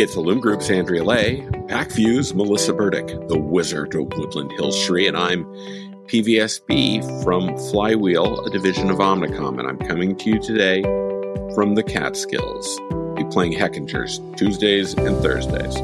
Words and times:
It's 0.00 0.16
Illum 0.16 0.40
Group's 0.40 0.70
Andrea 0.70 1.04
Lay, 1.04 1.42
Pacvue's 1.68 2.32
Melissa 2.32 2.72
Burdick, 2.72 3.06
the 3.28 3.38
Wizard 3.38 3.94
of 3.94 4.10
Woodland 4.16 4.50
Hills 4.52 4.74
Shri, 4.74 5.06
and 5.06 5.14
I'm 5.14 5.44
PVSB 6.06 7.22
from 7.22 7.54
Flywheel, 7.68 8.46
a 8.46 8.48
division 8.48 8.88
of 8.88 8.96
Omnicom, 8.96 9.58
and 9.58 9.68
I'm 9.68 9.76
coming 9.76 10.16
to 10.16 10.30
you 10.30 10.38
today 10.38 10.80
from 11.54 11.74
the 11.74 11.82
Catskills. 11.82 12.80
Be 13.14 13.24
playing 13.24 13.52
Heckingers 13.52 14.20
Tuesdays 14.38 14.94
and 14.94 15.22
Thursdays. 15.22 15.78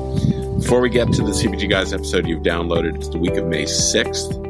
Before 0.62 0.80
we 0.80 0.88
get 0.88 1.12
to 1.12 1.20
the 1.20 1.32
CPG 1.32 1.68
Guys 1.68 1.92
episode 1.92 2.26
you've 2.26 2.42
downloaded, 2.42 2.96
it's 2.96 3.10
the 3.10 3.18
week 3.18 3.34
of 3.34 3.44
May 3.44 3.64
6th. 3.64 4.45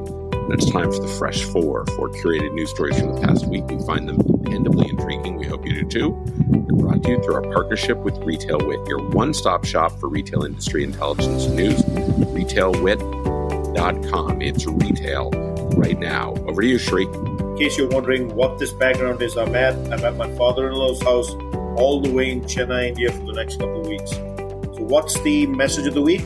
And 0.47 0.55
it's 0.55 0.71
time 0.71 0.93
for 0.93 1.01
the 1.01 1.09
Fresh 1.09 1.43
Four, 1.43 1.85
four 1.97 2.09
curated 2.09 2.55
news 2.55 2.71
stories 2.71 2.97
from 3.01 3.17
the 3.17 3.21
past 3.21 3.49
week. 3.49 3.67
We 3.67 3.85
find 3.85 4.09
them 4.09 4.19
dependably 4.19 4.89
intriguing. 4.89 5.39
We 5.39 5.49
hope 5.49 5.67
you 5.67 5.83
do 5.83 5.89
too. 5.89 6.11
We're 6.11 6.85
brought 6.85 7.03
to 7.03 7.11
you 7.11 7.21
through 7.21 7.35
our 7.35 7.43
partnership 7.43 7.99
with 7.99 8.17
Retail 8.19 8.65
Wit, 8.65 8.87
your 8.87 9.01
one 9.09 9.35
stop 9.35 9.65
shop 9.65 9.99
for 9.99 10.09
retail 10.09 10.45
industry 10.45 10.85
intelligence 10.85 11.49
news. 11.49 11.83
RetailWit.com. 11.83 14.41
It's 14.41 14.67
retail 14.67 15.31
right 15.77 15.99
now. 15.99 16.35
Over 16.47 16.63
to 16.63 16.69
you, 16.69 16.79
Shri. 16.79 17.07
In 17.07 17.57
case 17.59 17.77
you're 17.77 17.89
wondering 17.89 18.33
what 18.37 18.61
this 18.61 18.73
background 18.73 19.21
is, 19.23 19.37
I'm 19.37 19.53
at, 19.57 19.75
I'm 19.93 20.05
at 20.05 20.15
my 20.15 20.33
father 20.37 20.69
in 20.69 20.75
law's 20.75 21.03
house 21.03 21.31
all 21.77 22.01
the 22.01 22.13
way 22.13 22.31
in 22.31 22.43
Chennai, 22.43 22.91
India 22.91 23.11
for 23.11 23.25
the 23.25 23.33
next 23.33 23.59
couple 23.59 23.81
of 23.81 23.89
weeks. 23.89 24.13
So, 24.13 24.85
what's 24.85 25.21
the 25.23 25.49
message 25.49 25.89
of 25.89 25.95
the 25.95 26.03
week? 26.03 26.23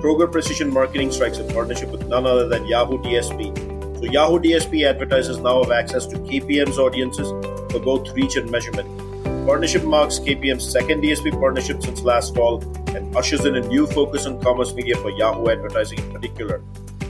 Kroger 0.00 0.32
Precision 0.32 0.72
Marketing 0.72 1.12
strikes 1.12 1.36
a 1.38 1.44
partnership 1.44 1.90
with 1.90 2.06
none 2.06 2.24
other 2.24 2.48
than 2.48 2.66
Yahoo 2.66 2.96
DSP. 3.02 3.98
So 3.98 4.04
Yahoo 4.06 4.38
DSP 4.38 4.88
advertisers 4.88 5.38
now 5.40 5.62
have 5.62 5.70
access 5.70 6.06
to 6.06 6.16
KPM's 6.16 6.78
audiences 6.78 7.28
for 7.70 7.80
both 7.80 8.10
reach 8.14 8.36
and 8.36 8.50
measurement. 8.50 8.88
Partnership 9.46 9.84
marks 9.84 10.18
KPM's 10.18 10.66
second 10.66 11.02
DSP 11.02 11.38
partnership 11.38 11.82
since 11.82 12.00
last 12.00 12.34
fall 12.34 12.62
and 12.96 13.14
ushers 13.14 13.44
in 13.44 13.56
a 13.56 13.60
new 13.60 13.86
focus 13.86 14.24
on 14.24 14.40
commerce 14.40 14.72
media 14.72 14.96
for 14.96 15.10
Yahoo 15.10 15.50
advertising 15.50 15.98
in 15.98 16.12
particular. 16.12 16.62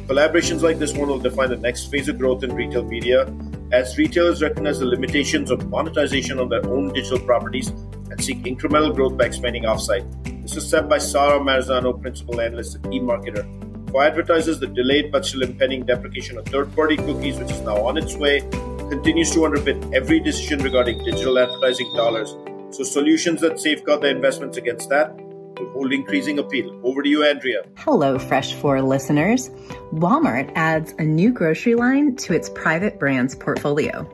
Collaborations 0.09 0.63
like 0.63 0.81
this 0.81 0.93
one 0.93 1.09
will 1.09 1.21
define 1.21 1.51
the 1.51 1.57
next 1.57 1.93
phase 1.93 2.09
of 2.09 2.19
growth 2.19 2.43
in 2.43 2.53
retail 2.53 2.83
media 2.83 3.33
as 3.71 3.97
retailers 3.99 4.43
recognize 4.43 4.81
the 4.81 4.87
limitations 4.87 5.53
of 5.53 5.69
monetization 5.69 6.41
on 6.41 6.49
their 6.49 6.67
own 6.67 6.93
digital 6.93 7.21
properties 7.21 7.69
and 7.69 8.21
seek 8.21 8.39
incremental 8.43 8.93
growth 8.93 9.17
by 9.17 9.27
expanding 9.27 9.63
offsite. 9.63 10.30
This 10.43 10.57
is 10.57 10.69
said 10.69 10.89
by 10.89 10.99
Sara 10.99 11.39
Marzano, 11.39 12.01
principal 12.01 12.41
analyst 12.41 12.77
at 12.77 12.83
eMarketer. 12.83 13.45
For 13.91 14.03
advertisers, 14.05 14.59
the 14.59 14.67
delayed 14.67 15.11
but 15.13 15.27
still 15.27 15.43
impending 15.43 15.85
deprecation 15.85 16.39
of 16.39 16.47
third 16.47 16.75
party 16.75 16.97
cookies, 16.97 17.39
which 17.39 17.51
is 17.51 17.61
now 17.61 17.77
on 17.87 17.97
its 17.97 18.17
way, 18.17 18.41
continues 18.89 19.31
to 19.33 19.41
underpin 19.41 19.95
every 19.95 20.21
decision 20.21 20.63
regarding 20.63 21.05
digital 21.05 21.39
advertising 21.39 21.93
dollars. 21.95 22.37
So, 22.71 22.85
solutions 22.85 23.41
that 23.41 23.59
safeguard 23.61 24.03
their 24.03 24.15
investments 24.15 24.57
against 24.57 24.89
that 24.91 25.15
will 25.17 25.71
hold 25.73 25.93
increasing 25.93 26.39
appeal. 26.39 26.81
Over 26.85 27.03
to 27.03 27.09
you, 27.09 27.25
Andrea. 27.25 27.63
Hello, 27.77 28.19
Fresh 28.19 28.55
4 28.55 28.81
listeners. 28.81 29.51
Walmart 29.93 30.51
adds 30.55 30.95
a 30.99 31.03
new 31.03 31.33
grocery 31.33 31.75
line 31.75 32.17
to 32.17 32.33
its 32.33 32.49
private 32.51 32.99
brands 32.99 33.35
portfolio. 33.35 34.05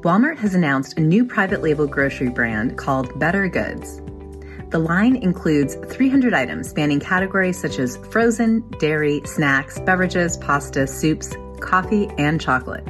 Walmart 0.00 0.38
has 0.38 0.54
announced 0.54 0.98
a 0.98 1.00
new 1.00 1.24
private 1.24 1.62
label 1.62 1.86
grocery 1.86 2.30
brand 2.30 2.78
called 2.78 3.18
Better 3.18 3.48
Goods. 3.48 4.00
The 4.70 4.78
line 4.80 5.16
includes 5.16 5.76
300 5.76 6.34
items 6.34 6.68
spanning 6.68 6.98
categories 6.98 7.58
such 7.58 7.78
as 7.78 7.96
frozen, 7.96 8.68
dairy, 8.80 9.22
snacks, 9.24 9.78
beverages, 9.80 10.36
pasta, 10.38 10.86
soups, 10.86 11.34
coffee, 11.60 12.08
and 12.18 12.40
chocolate. 12.40 12.84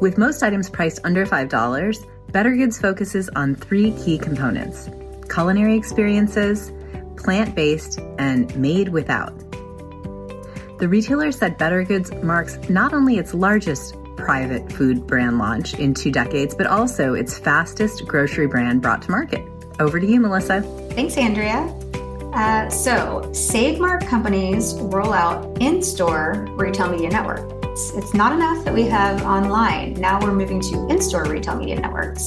With 0.00 0.18
most 0.18 0.42
items 0.42 0.70
priced 0.70 1.00
under 1.04 1.26
$5, 1.26 2.06
Better 2.30 2.54
Goods 2.54 2.78
focuses 2.78 3.28
on 3.30 3.54
three 3.54 3.92
key 3.92 4.18
components 4.18 4.88
culinary 5.28 5.76
experiences, 5.76 6.72
plant 7.16 7.54
based, 7.54 7.98
and 8.18 8.54
made 8.56 8.88
without. 8.88 9.36
The 10.78 10.88
retailer 10.88 11.32
said 11.32 11.58
Better 11.58 11.82
Goods 11.82 12.12
marks 12.22 12.56
not 12.68 12.92
only 12.92 13.18
its 13.18 13.34
largest 13.34 13.96
private 14.16 14.70
food 14.72 15.06
brand 15.06 15.38
launch 15.38 15.74
in 15.74 15.94
two 15.94 16.12
decades, 16.12 16.54
but 16.54 16.66
also 16.66 17.14
its 17.14 17.38
fastest 17.38 18.06
grocery 18.06 18.46
brand 18.46 18.82
brought 18.82 19.02
to 19.02 19.10
market. 19.10 19.42
Over 19.78 20.00
to 20.00 20.06
you, 20.06 20.20
Melissa. 20.20 20.62
Thanks, 20.92 21.16
Andrea. 21.16 21.72
Uh, 22.32 22.68
so, 22.68 23.30
Save 23.32 23.78
Mart 23.78 24.06
companies 24.06 24.74
roll 24.74 25.12
out 25.12 25.60
in 25.60 25.82
store 25.82 26.46
retail 26.50 26.90
media 26.90 27.08
network. 27.08 27.50
It's, 27.64 27.92
it's 27.92 28.14
not 28.14 28.32
enough 28.32 28.64
that 28.64 28.74
we 28.74 28.82
have 28.84 29.22
online. 29.22 29.94
Now 29.94 30.20
we're 30.20 30.32
moving 30.32 30.60
to 30.60 30.86
in 30.88 31.00
store 31.00 31.24
retail 31.24 31.56
media 31.56 31.80
networks. 31.80 32.26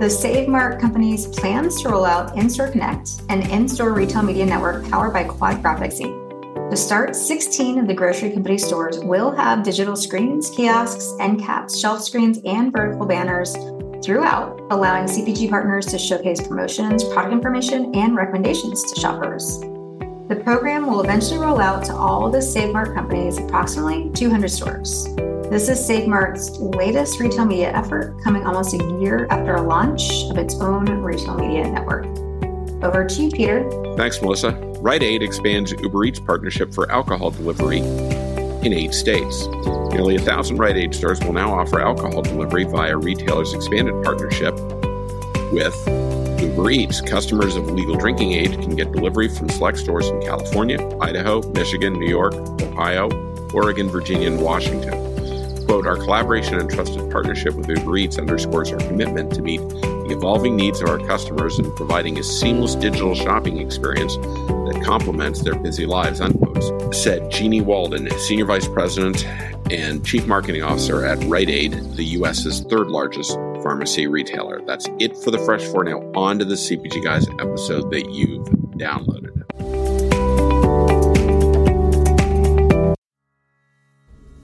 The 0.00 0.08
Save 0.08 0.48
Mart 0.48 0.80
companies 0.80 1.26
plans 1.26 1.82
to 1.82 1.88
roll 1.88 2.04
out 2.04 2.36
In 2.36 2.48
Store 2.48 2.68
Connect, 2.68 3.22
an 3.28 3.42
in 3.50 3.68
store 3.68 3.92
retail 3.92 4.22
media 4.22 4.46
network 4.46 4.88
powered 4.88 5.12
by 5.12 5.24
Quad 5.24 5.62
Graphics 5.62 6.00
Inc. 6.00 6.70
To 6.70 6.76
start, 6.76 7.16
16 7.16 7.78
of 7.78 7.86
the 7.86 7.94
grocery 7.94 8.30
company 8.30 8.58
stores 8.58 8.98
will 9.00 9.30
have 9.32 9.62
digital 9.64 9.96
screens, 9.96 10.50
kiosks, 10.50 11.14
end 11.18 11.40
caps, 11.40 11.78
shelf 11.78 12.02
screens, 12.02 12.38
and 12.44 12.70
vertical 12.70 13.06
banners 13.06 13.56
throughout, 14.02 14.60
allowing 14.70 15.06
CPG 15.06 15.48
partners 15.50 15.86
to 15.86 15.98
showcase 15.98 16.46
promotions, 16.46 17.04
product 17.04 17.32
information, 17.32 17.94
and 17.94 18.16
recommendations 18.16 18.82
to 18.92 19.00
shoppers. 19.00 19.60
The 20.28 20.40
program 20.44 20.86
will 20.86 21.02
eventually 21.02 21.38
roll 21.38 21.60
out 21.60 21.84
to 21.86 21.94
all 21.94 22.30
the 22.30 22.42
Save 22.42 22.72
Mart 22.72 22.94
companies, 22.94 23.38
approximately 23.38 24.10
200 24.10 24.48
stores. 24.48 25.06
This 25.48 25.68
is 25.68 25.84
Save 25.84 26.06
Mart's 26.06 26.58
latest 26.58 27.18
retail 27.18 27.46
media 27.46 27.72
effort, 27.72 28.22
coming 28.22 28.46
almost 28.46 28.74
a 28.74 28.98
year 29.00 29.26
after 29.30 29.54
a 29.54 29.62
launch 29.62 30.24
of 30.30 30.36
its 30.36 30.54
own 30.56 30.84
retail 30.84 31.36
media 31.36 31.70
network. 31.70 32.04
Over 32.84 33.06
to 33.06 33.22
you, 33.22 33.30
Peter. 33.30 33.68
Thanks, 33.96 34.20
Melissa. 34.20 34.50
Rite 34.80 35.02
Aid 35.02 35.22
expands 35.22 35.72
Uber 35.72 36.04
Eats 36.04 36.20
partnership 36.20 36.72
for 36.74 36.90
alcohol 36.92 37.30
delivery 37.30 37.80
in 38.68 38.78
eight 38.78 38.92
states. 38.92 39.46
Nearly 39.92 40.16
a 40.16 40.20
thousand 40.20 40.58
Rite 40.58 40.76
Aid 40.76 40.94
stores 40.94 41.20
will 41.20 41.32
now 41.32 41.54
offer 41.54 41.80
alcohol 41.80 42.20
delivery 42.20 42.64
via 42.64 42.96
retailers' 42.96 43.54
expanded 43.54 43.94
partnership 44.04 44.54
with 45.50 45.74
Uber 46.38 46.70
Eats. 46.70 47.00
Customers 47.00 47.56
of 47.56 47.70
legal 47.70 47.96
drinking 47.96 48.32
age 48.32 48.52
can 48.52 48.76
get 48.76 48.92
delivery 48.92 49.28
from 49.28 49.48
select 49.48 49.78
stores 49.78 50.08
in 50.08 50.20
California, 50.20 50.78
Idaho, 51.00 51.40
Michigan, 51.52 51.94
New 51.94 52.08
York, 52.08 52.34
Ohio, 52.60 53.08
Oregon, 53.54 53.88
Virginia, 53.88 54.30
and 54.30 54.40
Washington. 54.40 54.92
Quote, 55.66 55.86
our 55.86 55.96
collaboration 55.96 56.58
and 56.58 56.70
trusted 56.70 57.10
partnership 57.10 57.54
with 57.54 57.68
Uber 57.68 57.96
Eats 57.96 58.18
underscores 58.18 58.70
our 58.70 58.78
commitment 58.80 59.32
to 59.34 59.40
meet 59.40 59.60
the 60.08 60.16
evolving 60.16 60.56
needs 60.56 60.80
of 60.80 60.88
our 60.88 60.98
customers 60.98 61.58
and 61.58 61.74
providing 61.76 62.18
a 62.18 62.22
seamless 62.22 62.74
digital 62.74 63.14
shopping 63.14 63.58
experience 63.58 64.16
that 64.16 64.82
complements 64.82 65.42
their 65.42 65.54
busy 65.54 65.84
lives, 65.84 66.20
unquote, 66.20 66.94
said 66.94 67.30
Jeanniey 67.30 67.62
Walden, 67.62 68.08
Senior 68.18 68.46
Vice 68.46 68.66
President 68.68 69.26
and 69.70 70.04
Chief 70.06 70.26
Marketing 70.26 70.62
Officer 70.62 71.04
at 71.04 71.22
Rite 71.24 71.50
Aid, 71.50 71.72
the 71.94 72.04
U.S.'s 72.04 72.62
third 72.62 72.88
largest 72.88 73.34
pharmacy 73.62 74.06
retailer. 74.06 74.62
That's 74.64 74.88
it 74.98 75.16
for 75.18 75.30
the 75.30 75.38
Fresh 75.38 75.64
Four. 75.64 75.84
Now, 75.84 76.00
on 76.14 76.38
to 76.38 76.44
the 76.44 76.54
CPG 76.54 77.04
Guys 77.04 77.28
episode 77.38 77.90
that 77.90 78.10
you've 78.10 78.46
downloaded. 78.78 79.34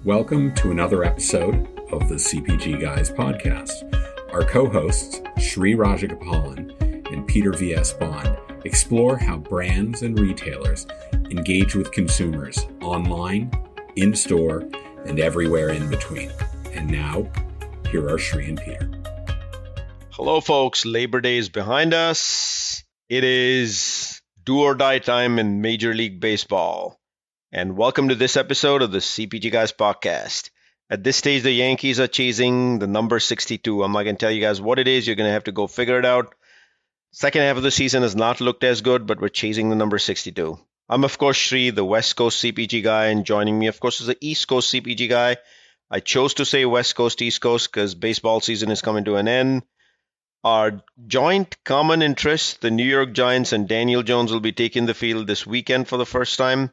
Welcome 0.04 0.54
to 0.56 0.70
another 0.70 1.04
episode 1.04 1.66
of 1.91 2.10
the 2.10 2.16
CPG 2.16 2.78
Guys 2.82 3.10
podcast. 3.10 4.13
Our 4.34 4.43
co 4.43 4.69
hosts, 4.69 5.21
Shri 5.39 5.77
Rajagopalan 5.77 7.12
and 7.12 7.25
Peter 7.25 7.53
V.S. 7.53 7.93
Bond, 7.93 8.37
explore 8.65 9.17
how 9.17 9.37
brands 9.37 10.03
and 10.03 10.19
retailers 10.19 10.89
engage 11.31 11.77
with 11.77 11.93
consumers 11.93 12.67
online, 12.83 13.53
in 13.95 14.12
store, 14.17 14.69
and 15.06 15.21
everywhere 15.21 15.69
in 15.69 15.89
between. 15.89 16.33
And 16.72 16.91
now, 16.91 17.31
here 17.93 18.09
are 18.09 18.19
Shri 18.19 18.49
and 18.49 18.59
Peter. 18.59 18.91
Hello, 20.11 20.41
folks. 20.41 20.84
Labor 20.84 21.21
Day 21.21 21.37
is 21.37 21.49
behind 21.49 21.95
us. 21.95 22.83
It 23.09 23.22
is 23.22 24.21
do 24.42 24.63
or 24.63 24.75
die 24.75 24.98
time 24.98 25.39
in 25.39 25.60
Major 25.60 25.95
League 25.95 26.19
Baseball. 26.19 26.98
And 27.53 27.77
welcome 27.77 28.09
to 28.09 28.16
this 28.16 28.37
episode 28.37 28.83
of 28.83 28.91
the 28.91 28.98
CPG 28.98 29.53
Guys 29.53 29.71
podcast. 29.71 30.51
At 30.94 31.02
this 31.02 31.16
stage, 31.16 31.42
the 31.42 31.50
Yankees 31.50 31.98
are 31.98 32.06
chasing 32.06 32.78
the 32.78 32.86
number 32.86 33.18
62. 33.18 33.82
I'm 33.82 33.91
not 33.91 34.04
going 34.04 34.14
to 34.14 34.20
tell 34.20 34.30
you 34.30 34.41
guys 34.41 34.60
what 34.60 34.78
it 34.78 34.86
is. 34.86 35.04
You're 35.04 35.16
going 35.16 35.26
to 35.26 35.32
have 35.32 35.50
to 35.50 35.50
go 35.50 35.66
figure 35.66 35.98
it 35.98 36.04
out. 36.04 36.32
Second 37.10 37.42
half 37.42 37.56
of 37.56 37.64
the 37.64 37.72
season 37.72 38.04
has 38.04 38.14
not 38.14 38.41
looked 38.41 38.62
as 38.62 38.80
good, 38.80 39.04
but 39.04 39.20
we're 39.20 39.28
chasing 39.28 39.70
the 39.70 39.74
number 39.74 39.98
62. 39.98 40.56
I'm, 40.88 41.02
of 41.02 41.18
course, 41.18 41.36
Sri, 41.36 41.70
the 41.70 41.84
West 41.84 42.14
Coast 42.14 42.41
CPG 42.41 42.84
guy, 42.84 43.06
and 43.06 43.26
joining 43.26 43.58
me, 43.58 43.66
of 43.66 43.80
course, 43.80 44.00
is 44.00 44.06
the 44.06 44.16
East 44.20 44.46
Coast 44.46 44.72
CPG 44.72 45.08
guy. 45.08 45.36
I 45.91 45.98
chose 45.98 46.34
to 46.34 46.44
say 46.44 46.64
West 46.64 46.94
Coast, 46.94 47.20
East 47.20 47.41
Coast 47.41 47.72
because 47.72 47.96
baseball 47.96 48.38
season 48.38 48.70
is 48.70 48.80
coming 48.80 49.04
to 49.06 49.16
an 49.16 49.26
end. 49.26 49.64
Our 50.44 50.80
joint 51.08 51.56
common 51.64 52.02
interest, 52.02 52.60
the 52.60 52.70
New 52.70 52.86
York 52.86 53.14
Giants 53.14 53.52
and 53.52 53.66
Daniel 53.66 54.04
Jones, 54.04 54.30
will 54.30 54.38
be 54.38 54.52
taking 54.52 54.86
the 54.86 54.94
field 54.94 55.26
this 55.26 55.44
weekend 55.44 55.88
for 55.88 55.96
the 55.96 56.06
first 56.06 56.38
time 56.38 56.70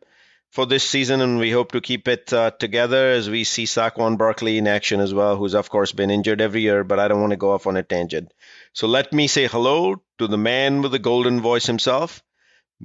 for 0.51 0.65
this 0.65 0.83
season, 0.83 1.21
and 1.21 1.39
we 1.39 1.49
hope 1.49 1.71
to 1.71 1.79
keep 1.79 2.09
it 2.09 2.31
uh, 2.33 2.51
together 2.51 3.11
as 3.11 3.29
we 3.29 3.45
see 3.45 3.63
Saquon 3.63 4.17
Barkley 4.17 4.57
in 4.57 4.67
action 4.67 4.99
as 4.99 5.13
well, 5.13 5.37
who's 5.37 5.55
of 5.55 5.69
course 5.69 5.93
been 5.93 6.11
injured 6.11 6.41
every 6.41 6.61
year, 6.61 6.83
but 6.83 6.99
I 6.99 7.07
don't 7.07 7.21
want 7.21 7.31
to 7.31 7.37
go 7.37 7.53
off 7.53 7.67
on 7.67 7.77
a 7.77 7.83
tangent. 7.83 8.33
So 8.73 8.87
let 8.87 9.13
me 9.13 9.27
say 9.27 9.47
hello 9.47 10.03
to 10.17 10.27
the 10.27 10.37
man 10.37 10.81
with 10.81 10.91
the 10.91 10.99
golden 10.99 11.39
voice 11.39 11.65
himself, 11.65 12.21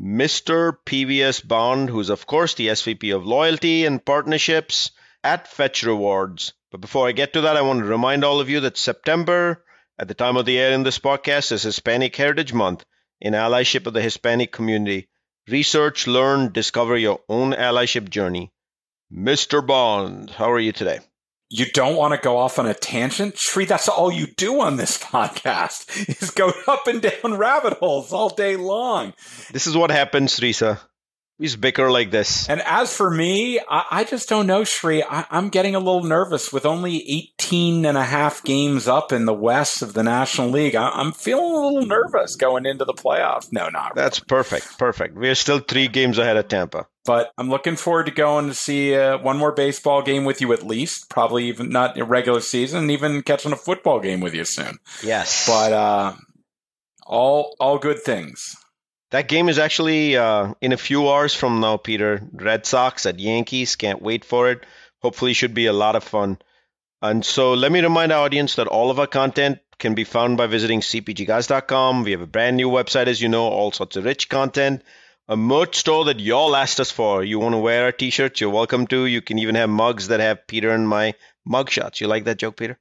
Mr. 0.00 0.76
PVS 0.86 1.46
Bond, 1.46 1.90
who's 1.90 2.08
of 2.08 2.26
course 2.26 2.54
the 2.54 2.68
SVP 2.68 3.14
of 3.14 3.26
Loyalty 3.26 3.84
and 3.84 4.04
Partnerships 4.04 4.92
at 5.24 5.48
Fetch 5.48 5.82
Rewards. 5.82 6.52
But 6.70 6.80
before 6.80 7.08
I 7.08 7.12
get 7.12 7.32
to 7.32 7.40
that, 7.42 7.56
I 7.56 7.62
want 7.62 7.80
to 7.80 7.86
remind 7.86 8.22
all 8.22 8.38
of 8.38 8.48
you 8.48 8.60
that 8.60 8.76
September, 8.76 9.64
at 9.98 10.06
the 10.06 10.14
time 10.14 10.36
of 10.36 10.46
the 10.46 10.58
air 10.58 10.72
in 10.72 10.84
this 10.84 11.00
podcast, 11.00 11.50
is 11.50 11.64
Hispanic 11.64 12.14
Heritage 12.14 12.52
Month 12.52 12.84
in 13.20 13.32
allyship 13.32 13.86
of 13.86 13.92
the 13.92 14.02
Hispanic 14.02 14.52
community. 14.52 15.08
Research, 15.48 16.06
learn, 16.06 16.52
discover 16.52 16.96
your 16.96 17.20
own 17.28 17.52
allyship 17.52 18.10
journey. 18.10 18.52
Mr. 19.12 19.64
Bond, 19.64 20.30
how 20.30 20.50
are 20.50 20.58
you 20.58 20.72
today? 20.72 21.00
you 21.48 21.66
don't 21.66 21.96
want 21.96 22.12
to 22.12 22.18
go 22.18 22.38
off 22.38 22.58
on 22.58 22.66
a 22.66 22.74
tangent, 22.74 23.38
Sri, 23.38 23.64
that's 23.64 23.88
all 23.88 24.10
you 24.10 24.26
do 24.26 24.60
on 24.60 24.76
this 24.76 24.98
podcast 25.02 26.08
is 26.20 26.30
go 26.30 26.52
up 26.66 26.86
and 26.86 27.00
down 27.00 27.36
rabbit 27.36 27.74
holes 27.74 28.12
all 28.12 28.30
day 28.30 28.56
long. 28.56 29.14
This 29.52 29.66
is 29.66 29.76
what 29.76 29.90
happens, 29.90 30.40
Risa. 30.40 30.80
We 31.38 31.46
just 31.46 31.60
bicker 31.60 31.90
like 31.90 32.10
this. 32.10 32.48
And 32.48 32.62
as 32.62 32.96
for 32.96 33.10
me, 33.10 33.60
I, 33.60 33.84
I 33.90 34.04
just 34.04 34.26
don't 34.26 34.46
know, 34.46 34.64
Shri. 34.64 35.02
I, 35.02 35.26
am 35.30 35.50
getting 35.50 35.74
a 35.74 35.78
little 35.78 36.02
nervous 36.02 36.50
with 36.50 36.64
only 36.64 36.96
18 37.38 37.84
and 37.84 37.98
a 37.98 38.04
half 38.04 38.42
games 38.42 38.88
up 38.88 39.12
in 39.12 39.26
the 39.26 39.34
West 39.34 39.82
of 39.82 39.92
the 39.92 40.02
National 40.02 40.48
League. 40.48 40.74
I, 40.74 40.98
am 40.98 41.12
feeling 41.12 41.44
a 41.44 41.66
little 41.66 41.86
nervous 41.86 42.36
going 42.36 42.64
into 42.64 42.86
the 42.86 42.94
playoffs. 42.94 43.52
No, 43.52 43.68
not 43.68 43.94
really. 43.94 44.04
That's 44.04 44.18
perfect. 44.18 44.78
Perfect. 44.78 45.14
We 45.14 45.28
are 45.28 45.34
still 45.34 45.58
three 45.58 45.88
games 45.88 46.16
ahead 46.16 46.38
of 46.38 46.48
Tampa. 46.48 46.86
But 47.04 47.32
I'm 47.36 47.50
looking 47.50 47.76
forward 47.76 48.06
to 48.06 48.12
going 48.12 48.48
to 48.48 48.54
see 48.54 48.94
uh, 48.94 49.18
one 49.18 49.36
more 49.36 49.52
baseball 49.52 50.00
game 50.00 50.24
with 50.24 50.40
you 50.40 50.54
at 50.54 50.62
least. 50.62 51.10
Probably 51.10 51.48
even 51.48 51.68
not 51.68 51.98
a 51.98 52.04
regular 52.04 52.40
season, 52.40 52.88
even 52.88 53.22
catching 53.22 53.52
a 53.52 53.56
football 53.56 54.00
game 54.00 54.20
with 54.20 54.34
you 54.34 54.44
soon. 54.46 54.78
Yes. 55.04 55.46
But 55.46 55.72
uh, 55.74 56.14
all 57.06 57.54
all 57.60 57.78
good 57.78 58.02
things. 58.02 58.56
That 59.10 59.28
game 59.28 59.48
is 59.48 59.58
actually 59.58 60.16
uh, 60.16 60.54
in 60.60 60.72
a 60.72 60.76
few 60.76 61.08
hours 61.08 61.34
from 61.34 61.60
now, 61.60 61.76
Peter. 61.76 62.22
Red 62.32 62.66
Sox 62.66 63.06
at 63.06 63.18
Yankees. 63.20 63.76
Can't 63.76 64.02
wait 64.02 64.24
for 64.24 64.50
it. 64.50 64.64
Hopefully, 65.00 65.32
should 65.32 65.54
be 65.54 65.66
a 65.66 65.72
lot 65.72 65.96
of 65.96 66.04
fun. 66.04 66.38
And 67.02 67.24
so, 67.24 67.54
let 67.54 67.70
me 67.70 67.80
remind 67.80 68.12
our 68.12 68.24
audience 68.24 68.56
that 68.56 68.66
all 68.66 68.90
of 68.90 68.98
our 68.98 69.06
content 69.06 69.58
can 69.78 69.94
be 69.94 70.04
found 70.04 70.36
by 70.36 70.46
visiting 70.46 70.80
cpgguys.com. 70.80 72.02
We 72.02 72.12
have 72.12 72.20
a 72.20 72.26
brand 72.26 72.56
new 72.56 72.68
website, 72.68 73.06
as 73.06 73.20
you 73.20 73.28
know, 73.28 73.44
all 73.44 73.72
sorts 73.72 73.96
of 73.96 74.04
rich 74.04 74.28
content 74.28 74.82
a 75.28 75.36
merch 75.36 75.76
store 75.76 76.04
that 76.04 76.20
y'all 76.20 76.54
asked 76.54 76.78
us 76.80 76.90
for. 76.90 77.24
You 77.24 77.38
want 77.40 77.54
to 77.54 77.58
wear 77.58 77.84
our 77.84 77.92
t-shirts? 77.92 78.40
You're 78.40 78.50
welcome 78.50 78.86
to. 78.88 79.06
You 79.06 79.20
can 79.20 79.38
even 79.38 79.56
have 79.56 79.68
mugs 79.68 80.08
that 80.08 80.20
have 80.20 80.46
Peter 80.46 80.70
and 80.70 80.88
my 80.88 81.14
mug 81.44 81.70
shots. 81.70 82.00
You 82.00 82.06
like 82.06 82.24
that 82.24 82.38
joke, 82.38 82.56
Peter? 82.56 82.78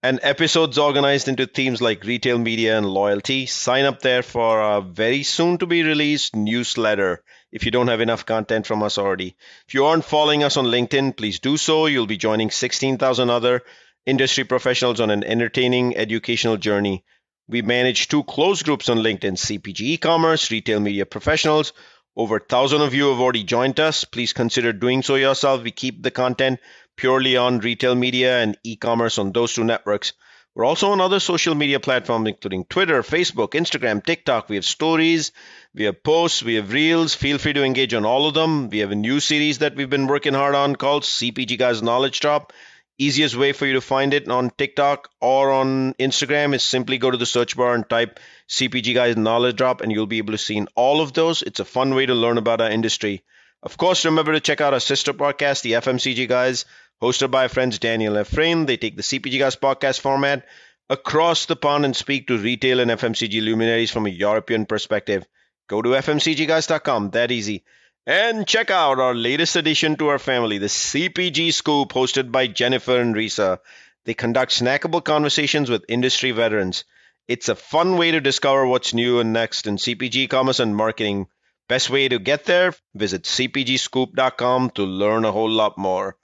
And 0.00 0.20
episodes 0.22 0.78
organized 0.78 1.26
into 1.26 1.46
themes 1.46 1.82
like 1.82 2.04
retail 2.04 2.38
media 2.38 2.78
and 2.78 2.86
loyalty. 2.86 3.46
Sign 3.46 3.84
up 3.84 4.00
there 4.00 4.22
for 4.22 4.60
a 4.60 4.80
very 4.80 5.24
soon 5.24 5.58
to 5.58 5.66
be 5.66 5.82
released 5.82 6.36
newsletter 6.36 7.24
if 7.50 7.64
you 7.64 7.72
don't 7.72 7.88
have 7.88 8.00
enough 8.00 8.24
content 8.24 8.64
from 8.64 8.84
us 8.84 8.96
already. 8.96 9.34
If 9.66 9.74
you 9.74 9.86
aren't 9.86 10.04
following 10.04 10.44
us 10.44 10.56
on 10.56 10.66
LinkedIn, 10.66 11.16
please 11.16 11.40
do 11.40 11.56
so. 11.56 11.86
You'll 11.86 12.06
be 12.06 12.16
joining 12.16 12.50
16,000 12.50 13.28
other 13.28 13.62
industry 14.06 14.44
professionals 14.44 15.00
on 15.00 15.10
an 15.10 15.24
entertaining 15.24 15.96
educational 15.96 16.58
journey. 16.58 17.04
We 17.48 17.62
manage 17.62 18.06
two 18.06 18.22
closed 18.22 18.64
groups 18.64 18.88
on 18.88 18.98
LinkedIn 18.98 19.36
CPG 19.36 19.80
e 19.80 19.96
commerce, 19.96 20.52
retail 20.52 20.78
media 20.78 21.06
professionals. 21.06 21.72
Over 22.14 22.36
a 22.36 22.40
thousand 22.40 22.82
of 22.82 22.94
you 22.94 23.08
have 23.10 23.20
already 23.20 23.42
joined 23.42 23.80
us. 23.80 24.04
Please 24.04 24.32
consider 24.32 24.72
doing 24.72 25.02
so 25.02 25.16
yourself. 25.16 25.64
We 25.64 25.72
keep 25.72 26.02
the 26.02 26.12
content 26.12 26.60
purely 26.98 27.38
on 27.38 27.60
retail 27.60 27.94
media 27.94 28.42
and 28.42 28.58
e 28.62 28.76
commerce 28.76 29.16
on 29.16 29.32
those 29.32 29.54
two 29.54 29.64
networks. 29.64 30.12
We're 30.54 30.66
also 30.66 30.90
on 30.90 31.00
other 31.00 31.20
social 31.20 31.54
media 31.54 31.80
platforms, 31.80 32.28
including 32.28 32.64
Twitter, 32.64 33.02
Facebook, 33.02 33.52
Instagram, 33.52 34.04
TikTok. 34.04 34.50
We 34.50 34.56
have 34.56 34.66
stories, 34.66 35.32
we 35.72 35.84
have 35.84 36.02
posts, 36.02 36.42
we 36.42 36.56
have 36.56 36.72
reels. 36.72 37.14
Feel 37.14 37.38
free 37.38 37.54
to 37.54 37.64
engage 37.64 37.94
on 37.94 38.04
all 38.04 38.26
of 38.26 38.34
them. 38.34 38.68
We 38.68 38.80
have 38.80 38.90
a 38.90 38.96
new 38.96 39.20
series 39.20 39.58
that 39.58 39.76
we've 39.76 39.88
been 39.88 40.08
working 40.08 40.34
hard 40.34 40.54
on 40.54 40.76
called 40.76 41.04
CPG 41.04 41.56
Guys 41.58 41.80
Knowledge 41.80 42.20
Drop 42.20 42.52
easiest 42.98 43.36
way 43.36 43.52
for 43.52 43.64
you 43.64 43.74
to 43.74 43.80
find 43.80 44.12
it 44.12 44.28
on 44.28 44.50
TikTok 44.50 45.08
or 45.20 45.52
on 45.52 45.94
Instagram 45.94 46.54
is 46.54 46.64
simply 46.64 46.98
go 46.98 47.10
to 47.10 47.16
the 47.16 47.26
search 47.26 47.56
bar 47.56 47.74
and 47.74 47.88
type 47.88 48.18
CPG 48.48 48.94
Guys 48.94 49.16
Knowledge 49.16 49.56
Drop, 49.56 49.80
and 49.80 49.92
you'll 49.92 50.06
be 50.06 50.18
able 50.18 50.32
to 50.32 50.38
see 50.38 50.56
in 50.56 50.68
all 50.74 51.00
of 51.00 51.12
those. 51.12 51.42
It's 51.42 51.60
a 51.60 51.64
fun 51.64 51.94
way 51.94 52.06
to 52.06 52.14
learn 52.14 52.38
about 52.38 52.60
our 52.60 52.70
industry. 52.70 53.22
Of 53.62 53.76
course, 53.76 54.04
remember 54.04 54.32
to 54.32 54.40
check 54.40 54.60
out 54.60 54.74
our 54.74 54.80
sister 54.80 55.12
podcast, 55.12 55.62
the 55.62 55.72
FMCG 55.72 56.28
Guys, 56.28 56.64
hosted 57.02 57.30
by 57.30 57.48
friends 57.48 57.78
Daniel 57.78 58.14
Efrain. 58.14 58.66
They 58.66 58.76
take 58.76 58.96
the 58.96 59.02
CPG 59.02 59.38
Guys 59.38 59.56
podcast 59.56 60.00
format 60.00 60.46
across 60.90 61.46
the 61.46 61.56
pond 61.56 61.84
and 61.84 61.94
speak 61.94 62.26
to 62.26 62.38
retail 62.38 62.80
and 62.80 62.90
FMCG 62.90 63.42
luminaries 63.42 63.90
from 63.90 64.06
a 64.06 64.10
European 64.10 64.66
perspective. 64.66 65.26
Go 65.68 65.82
to 65.82 65.90
fmcgguys.com, 65.90 67.10
that 67.10 67.30
easy. 67.30 67.64
And 68.06 68.46
check 68.46 68.70
out 68.70 68.98
our 69.00 69.14
latest 69.14 69.56
addition 69.56 69.96
to 69.96 70.08
our 70.08 70.18
family, 70.18 70.56
the 70.56 70.66
CPG 70.66 71.52
Scoop, 71.52 71.92
hosted 71.92 72.32
by 72.32 72.46
Jennifer 72.46 72.98
and 73.00 73.14
Risa. 73.14 73.58
They 74.06 74.14
conduct 74.14 74.52
snackable 74.52 75.04
conversations 75.04 75.68
with 75.68 75.84
industry 75.88 76.30
veterans. 76.30 76.84
It's 77.28 77.50
a 77.50 77.54
fun 77.54 77.98
way 77.98 78.12
to 78.12 78.22
discover 78.22 78.66
what's 78.66 78.94
new 78.94 79.20
and 79.20 79.34
next 79.34 79.66
in 79.66 79.76
CPG 79.76 80.30
commerce 80.30 80.60
and 80.60 80.74
marketing. 80.74 81.26
Best 81.68 81.90
way 81.90 82.08
to 82.08 82.18
get 82.18 82.46
there? 82.46 82.74
Visit 82.94 83.24
cpgscoop.com 83.24 84.70
to 84.70 84.84
learn 84.84 85.26
a 85.26 85.32
whole 85.32 85.50
lot 85.50 85.76
more. 85.76 86.16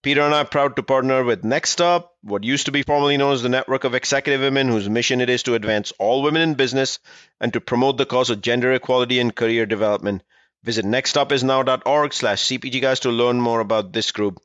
Peter 0.00 0.20
and 0.20 0.32
I 0.32 0.42
are 0.42 0.44
proud 0.44 0.76
to 0.76 0.84
partner 0.84 1.24
with 1.24 1.42
Next 1.42 1.80
Up, 1.80 2.14
what 2.22 2.44
used 2.44 2.66
to 2.66 2.72
be 2.72 2.84
formerly 2.84 3.16
known 3.16 3.32
as 3.32 3.42
the 3.42 3.48
Network 3.48 3.82
of 3.82 3.96
Executive 3.96 4.40
Women, 4.40 4.68
whose 4.68 4.88
mission 4.88 5.20
it 5.20 5.28
is 5.28 5.42
to 5.42 5.54
advance 5.54 5.92
all 5.98 6.22
women 6.22 6.42
in 6.42 6.54
business 6.54 7.00
and 7.40 7.52
to 7.52 7.60
promote 7.60 7.96
the 7.96 8.06
cause 8.06 8.30
of 8.30 8.40
gender 8.40 8.72
equality 8.72 9.18
and 9.18 9.34
career 9.34 9.66
development. 9.66 10.22
Visit 10.62 10.84
nextupisnow.org 10.84 12.14
slash 12.14 12.44
CPG 12.44 12.80
Guys 12.80 13.00
to 13.00 13.10
learn 13.10 13.40
more 13.40 13.58
about 13.58 13.92
this 13.92 14.12
group. 14.12 14.38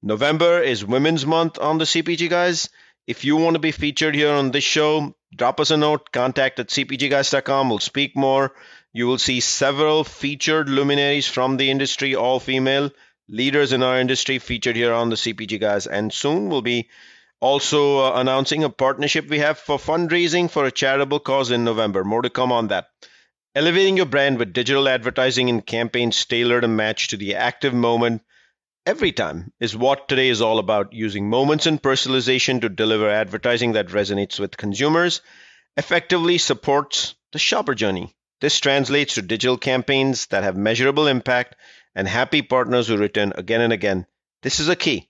November 0.00 0.62
is 0.62 0.84
Women's 0.84 1.26
Month 1.26 1.58
on 1.58 1.78
the 1.78 1.86
CPG 1.86 2.30
Guys. 2.30 2.68
If 3.08 3.24
you 3.24 3.36
want 3.36 3.54
to 3.54 3.60
be 3.60 3.72
featured 3.72 4.14
here 4.14 4.30
on 4.30 4.52
this 4.52 4.62
show, 4.62 5.16
drop 5.34 5.58
us 5.58 5.72
a 5.72 5.76
note, 5.76 6.12
contact 6.12 6.60
at 6.60 6.68
cpgguys.com. 6.68 7.68
We'll 7.68 7.80
speak 7.80 8.16
more. 8.16 8.52
You 8.92 9.08
will 9.08 9.18
see 9.18 9.40
several 9.40 10.04
featured 10.04 10.68
luminaries 10.68 11.26
from 11.26 11.56
the 11.56 11.68
industry, 11.68 12.14
all 12.14 12.38
female 12.38 12.92
leaders 13.30 13.72
in 13.72 13.82
our 13.82 14.00
industry 14.00 14.38
featured 14.38 14.76
here 14.76 14.92
on 14.92 15.08
the 15.08 15.16
CPG 15.16 15.60
Guys. 15.60 15.86
And 15.86 16.12
soon 16.12 16.48
we'll 16.48 16.62
be 16.62 16.88
also 17.40 18.00
uh, 18.00 18.20
announcing 18.20 18.64
a 18.64 18.70
partnership 18.70 19.28
we 19.28 19.38
have 19.38 19.58
for 19.58 19.78
fundraising 19.78 20.50
for 20.50 20.66
a 20.66 20.70
charitable 20.70 21.20
cause 21.20 21.50
in 21.50 21.64
November. 21.64 22.04
More 22.04 22.22
to 22.22 22.30
come 22.30 22.52
on 22.52 22.68
that. 22.68 22.88
Elevating 23.54 23.96
your 23.96 24.06
brand 24.06 24.38
with 24.38 24.52
digital 24.52 24.88
advertising 24.88 25.48
and 25.48 25.64
campaigns 25.64 26.24
tailored 26.24 26.64
and 26.64 26.76
matched 26.76 27.10
to 27.10 27.16
the 27.16 27.34
active 27.36 27.74
moment 27.74 28.22
every 28.86 29.12
time 29.12 29.52
is 29.60 29.76
what 29.76 30.08
today 30.08 30.28
is 30.28 30.40
all 30.40 30.58
about 30.58 30.92
using 30.92 31.28
moments 31.28 31.66
and 31.66 31.82
personalization 31.82 32.60
to 32.60 32.68
deliver 32.68 33.08
advertising 33.08 33.72
that 33.72 33.88
resonates 33.88 34.38
with 34.38 34.56
consumers, 34.56 35.20
effectively 35.76 36.38
supports 36.38 37.14
the 37.32 37.38
shopper 37.38 37.74
journey. 37.74 38.14
This 38.40 38.58
translates 38.58 39.14
to 39.14 39.22
digital 39.22 39.58
campaigns 39.58 40.26
that 40.26 40.44
have 40.44 40.56
measurable 40.56 41.06
impact 41.06 41.56
and 41.94 42.06
happy 42.06 42.42
partners 42.42 42.88
who 42.88 42.96
return 42.96 43.32
again 43.36 43.60
and 43.60 43.72
again. 43.72 44.06
This 44.42 44.60
is 44.60 44.68
a 44.68 44.76
key. 44.76 45.08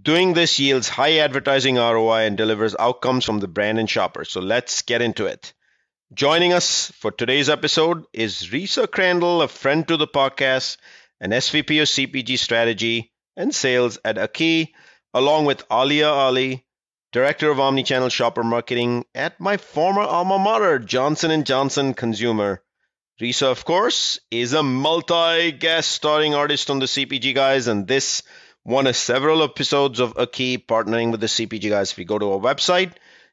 Doing 0.00 0.34
this 0.34 0.58
yields 0.58 0.88
high 0.88 1.18
advertising 1.18 1.76
ROI 1.76 2.26
and 2.26 2.36
delivers 2.36 2.76
outcomes 2.78 3.24
from 3.24 3.40
the 3.40 3.48
brand 3.48 3.78
and 3.78 3.90
shopper. 3.90 4.24
So 4.24 4.40
let's 4.40 4.82
get 4.82 5.02
into 5.02 5.26
it. 5.26 5.52
Joining 6.12 6.52
us 6.52 6.90
for 6.92 7.10
today's 7.10 7.48
episode 7.48 8.04
is 8.12 8.48
Risa 8.48 8.90
Crandall, 8.90 9.42
a 9.42 9.48
friend 9.48 9.86
to 9.88 9.96
the 9.96 10.06
podcast, 10.06 10.76
an 11.20 11.30
SVP 11.30 11.82
of 11.82 11.88
CPG 11.88 12.38
strategy 12.38 13.12
and 13.36 13.54
sales 13.54 13.98
at 14.04 14.18
Aki, 14.18 14.74
along 15.14 15.44
with 15.44 15.68
Aliya 15.68 16.10
Ali, 16.10 16.64
director 17.12 17.50
of 17.50 17.58
omnichannel 17.58 18.10
shopper 18.10 18.44
marketing 18.44 19.04
at 19.14 19.40
my 19.40 19.56
former 19.56 20.02
alma 20.02 20.38
mater, 20.38 20.78
Johnson 20.78 21.44
& 21.44 21.44
Johnson 21.44 21.94
Consumer. 21.94 22.62
Risa, 23.20 23.50
of 23.50 23.66
course, 23.66 24.18
is 24.30 24.54
a 24.54 24.62
multi-guest 24.62 25.90
starring 25.90 26.34
artist 26.34 26.70
on 26.70 26.78
the 26.78 26.86
CPG 26.86 27.34
Guys, 27.34 27.66
and 27.66 27.86
this 27.86 28.22
one 28.62 28.86
of 28.86 28.96
several 28.96 29.42
episodes 29.42 30.00
of 30.00 30.16
Aki 30.16 30.56
partnering 30.56 31.10
with 31.10 31.20
the 31.20 31.26
CPG 31.26 31.68
Guys. 31.68 31.92
If 31.92 31.98
you 31.98 32.06
go 32.06 32.18
to 32.18 32.32
our 32.32 32.38
website, 32.38 32.92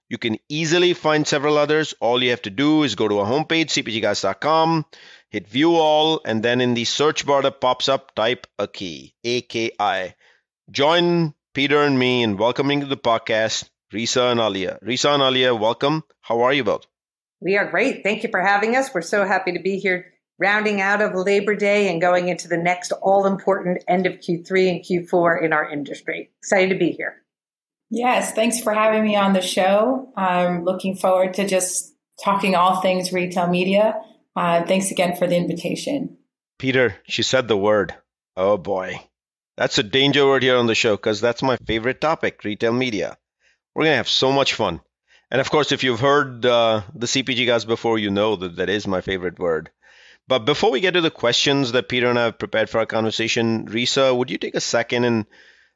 you 0.10 0.18
can 0.18 0.40
easily 0.50 0.94
find 0.94 1.26
several 1.26 1.58
others. 1.58 1.94
All 2.02 2.22
you 2.22 2.32
have 2.32 2.42
to 2.42 2.50
do 2.50 2.84
is 2.84 2.96
go 2.96 3.08
to 3.08 3.20
our 3.20 3.26
homepage, 3.26 3.72
cpgguys.com, 3.72 4.86
hit 5.30 5.48
view 5.48 5.78
all, 5.78 6.20
and 6.26 6.44
then 6.44 6.60
in 6.60 6.74
the 6.74 6.84
search 6.84 7.26
bar 7.26 7.42
that 7.44 7.62
pops 7.62 7.88
up, 7.88 8.14
type 8.14 8.46
Aki, 8.60 9.16
A 9.24 9.40
K 9.40 9.72
I. 9.80 10.16
Join 10.70 11.34
Peter 11.54 11.82
and 11.82 11.98
me 11.98 12.24
in 12.24 12.36
welcoming 12.36 12.82
to 12.82 12.88
the 12.88 12.98
podcast 12.98 13.70
Risa 13.94 14.34
and 14.34 14.42
Aliya. 14.42 14.84
Risa 14.84 15.14
and 15.14 15.24
Aliya, 15.24 15.58
welcome. 15.58 16.04
How 16.20 16.42
are 16.42 16.52
you 16.52 16.66
both? 16.66 16.86
We 17.40 17.58
are 17.58 17.70
great. 17.70 18.04
Thank 18.04 18.24
you 18.24 18.30
for 18.30 18.42
having 18.42 18.76
us. 18.76 18.94
We're 18.94 19.02
so 19.02 19.26
happy 19.26 19.52
to 19.54 19.60
be 19.60 19.80
here 19.80 20.14
rounding 20.40 20.82
out 20.82 21.02
of 21.02 21.16
Labor 21.16 21.56
Day 21.56 21.92
and 21.92 22.02
going 22.02 22.30
into 22.30 22.48
the 22.48 22.58
next 22.58 22.92
all 22.92 23.26
important 23.26 23.84
end 23.88 24.06
of 24.06 24.14
Q3 24.14 24.70
and 24.70 24.82
Q4 24.84 25.44
in 25.44 25.54
our 25.54 25.70
industry. 25.70 26.32
Excited 26.40 26.70
to 26.70 26.80
be 26.80 26.92
here. 26.92 27.24
Yes, 27.90 28.34
thanks 28.34 28.60
for 28.60 28.74
having 28.74 29.04
me 29.04 29.16
on 29.16 29.34
the 29.34 29.42
show. 29.42 30.12
I'm 30.16 30.64
looking 30.66 30.96
forward 30.96 31.36
to 31.36 31.48
just 31.48 31.96
talking 32.24 32.56
all 32.56 32.82
things 32.82 33.14
retail 33.14 33.48
media. 33.48 34.02
Uh, 34.36 34.66
thanks 34.66 34.92
again 34.92 35.16
for 35.16 35.26
the 35.26 35.38
invitation. 35.38 36.18
Peter, 36.60 36.96
she 37.08 37.24
said 37.24 37.48
the 37.48 37.58
word. 37.58 37.96
Oh 38.36 38.58
boy. 38.58 39.00
That's 39.56 39.78
a 39.78 39.84
danger 39.84 40.26
word 40.26 40.44
here 40.44 40.58
on 40.58 40.68
the 40.68 40.76
show 40.76 40.96
because 40.96 41.22
that's 41.22 41.42
my 41.42 41.58
favorite 41.66 42.02
topic 42.02 42.44
retail 42.44 42.74
media. 42.74 43.18
We're 43.74 43.86
going 43.86 43.94
to 43.94 43.98
have 43.98 44.10
so 44.10 44.32
much 44.32 44.54
fun. 44.54 44.82
And 45.30 45.42
of 45.42 45.52
course, 45.52 45.72
if 45.72 45.84
you've 45.84 46.00
heard 46.00 46.46
uh, 46.46 46.82
the 46.96 47.08
CPG 47.08 47.46
guys 47.46 47.66
before, 47.66 48.00
you 48.00 48.10
know 48.10 48.36
that 48.38 48.56
that 48.56 48.70
is 48.70 48.88
my 48.88 49.02
favorite 49.02 49.40
word. 49.40 49.70
But 50.28 50.40
before 50.40 50.72
we 50.72 50.80
get 50.80 50.94
to 50.94 51.02
the 51.02 51.12
questions 51.12 51.72
that 51.72 51.90
Peter 51.90 52.10
and 52.10 52.20
I 52.20 52.26
have 52.26 52.40
prepared 52.40 52.70
for 52.70 52.80
our 52.80 52.86
conversation, 52.86 53.68
Risa, 53.68 54.16
would 54.16 54.30
you 54.30 54.38
take 54.38 54.56
a 54.56 54.62
second 54.62 55.06
and 55.06 55.26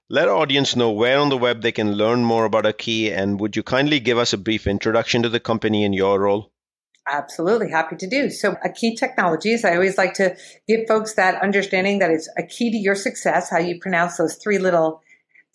let 0.09 0.27
our 0.27 0.35
audience 0.35 0.75
know 0.75 0.91
where 0.91 1.19
on 1.19 1.29
the 1.29 1.37
web 1.37 1.61
they 1.61 1.71
can 1.71 1.93
learn 1.93 2.23
more 2.23 2.45
about 2.45 2.65
Aki? 2.65 3.11
And 3.13 3.39
would 3.39 3.55
you 3.55 3.63
kindly 3.63 3.99
give 3.99 4.17
us 4.17 4.33
a 4.33 4.37
brief 4.37 4.67
introduction 4.67 5.23
to 5.23 5.29
the 5.29 5.39
company 5.39 5.85
and 5.85 5.95
your 5.95 6.19
role? 6.19 6.51
Absolutely, 7.07 7.69
happy 7.69 7.95
to 7.95 8.07
do. 8.07 8.29
So, 8.29 8.55
Aki 8.63 8.95
Technologies, 8.95 9.65
I 9.65 9.73
always 9.73 9.97
like 9.97 10.13
to 10.15 10.35
give 10.67 10.81
folks 10.87 11.13
that 11.15 11.41
understanding 11.41 11.99
that 11.99 12.11
it's 12.11 12.29
a 12.37 12.43
key 12.43 12.71
to 12.71 12.77
your 12.77 12.95
success, 12.95 13.49
how 13.49 13.57
you 13.57 13.79
pronounce 13.79 14.17
those 14.17 14.35
three 14.35 14.59
little 14.59 15.01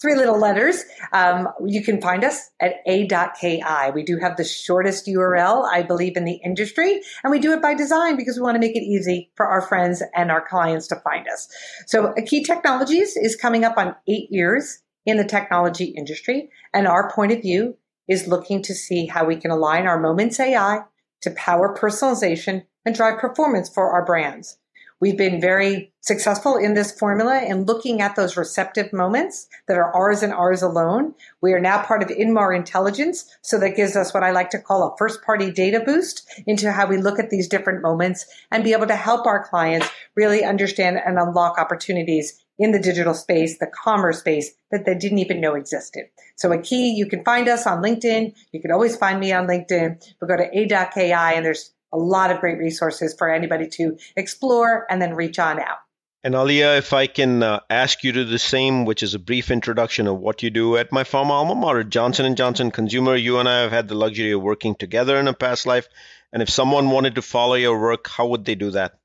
three 0.00 0.14
little 0.14 0.38
letters. 0.38 0.84
Um, 1.12 1.48
you 1.64 1.82
can 1.82 2.00
find 2.00 2.24
us 2.24 2.50
at 2.60 2.76
a.ki. 2.86 3.90
We 3.94 4.02
do 4.02 4.18
have 4.18 4.36
the 4.36 4.44
shortest 4.44 5.06
URL, 5.06 5.64
I 5.70 5.82
believe, 5.82 6.16
in 6.16 6.24
the 6.24 6.40
industry, 6.44 7.00
and 7.24 7.30
we 7.30 7.38
do 7.38 7.52
it 7.52 7.62
by 7.62 7.74
design 7.74 8.16
because 8.16 8.36
we 8.36 8.42
want 8.42 8.56
to 8.56 8.60
make 8.60 8.76
it 8.76 8.82
easy 8.82 9.30
for 9.34 9.46
our 9.46 9.62
friends 9.62 10.02
and 10.14 10.30
our 10.30 10.46
clients 10.46 10.86
to 10.88 10.96
find 10.96 11.26
us. 11.28 11.48
So, 11.86 12.14
Aki 12.18 12.44
Technologies 12.44 13.16
is 13.16 13.36
coming 13.36 13.64
up 13.64 13.76
on 13.76 13.94
eight 14.06 14.28
years 14.30 14.82
in 15.04 15.16
the 15.16 15.24
technology 15.24 15.86
industry, 15.96 16.50
and 16.74 16.86
our 16.86 17.10
point 17.10 17.32
of 17.32 17.42
view 17.42 17.76
is 18.08 18.28
looking 18.28 18.62
to 18.62 18.74
see 18.74 19.06
how 19.06 19.24
we 19.24 19.36
can 19.36 19.50
align 19.50 19.86
our 19.86 20.00
Moments 20.00 20.38
AI 20.38 20.80
to 21.22 21.30
power 21.32 21.74
personalization 21.76 22.64
and 22.84 22.94
drive 22.94 23.18
performance 23.18 23.68
for 23.68 23.90
our 23.90 24.04
brands. 24.04 24.58
We've 24.98 25.18
been 25.18 25.42
very 25.42 25.92
successful 26.00 26.56
in 26.56 26.72
this 26.72 26.98
formula 26.98 27.42
in 27.42 27.64
looking 27.64 28.00
at 28.00 28.16
those 28.16 28.36
receptive 28.36 28.94
moments 28.94 29.46
that 29.68 29.76
are 29.76 29.94
ours 29.94 30.22
and 30.22 30.32
ours 30.32 30.62
alone. 30.62 31.14
We 31.42 31.52
are 31.52 31.60
now 31.60 31.82
part 31.82 32.02
of 32.02 32.08
Inmar 32.08 32.56
Intelligence, 32.56 33.26
so 33.42 33.58
that 33.58 33.76
gives 33.76 33.94
us 33.94 34.14
what 34.14 34.22
I 34.22 34.30
like 34.30 34.48
to 34.50 34.58
call 34.58 34.82
a 34.84 34.96
first 34.96 35.22
party 35.22 35.50
data 35.50 35.80
boost 35.80 36.26
into 36.46 36.72
how 36.72 36.86
we 36.86 36.96
look 36.96 37.18
at 37.18 37.28
these 37.28 37.46
different 37.46 37.82
moments 37.82 38.24
and 38.50 38.64
be 38.64 38.72
able 38.72 38.86
to 38.86 38.96
help 38.96 39.26
our 39.26 39.46
clients 39.46 39.88
really 40.14 40.44
understand 40.44 40.98
and 41.04 41.18
unlock 41.18 41.58
opportunities 41.58 42.42
in 42.58 42.72
the 42.72 42.80
digital 42.80 43.12
space, 43.12 43.58
the 43.58 43.66
commerce 43.66 44.20
space 44.20 44.52
that 44.70 44.86
they 44.86 44.94
didn't 44.94 45.18
even 45.18 45.40
know 45.40 45.54
existed. 45.54 46.06
So 46.36 46.52
Aki, 46.52 46.94
you 46.96 47.06
can 47.06 47.22
find 47.22 47.48
us 47.48 47.66
on 47.66 47.82
LinkedIn. 47.82 48.34
You 48.52 48.60
can 48.62 48.70
always 48.70 48.96
find 48.96 49.20
me 49.20 49.32
on 49.32 49.46
LinkedIn. 49.46 50.14
But 50.18 50.28
go 50.28 50.36
to 50.38 50.58
a.ki 50.58 51.12
and 51.12 51.44
there's 51.44 51.72
a 51.96 51.98
lot 51.98 52.30
of 52.30 52.40
great 52.40 52.58
resources 52.58 53.14
for 53.16 53.32
anybody 53.32 53.66
to 53.68 53.96
explore 54.16 54.86
and 54.90 55.00
then 55.00 55.14
reach 55.14 55.38
on 55.38 55.58
out. 55.58 55.78
And 56.24 56.34
Aliya, 56.34 56.78
if 56.78 56.92
I 56.92 57.06
can 57.06 57.42
uh, 57.42 57.60
ask 57.70 58.02
you 58.02 58.10
to 58.10 58.24
do 58.24 58.30
the 58.30 58.38
same, 58.38 58.84
which 58.84 59.02
is 59.04 59.14
a 59.14 59.18
brief 59.18 59.50
introduction 59.50 60.08
of 60.08 60.18
what 60.18 60.42
you 60.42 60.50
do 60.50 60.76
at 60.76 60.90
my 60.90 61.04
former 61.04 61.34
alma 61.34 61.54
mater, 61.54 61.84
Johnson 61.84 62.34
& 62.36 62.36
Johnson 62.36 62.72
Consumer. 62.72 63.14
You 63.14 63.38
and 63.38 63.48
I 63.48 63.60
have 63.60 63.70
had 63.70 63.86
the 63.86 63.94
luxury 63.94 64.32
of 64.32 64.42
working 64.42 64.74
together 64.74 65.16
in 65.18 65.28
a 65.28 65.34
past 65.34 65.66
life. 65.66 65.88
And 66.32 66.42
if 66.42 66.50
someone 66.50 66.90
wanted 66.90 67.14
to 67.14 67.22
follow 67.22 67.54
your 67.54 67.80
work, 67.80 68.08
how 68.08 68.26
would 68.26 68.44
they 68.44 68.56
do 68.56 68.72
that? 68.72 68.98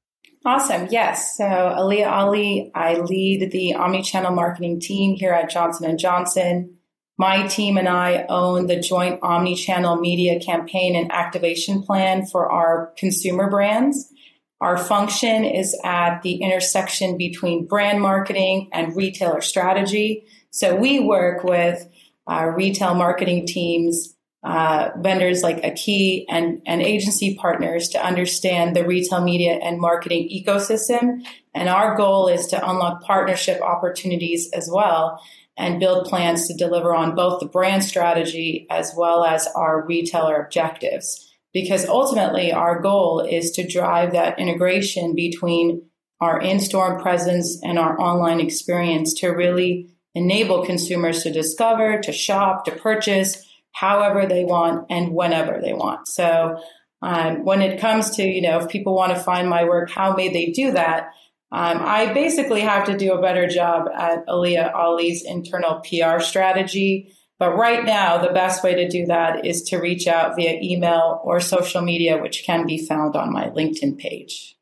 Awesome. 0.43 0.87
Yes. 0.89 1.37
So 1.37 1.43
Aliya 1.43 2.09
Ali, 2.11 2.71
I 2.73 2.95
lead 2.95 3.51
the 3.51 3.75
omni-channel 3.75 4.33
marketing 4.33 4.79
team 4.79 5.15
here 5.15 5.33
at 5.33 5.51
Johnson 5.51 5.95
& 5.97 5.99
Johnson. 5.99 6.77
My 7.21 7.45
team 7.45 7.77
and 7.77 7.87
I 7.87 8.25
own 8.29 8.65
the 8.65 8.79
joint 8.79 9.19
omni-channel 9.21 9.97
media 9.97 10.39
campaign 10.39 10.95
and 10.95 11.11
activation 11.11 11.83
plan 11.83 12.25
for 12.25 12.51
our 12.51 12.91
consumer 12.97 13.47
brands. 13.47 14.11
Our 14.59 14.75
function 14.75 15.45
is 15.45 15.79
at 15.83 16.23
the 16.23 16.41
intersection 16.41 17.19
between 17.19 17.67
brand 17.67 18.01
marketing 18.01 18.69
and 18.73 18.95
retailer 18.95 19.41
strategy. 19.41 20.25
So 20.49 20.75
we 20.75 20.99
work 20.99 21.43
with 21.43 21.87
uh, 22.25 22.45
retail 22.55 22.95
marketing 22.95 23.45
teams, 23.45 24.15
uh, 24.41 24.89
vendors 24.97 25.43
like 25.43 25.63
Aki 25.63 26.25
and, 26.27 26.59
and 26.65 26.81
agency 26.81 27.35
partners 27.35 27.89
to 27.89 28.03
understand 28.03 28.75
the 28.75 28.83
retail 28.83 29.21
media 29.21 29.59
and 29.61 29.79
marketing 29.79 30.27
ecosystem. 30.27 31.23
And 31.53 31.69
our 31.69 31.95
goal 31.95 32.29
is 32.29 32.47
to 32.47 32.67
unlock 32.67 33.03
partnership 33.03 33.61
opportunities 33.61 34.49
as 34.53 34.67
well 34.73 35.21
and 35.57 35.79
build 35.79 36.07
plans 36.07 36.47
to 36.47 36.53
deliver 36.53 36.95
on 36.95 37.15
both 37.15 37.39
the 37.39 37.45
brand 37.45 37.83
strategy 37.83 38.65
as 38.69 38.93
well 38.95 39.23
as 39.23 39.47
our 39.55 39.85
retailer 39.85 40.41
objectives. 40.41 41.27
Because 41.53 41.85
ultimately, 41.85 42.53
our 42.53 42.81
goal 42.81 43.19
is 43.19 43.51
to 43.51 43.67
drive 43.67 44.13
that 44.13 44.39
integration 44.39 45.13
between 45.15 45.83
our 46.21 46.39
in 46.39 46.59
store 46.59 46.99
presence 47.01 47.59
and 47.61 47.77
our 47.77 47.99
online 47.99 48.39
experience 48.39 49.13
to 49.15 49.29
really 49.29 49.89
enable 50.15 50.65
consumers 50.65 51.23
to 51.23 51.31
discover, 51.31 51.99
to 51.99 52.13
shop, 52.13 52.65
to 52.65 52.71
purchase 52.71 53.45
however 53.73 54.25
they 54.25 54.45
want 54.45 54.85
and 54.89 55.13
whenever 55.13 55.59
they 55.61 55.73
want. 55.73 56.07
So, 56.07 56.61
um, 57.01 57.43
when 57.43 57.61
it 57.61 57.81
comes 57.81 58.11
to, 58.11 58.23
you 58.23 58.41
know, 58.41 58.59
if 58.59 58.69
people 58.69 58.93
want 58.93 59.13
to 59.13 59.19
find 59.19 59.49
my 59.49 59.63
work, 59.63 59.89
how 59.89 60.13
may 60.13 60.29
they 60.29 60.47
do 60.51 60.71
that? 60.71 61.11
Um, 61.53 61.79
I 61.81 62.13
basically 62.13 62.61
have 62.61 62.85
to 62.85 62.97
do 62.97 63.13
a 63.13 63.21
better 63.21 63.47
job 63.47 63.89
at 63.93 64.25
Aliya 64.27 64.73
Ali's 64.73 65.23
internal 65.23 65.81
PR 65.81 66.21
strategy. 66.21 67.13
But 67.39 67.57
right 67.57 67.83
now, 67.83 68.19
the 68.19 68.31
best 68.31 68.63
way 68.63 68.75
to 68.75 68.87
do 68.87 69.07
that 69.07 69.45
is 69.45 69.63
to 69.63 69.77
reach 69.77 70.07
out 70.07 70.35
via 70.35 70.59
email 70.61 71.19
or 71.23 71.41
social 71.41 71.81
media, 71.81 72.21
which 72.21 72.43
can 72.45 72.65
be 72.67 72.85
found 72.85 73.15
on 73.15 73.33
my 73.33 73.47
LinkedIn 73.47 73.97
page. 73.97 74.55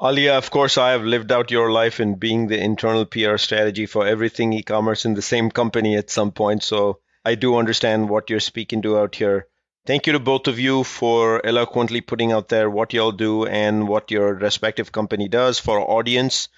Aliya, 0.00 0.38
of 0.38 0.50
course, 0.50 0.78
I 0.78 0.90
have 0.90 1.02
lived 1.02 1.32
out 1.32 1.50
your 1.50 1.72
life 1.72 2.00
in 2.00 2.14
being 2.14 2.46
the 2.46 2.62
internal 2.62 3.04
PR 3.04 3.36
strategy 3.36 3.86
for 3.86 4.06
everything 4.06 4.52
e 4.52 4.62
commerce 4.62 5.04
in 5.04 5.14
the 5.14 5.22
same 5.22 5.50
company 5.50 5.96
at 5.96 6.10
some 6.10 6.32
point. 6.32 6.62
So 6.62 7.00
I 7.24 7.34
do 7.34 7.56
understand 7.56 8.08
what 8.08 8.30
you're 8.30 8.40
speaking 8.40 8.82
to 8.82 8.98
out 8.98 9.14
here. 9.14 9.48
Thank 9.86 10.08
you 10.08 10.14
to 10.14 10.18
both 10.18 10.48
of 10.48 10.58
you 10.58 10.82
for 10.82 11.40
eloquently 11.46 12.00
putting 12.00 12.32
out 12.32 12.48
there 12.48 12.68
what 12.68 12.92
y'all 12.92 13.12
do 13.12 13.46
and 13.46 13.86
what 13.86 14.10
your 14.10 14.34
respective 14.34 14.90
company 14.90 15.28
does 15.28 15.60
for 15.60 15.78
our 15.78 15.88
audience. 15.88 16.48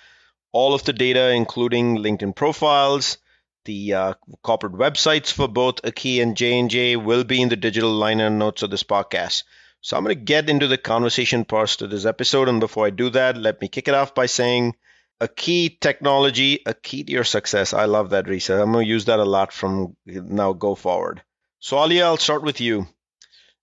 All 0.51 0.73
of 0.73 0.85
the 0.85 0.95
data, 0.95 1.31
including 1.33 1.99
LinkedIn 1.99 2.35
profiles, 2.35 3.19
the 3.67 3.93
uh, 3.93 4.15
corporate 4.43 4.73
websites 4.73 5.31
for 5.31 5.47
both 5.47 5.85
Aki 5.85 6.23
and 6.23 6.39
J&J 6.39 6.97
will 6.97 7.23
be 7.23 7.43
in 7.43 7.51
the 7.51 7.57
digital 7.57 7.91
liner 7.93 8.31
notes 8.31 8.63
of 8.63 8.71
this 8.71 8.83
podcast. 8.83 9.43
So 9.83 9.99
I'm 9.99 10.05
going 10.05 10.17
to 10.17 10.25
get 10.25 10.49
into 10.49 10.67
the 10.67 10.79
conversation 10.79 11.45
part 11.45 11.83
of 11.83 11.91
this 11.91 12.07
episode. 12.07 12.49
And 12.49 12.61
before 12.61 12.87
I 12.87 12.91
do 12.91 13.11
that, 13.11 13.37
let 13.37 13.61
me 13.61 13.69
kick 13.69 13.89
it 13.89 13.95
off 13.95 14.15
by 14.15 14.25
saying 14.25 14.75
Aki 15.21 15.77
technology, 15.83 16.63
a 16.65 16.73
key 16.73 17.05
to 17.05 17.13
your 17.13 17.25
success. 17.25 17.75
I 17.75 17.85
love 17.85 18.09
that, 18.11 18.25
Risa. 18.25 18.59
I'm 18.59 18.73
going 18.73 18.87
to 18.87 18.91
use 18.91 19.05
that 19.05 19.19
a 19.19 19.25
lot 19.25 19.53
from 19.53 19.97
now 20.07 20.55
go 20.55 20.75
forward. 20.75 21.23
So 21.61 21.77
Aliya, 21.77 22.05
I'll 22.05 22.17
start 22.17 22.43
with 22.43 22.63
you. 22.63 22.87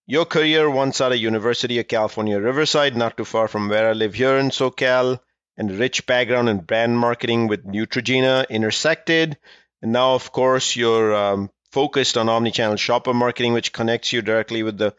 Your 0.08 0.26
career 0.26 0.70
once 0.70 1.02
at 1.02 1.14
a 1.14 1.18
University 1.18 1.80
of 1.80 1.88
California, 1.88 2.40
Riverside, 2.40 2.96
not 2.96 3.18
too 3.18 3.26
far 3.26 3.48
from 3.48 3.70
where 3.70 3.90
I 3.90 3.94
live 3.94 4.14
here 4.14 4.38
in 4.38 4.52
SoCal, 4.52 5.20
and 5.58 5.80
rich 5.80 6.06
background 6.06 6.48
in 6.48 6.60
brand 6.60 7.00
marketing 7.00 7.48
with 7.48 7.66
Neutrogena 7.66 8.48
intersected. 8.48 9.36
And 9.82 9.92
now, 9.92 10.14
of 10.14 10.32
course, 10.32 10.76
you're 10.76 11.16
um, 11.16 11.50
focused 11.72 12.18
on 12.18 12.28
omnichannel 12.28 12.78
shopper 12.78 13.16
marketing, 13.16 13.54
which 13.54 13.74
connects 13.74 14.14
you 14.14 14.22
directly 14.22 14.62
with 14.62 14.78
the 14.78 14.94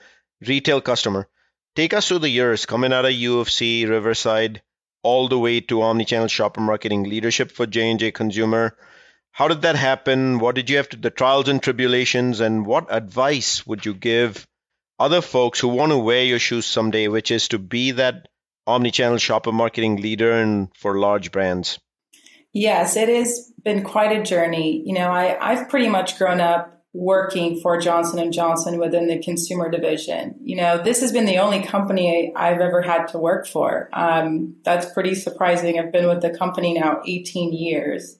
retail 0.44 0.80
customer. 0.80 1.28
Take 1.76 1.94
us 1.94 2.08
through 2.08 2.18
the 2.18 2.28
years 2.28 2.66
coming 2.66 2.92
out 2.92 3.04
of 3.04 3.12
U 3.12 3.38
of 3.38 3.48
C, 3.48 3.86
Riverside, 3.86 4.60
all 5.04 5.28
the 5.28 5.38
way 5.38 5.60
to 5.60 5.76
omnichannel 5.76 6.30
shopper 6.30 6.60
marketing 6.60 7.04
leadership 7.04 7.52
for 7.52 7.64
J&J 7.64 8.10
Consumer. 8.10 8.76
How 9.30 9.46
did 9.46 9.62
that 9.62 9.76
happen? 9.76 10.40
What 10.40 10.56
did 10.56 10.68
you 10.68 10.78
have 10.78 10.88
to 10.88 10.96
the 10.96 11.10
trials 11.10 11.46
and 11.46 11.62
tribulations, 11.62 12.40
and 12.40 12.66
what 12.66 12.88
advice 12.92 13.64
would 13.64 13.86
you 13.86 13.94
give 13.94 14.48
other 14.98 15.20
folks 15.20 15.60
who 15.60 15.68
want 15.68 15.92
to 15.92 15.98
wear 15.98 16.24
your 16.24 16.38
shoes 16.38 16.66
someday, 16.66 17.08
which 17.08 17.30
is 17.30 17.48
to 17.48 17.58
be 17.58 17.92
that 17.92 18.28
omni-channel 18.66 19.18
shopper 19.18 19.52
marketing 19.52 19.96
leader 19.96 20.32
and 20.32 20.68
for 20.74 20.98
large 20.98 21.30
brands? 21.32 21.78
Yes, 22.52 22.96
it 22.96 23.08
has 23.08 23.52
been 23.62 23.84
quite 23.84 24.18
a 24.18 24.22
journey. 24.22 24.82
You 24.84 24.94
know, 24.94 25.10
I, 25.10 25.36
I've 25.40 25.68
pretty 25.68 25.88
much 25.88 26.16
grown 26.18 26.40
up 26.40 26.72
working 26.94 27.60
for 27.60 27.78
Johnson 27.78 28.18
and 28.18 28.32
Johnson 28.32 28.78
within 28.78 29.06
the 29.06 29.22
consumer 29.22 29.70
division. 29.70 30.34
You 30.42 30.56
know, 30.56 30.82
this 30.82 31.02
has 31.02 31.12
been 31.12 31.26
the 31.26 31.38
only 31.38 31.62
company 31.62 32.32
I've 32.34 32.60
ever 32.60 32.80
had 32.80 33.06
to 33.08 33.18
work 33.18 33.46
for. 33.46 33.90
Um, 33.92 34.56
that's 34.64 34.90
pretty 34.94 35.14
surprising. 35.14 35.78
I've 35.78 35.92
been 35.92 36.08
with 36.08 36.22
the 36.22 36.36
company 36.36 36.72
now 36.72 37.02
18 37.06 37.52
years. 37.52 38.18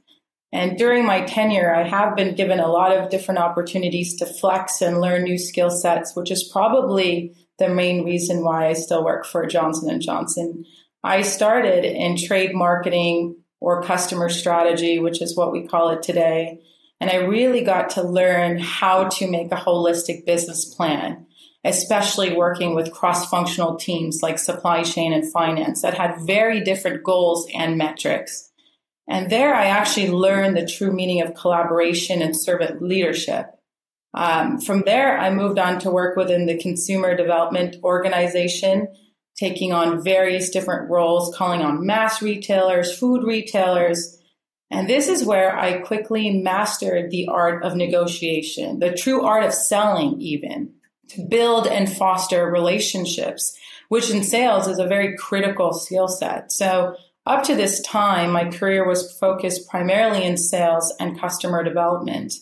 And 0.52 0.78
during 0.78 1.04
my 1.04 1.22
tenure, 1.22 1.74
I 1.74 1.86
have 1.86 2.16
been 2.16 2.34
given 2.34 2.60
a 2.60 2.68
lot 2.68 2.96
of 2.96 3.10
different 3.10 3.40
opportunities 3.40 4.16
to 4.16 4.26
flex 4.26 4.80
and 4.80 5.00
learn 5.00 5.24
new 5.24 5.38
skill 5.38 5.70
sets, 5.70 6.14
which 6.14 6.30
is 6.30 6.44
probably 6.44 7.34
the 7.58 7.68
main 7.68 8.04
reason 8.04 8.44
why 8.44 8.68
I 8.68 8.74
still 8.74 9.04
work 9.04 9.26
for 9.26 9.46
Johnson 9.46 9.90
and 9.90 10.00
Johnson. 10.00 10.64
I 11.02 11.22
started 11.22 11.84
in 11.84 12.16
trade 12.16 12.54
marketing 12.54 13.36
or 13.60 13.82
customer 13.82 14.28
strategy, 14.28 14.98
which 14.98 15.20
is 15.20 15.36
what 15.36 15.52
we 15.52 15.66
call 15.66 15.90
it 15.90 16.02
today. 16.02 16.60
And 17.00 17.10
I 17.10 17.16
really 17.16 17.62
got 17.62 17.90
to 17.90 18.02
learn 18.02 18.58
how 18.58 19.08
to 19.08 19.30
make 19.30 19.52
a 19.52 19.56
holistic 19.56 20.24
business 20.24 20.64
plan. 20.64 21.26
especially 21.66 22.32
working 22.32 22.74
with 22.74 22.92
cross 22.92 23.28
functional 23.28 23.74
teams 23.76 24.20
like 24.22 24.38
supply 24.38 24.82
chain 24.84 25.12
and 25.12 25.30
finance 25.32 25.82
that 25.82 25.94
had 25.94 26.20
very 26.24 26.60
different 26.60 27.02
goals 27.02 27.46
and 27.54 27.76
metrics. 27.76 28.45
And 29.08 29.30
there 29.30 29.54
I 29.54 29.66
actually 29.66 30.10
learned 30.10 30.56
the 30.56 30.66
true 30.66 30.92
meaning 30.92 31.22
of 31.22 31.34
collaboration 31.34 32.22
and 32.22 32.36
servant 32.36 32.82
leadership. 32.82 33.46
Um, 34.14 34.60
from 34.60 34.82
there, 34.86 35.18
I 35.18 35.30
moved 35.30 35.58
on 35.58 35.78
to 35.80 35.90
work 35.90 36.16
within 36.16 36.46
the 36.46 36.58
consumer 36.58 37.16
development 37.16 37.76
organization, 37.84 38.88
taking 39.38 39.72
on 39.72 40.02
various 40.02 40.50
different 40.50 40.90
roles, 40.90 41.36
calling 41.36 41.60
on 41.60 41.86
mass 41.86 42.22
retailers, 42.22 42.98
food 42.98 43.22
retailers. 43.22 44.18
And 44.70 44.88
this 44.88 45.08
is 45.08 45.24
where 45.24 45.56
I 45.56 45.80
quickly 45.80 46.40
mastered 46.40 47.10
the 47.10 47.28
art 47.28 47.62
of 47.62 47.76
negotiation, 47.76 48.80
the 48.80 48.94
true 48.94 49.22
art 49.22 49.44
of 49.44 49.54
selling, 49.54 50.20
even 50.20 50.72
to 51.10 51.22
build 51.22 51.66
and 51.66 51.90
foster 51.90 52.50
relationships, 52.50 53.56
which 53.88 54.10
in 54.10 54.24
sales 54.24 54.66
is 54.66 54.78
a 54.78 54.86
very 54.86 55.16
critical 55.16 55.72
skill 55.72 56.08
set. 56.08 56.50
So 56.50 56.96
up 57.26 57.42
to 57.44 57.56
this 57.56 57.80
time, 57.80 58.30
my 58.30 58.48
career 58.50 58.86
was 58.86 59.16
focused 59.18 59.68
primarily 59.68 60.24
in 60.24 60.36
sales 60.36 60.94
and 61.00 61.18
customer 61.18 61.64
development. 61.64 62.34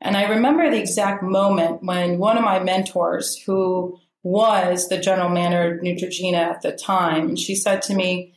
And 0.00 0.16
I 0.16 0.28
remember 0.28 0.70
the 0.70 0.78
exact 0.78 1.22
moment 1.22 1.82
when 1.82 2.18
one 2.18 2.38
of 2.38 2.44
my 2.44 2.60
mentors, 2.60 3.36
who 3.36 3.98
was 4.22 4.88
the 4.88 4.98
general 4.98 5.28
manager 5.28 5.74
of 5.74 5.82
Neutrogena 5.82 6.38
at 6.38 6.62
the 6.62 6.72
time, 6.72 7.34
she 7.34 7.56
said 7.56 7.82
to 7.82 7.94
me, 7.94 8.34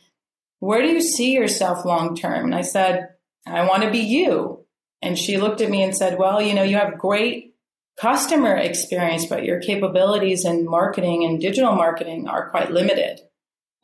Where 0.58 0.82
do 0.82 0.88
you 0.88 1.00
see 1.00 1.32
yourself 1.32 1.84
long 1.84 2.16
term? 2.16 2.46
And 2.46 2.54
I 2.54 2.62
said, 2.62 3.10
I 3.46 3.66
want 3.68 3.84
to 3.84 3.90
be 3.90 4.00
you. 4.00 4.64
And 5.00 5.18
she 5.18 5.36
looked 5.36 5.60
at 5.60 5.70
me 5.70 5.82
and 5.82 5.96
said, 5.96 6.18
Well, 6.18 6.42
you 6.42 6.54
know, 6.54 6.62
you 6.64 6.76
have 6.76 6.98
great 6.98 7.54
customer 7.96 8.56
experience, 8.56 9.26
but 9.26 9.44
your 9.44 9.60
capabilities 9.60 10.44
in 10.44 10.68
marketing 10.68 11.24
and 11.24 11.40
digital 11.40 11.74
marketing 11.74 12.26
are 12.26 12.50
quite 12.50 12.72
limited. 12.72 13.20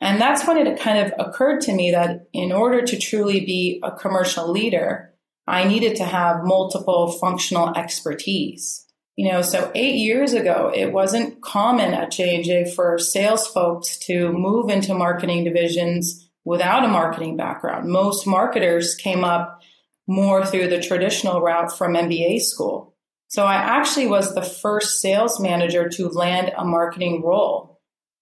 And 0.01 0.19
that's 0.19 0.47
when 0.47 0.57
it 0.57 0.79
kind 0.79 0.99
of 0.99 1.13
occurred 1.19 1.61
to 1.61 1.73
me 1.73 1.91
that 1.91 2.27
in 2.33 2.51
order 2.51 2.81
to 2.81 2.97
truly 2.97 3.41
be 3.41 3.81
a 3.83 3.91
commercial 3.91 4.49
leader, 4.49 5.13
I 5.45 5.65
needed 5.65 5.97
to 5.97 6.05
have 6.05 6.43
multiple 6.43 7.11
functional 7.11 7.75
expertise. 7.75 8.85
You 9.17 9.29
know, 9.29 9.41
so 9.41 9.69
eight 9.75 9.95
years 9.95 10.31
ago, 10.33 10.71
it 10.73 10.93
wasn't 10.93 11.41
common 11.41 11.93
at 11.93 12.11
J&J 12.11 12.71
for 12.73 12.97
sales 12.97 13.45
folks 13.47 13.97
to 13.99 14.31
move 14.31 14.69
into 14.69 14.93
marketing 14.93 15.43
divisions 15.43 16.29
without 16.45 16.85
a 16.85 16.87
marketing 16.87 17.35
background. 17.35 17.89
Most 17.89 18.25
marketers 18.25 18.95
came 18.95 19.25
up 19.25 19.61
more 20.07 20.45
through 20.45 20.69
the 20.69 20.81
traditional 20.81 21.41
route 21.41 21.77
from 21.77 21.93
MBA 21.93 22.41
school. 22.41 22.95
So 23.27 23.45
I 23.45 23.55
actually 23.55 24.07
was 24.07 24.33
the 24.33 24.41
first 24.41 25.01
sales 25.01 25.39
manager 25.39 25.87
to 25.89 26.09
land 26.09 26.51
a 26.57 26.65
marketing 26.65 27.21
role. 27.23 27.68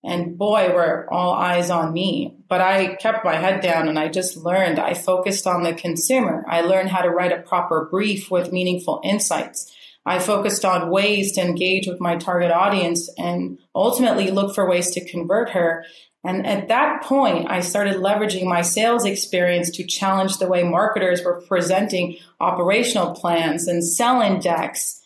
And 0.04 0.38
boy, 0.38 0.74
were 0.74 1.12
all 1.12 1.34
eyes 1.34 1.70
on 1.70 1.92
me. 1.92 2.36
But 2.48 2.62
I 2.62 2.96
kept 2.96 3.26
my 3.26 3.36
head 3.36 3.62
down 3.62 3.88
and 3.90 4.00
I 4.00 4.08
just 4.08 4.38
learned. 4.38 4.80
I 4.80 4.94
focused 4.94 5.48
on 5.48 5.64
the 5.64 5.74
consumer. 5.74 6.46
I 6.48 6.62
learned 6.62 6.90
how 6.90 7.02
to 7.02 7.10
write 7.10 7.32
a 7.32 7.42
proper 7.42 7.88
brief 7.92 8.32
with 8.32 8.54
meaningful 8.54 9.02
insights. 9.04 9.74
I 10.06 10.20
focused 10.20 10.64
on 10.64 10.90
ways 10.90 11.34
to 11.34 11.42
engage 11.42 11.88
with 11.88 12.00
my 12.00 12.16
target 12.16 12.52
audience 12.52 13.10
and 13.18 13.60
ultimately 13.76 14.32
look 14.32 14.56
for 14.56 14.70
ways 14.70 14.92
to 14.92 15.10
convert 15.10 15.50
her. 15.50 15.84
And 16.24 16.48
at 16.48 16.70
that 16.70 17.04
point, 17.04 17.50
I 17.50 17.60
started 17.60 17.98
leveraging 17.98 18.46
my 18.46 18.62
sales 18.62 19.06
experience 19.06 19.70
to 19.72 19.86
challenge 19.86 20.38
the 20.38 20.48
way 20.48 20.64
marketers 20.64 21.24
were 21.24 21.42
presenting 21.48 22.18
operational 22.40 23.16
plans 23.16 23.68
and 23.68 23.84
sell-in 23.84 24.40
decks 24.40 25.02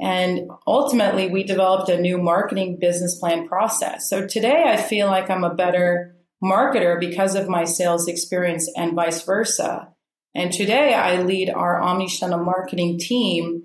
and 0.00 0.50
ultimately, 0.66 1.28
we 1.28 1.44
developed 1.44 1.88
a 1.88 2.00
new 2.00 2.18
marketing 2.18 2.78
business 2.80 3.18
plan 3.18 3.46
process. 3.46 4.08
So 4.10 4.26
today, 4.26 4.64
I 4.66 4.76
feel 4.76 5.06
like 5.06 5.30
I'm 5.30 5.44
a 5.44 5.54
better 5.54 6.16
marketer 6.42 6.98
because 6.98 7.36
of 7.36 7.48
my 7.48 7.64
sales 7.64 8.08
experience 8.08 8.70
and 8.76 8.94
vice 8.94 9.22
versa. 9.22 9.88
And 10.34 10.52
today, 10.52 10.94
I 10.94 11.22
lead 11.22 11.48
our 11.48 11.80
omnichannel 11.80 12.44
marketing 12.44 12.98
team. 12.98 13.62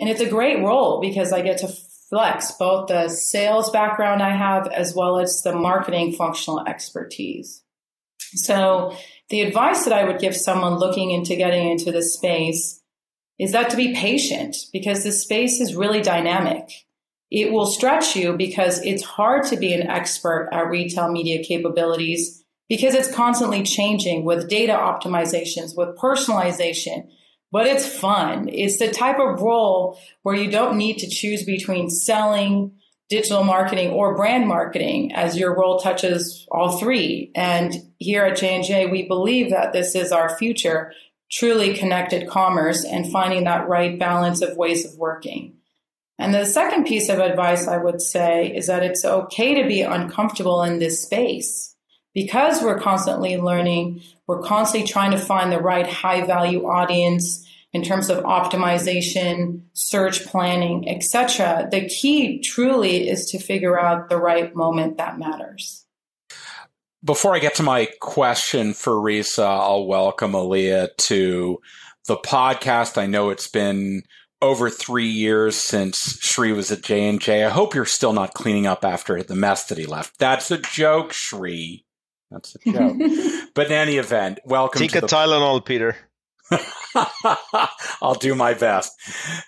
And 0.00 0.08
it's 0.08 0.20
a 0.20 0.28
great 0.28 0.60
role 0.60 1.00
because 1.00 1.32
I 1.32 1.42
get 1.42 1.58
to 1.58 1.68
flex 2.10 2.52
both 2.52 2.88
the 2.88 3.08
sales 3.08 3.70
background 3.70 4.22
I 4.22 4.34
have 4.36 4.66
as 4.68 4.94
well 4.94 5.18
as 5.18 5.42
the 5.42 5.54
marketing 5.54 6.12
functional 6.12 6.66
expertise. 6.66 7.62
So, 8.18 8.96
the 9.30 9.42
advice 9.42 9.84
that 9.84 9.92
I 9.92 10.04
would 10.04 10.20
give 10.20 10.34
someone 10.34 10.78
looking 10.78 11.10
into 11.10 11.36
getting 11.36 11.70
into 11.70 11.92
this 11.92 12.14
space 12.14 12.82
is 13.38 13.52
that 13.52 13.70
to 13.70 13.76
be 13.76 13.94
patient 13.94 14.56
because 14.72 15.04
the 15.04 15.12
space 15.12 15.60
is 15.60 15.76
really 15.76 16.00
dynamic. 16.00 16.70
It 17.30 17.52
will 17.52 17.66
stretch 17.66 18.16
you 18.16 18.36
because 18.36 18.80
it's 18.82 19.02
hard 19.02 19.44
to 19.46 19.56
be 19.56 19.72
an 19.72 19.86
expert 19.86 20.48
at 20.52 20.68
retail 20.68 21.10
media 21.10 21.42
capabilities 21.42 22.44
because 22.68 22.94
it's 22.94 23.14
constantly 23.14 23.62
changing 23.62 24.24
with 24.24 24.48
data 24.48 24.72
optimizations, 24.72 25.76
with 25.76 25.96
personalization, 25.96 27.08
but 27.50 27.66
it's 27.66 27.86
fun. 27.86 28.48
It's 28.48 28.78
the 28.78 28.90
type 28.90 29.18
of 29.18 29.40
role 29.40 29.98
where 30.22 30.34
you 30.34 30.50
don't 30.50 30.76
need 30.76 30.98
to 30.98 31.08
choose 31.08 31.44
between 31.44 31.88
selling, 31.88 32.72
digital 33.08 33.42
marketing 33.42 33.90
or 33.90 34.14
brand 34.14 34.46
marketing 34.46 35.12
as 35.14 35.36
your 35.36 35.56
role 35.56 35.78
touches 35.78 36.46
all 36.50 36.78
three. 36.78 37.30
And 37.34 37.74
here 37.98 38.24
at 38.24 38.36
J&J, 38.36 38.86
we 38.86 39.08
believe 39.08 39.50
that 39.50 39.72
this 39.72 39.94
is 39.94 40.12
our 40.12 40.36
future 40.36 40.92
truly 41.30 41.74
connected 41.74 42.28
commerce 42.28 42.84
and 42.84 43.10
finding 43.10 43.44
that 43.44 43.68
right 43.68 43.98
balance 43.98 44.42
of 44.42 44.56
ways 44.56 44.84
of 44.84 44.98
working. 44.98 45.54
And 46.18 46.34
the 46.34 46.46
second 46.46 46.86
piece 46.86 47.08
of 47.08 47.20
advice 47.20 47.68
I 47.68 47.76
would 47.78 48.02
say 48.02 48.54
is 48.54 48.66
that 48.66 48.82
it's 48.82 49.04
okay 49.04 49.62
to 49.62 49.68
be 49.68 49.82
uncomfortable 49.82 50.62
in 50.62 50.78
this 50.78 51.02
space 51.02 51.76
because 52.12 52.62
we're 52.62 52.80
constantly 52.80 53.36
learning, 53.36 54.02
we're 54.26 54.42
constantly 54.42 54.88
trying 54.88 55.12
to 55.12 55.18
find 55.18 55.52
the 55.52 55.60
right 55.60 55.86
high 55.86 56.26
value 56.26 56.66
audience 56.66 57.46
in 57.72 57.82
terms 57.82 58.10
of 58.10 58.24
optimization, 58.24 59.62
search 59.74 60.24
planning, 60.24 60.88
etc. 60.88 61.68
The 61.70 61.88
key 61.88 62.40
truly 62.40 63.08
is 63.08 63.30
to 63.30 63.38
figure 63.38 63.78
out 63.78 64.08
the 64.08 64.16
right 64.16 64.54
moment 64.54 64.96
that 64.96 65.18
matters. 65.18 65.84
Before 67.04 67.34
I 67.34 67.38
get 67.38 67.54
to 67.56 67.62
my 67.62 67.88
question 68.00 68.74
for 68.74 68.94
Risa, 68.94 69.44
I'll 69.44 69.86
welcome 69.86 70.32
Aliya 70.32 70.88
to 70.96 71.58
the 72.06 72.16
podcast. 72.16 72.98
I 72.98 73.06
know 73.06 73.30
it's 73.30 73.48
been 73.48 74.02
over 74.42 74.68
three 74.68 75.06
years 75.08 75.56
since 75.56 76.18
Shri 76.20 76.52
was 76.52 76.72
at 76.72 76.82
J 76.82 77.08
and 77.08 77.20
J. 77.20 77.44
I 77.44 77.50
hope 77.50 77.74
you're 77.74 77.84
still 77.84 78.12
not 78.12 78.34
cleaning 78.34 78.66
up 78.66 78.84
after 78.84 79.22
the 79.22 79.36
mess 79.36 79.66
that 79.66 79.78
he 79.78 79.86
left. 79.86 80.18
That's 80.18 80.50
a 80.50 80.58
joke, 80.58 81.12
Shri. 81.12 81.84
That's 82.32 82.56
a 82.56 82.72
joke. 82.72 82.96
but 83.54 83.66
in 83.66 83.72
any 83.72 83.96
event, 83.96 84.40
welcome. 84.44 84.80
Take 84.80 84.96
a 84.96 85.00
the- 85.00 85.06
Tylenol, 85.06 85.64
Peter. 85.64 85.96
I'll 88.02 88.14
do 88.14 88.34
my 88.34 88.54
best. 88.54 88.92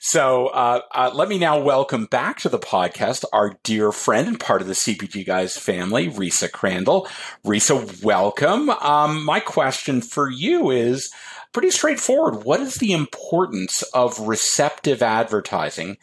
So, 0.01 0.49
uh, 0.49 0.83
uh, 0.95 1.11
let 1.15 1.29
me 1.29 1.39
now 1.39 1.61
welcome 1.61 2.07
back 2.07 2.39
to 2.41 2.49
the 2.49 2.59
podcast 2.59 3.25
our 3.33 3.57
dear 3.63 3.93
friend 3.93 4.29
and 4.29 4.41
part 4.41 4.61
of 4.61 4.69
the 4.69 4.75
CPG 4.75 5.27
Guys 5.27 5.57
family, 5.57 6.09
Risa 6.09 6.51
Crandall. 6.51 7.09
Risa, 7.45 8.03
welcome. 8.03 8.71
Um, 8.71 9.25
my 9.25 9.41
question 9.41 10.03
for 10.03 10.29
you 10.31 10.71
is 10.71 11.11
pretty 11.53 11.71
straightforward. 11.71 12.45
What 12.45 12.61
is 12.61 12.77
the 12.77 12.93
importance 12.93 13.83
of 13.95 14.21
receptive 14.21 15.03
advertising, 15.03 15.97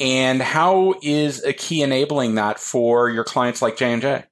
and 0.00 0.42
how 0.42 0.94
is 1.02 1.44
Aki 1.44 1.82
enabling 1.82 2.34
that 2.34 2.58
for 2.58 3.08
your 3.08 3.24
clients 3.24 3.62
like 3.62 3.76
J 3.76 3.92
and 3.92 4.02
J? 4.02 4.24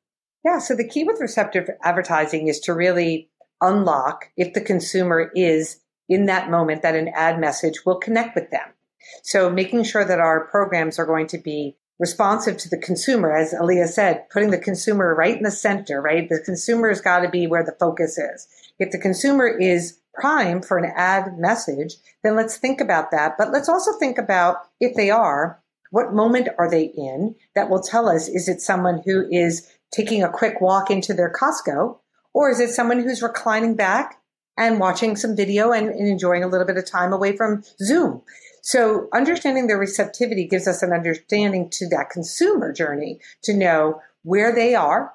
Yeah, 0.45 0.59
so 0.59 0.75
the 0.75 0.89
key 0.89 1.05
with 1.05 1.21
receptive 1.21 1.69
advertising 1.83 2.49
is 2.49 2.61
to 2.61 2.75
really 2.75 3.31
unlock 3.61 4.31
if 4.37 4.55
the 4.55 4.61
consumer 4.61 5.31
is 5.35 5.81
in 6.11 6.27
that 6.27 6.51
moment 6.51 6.83
that 6.83 6.97
an 6.97 7.09
ad 7.15 7.41
message 7.41 7.87
will 7.87 7.97
connect 7.97 8.35
with 8.35 8.51
them. 8.51 8.75
So 9.23 9.49
making 9.49 9.85
sure 9.85 10.05
that 10.05 10.21
our 10.21 10.47
programs 10.49 10.99
are 10.99 11.07
going 11.07 11.29
to 11.29 11.39
be 11.39 11.77
responsive 11.99 12.57
to 12.57 12.69
the 12.69 12.79
consumer, 12.79 13.33
as 13.33 13.55
Aliya 13.55 13.87
said, 13.87 14.29
putting 14.31 14.51
the 14.51 14.59
consumer 14.59 15.15
right 15.15 15.37
in 15.37 15.43
the 15.43 15.51
center, 15.51 16.03
right? 16.03 16.29
The 16.29 16.43
consumer 16.45 16.89
has 16.89 17.01
got 17.01 17.21
to 17.21 17.29
be 17.29 17.47
where 17.47 17.65
the 17.65 17.77
focus 17.79 18.19
is. 18.19 18.49
If 18.79 18.91
the 18.91 18.99
consumer 18.99 19.47
is 19.47 19.99
prime 20.15 20.63
for 20.63 20.79
an 20.79 20.91
ad 20.97 21.39
message, 21.39 21.97
then 22.25 22.37
let's 22.37 22.57
think 22.57 22.81
about 22.81 23.11
that. 23.13 23.37
But 23.39 23.53
let's 23.53 23.69
also 23.69 23.93
think 23.99 24.19
about 24.19 24.57
if 24.81 24.97
they 24.97 25.11
are, 25.11 25.63
what 25.91 26.13
moment 26.13 26.49
are 26.59 26.71
they 26.71 26.85
in 26.85 27.35
that 27.55 27.69
will 27.69 27.83
tell 27.83 28.09
us 28.09 28.29
is 28.29 28.49
it 28.49 28.61
someone 28.61 29.03
who 29.05 29.29
is 29.31 29.69
taking 29.93 30.23
a 30.23 30.31
quick 30.31 30.61
walk 30.61 30.91
into 30.91 31.13
their 31.13 31.33
Costco 31.33 31.99
or 32.33 32.51
is 32.51 32.61
it 32.61 32.71
someone 32.71 33.01
who's 33.01 33.23
reclining 33.23 33.75
back 33.75 34.20
and 34.61 34.79
watching 34.79 35.17
some 35.17 35.35
video 35.35 35.73
and, 35.73 35.89
and 35.89 36.07
enjoying 36.07 36.45
a 36.45 36.47
little 36.47 36.67
bit 36.67 36.77
of 36.77 36.85
time 36.85 37.13
away 37.13 37.37
from 37.37 37.65
Zoom. 37.83 38.23
So 38.63 39.09
understanding 39.15 39.67
their 39.67 39.79
receptivity 39.79 40.47
gives 40.47 40.69
us 40.69 40.83
an 40.83 40.93
understanding 40.93 41.71
to 41.71 41.89
that 41.89 42.11
consumer 42.11 42.73
journey 42.73 43.21
to 43.45 43.57
know 43.57 44.03
where 44.23 44.55
they 44.55 44.75
are, 44.75 45.15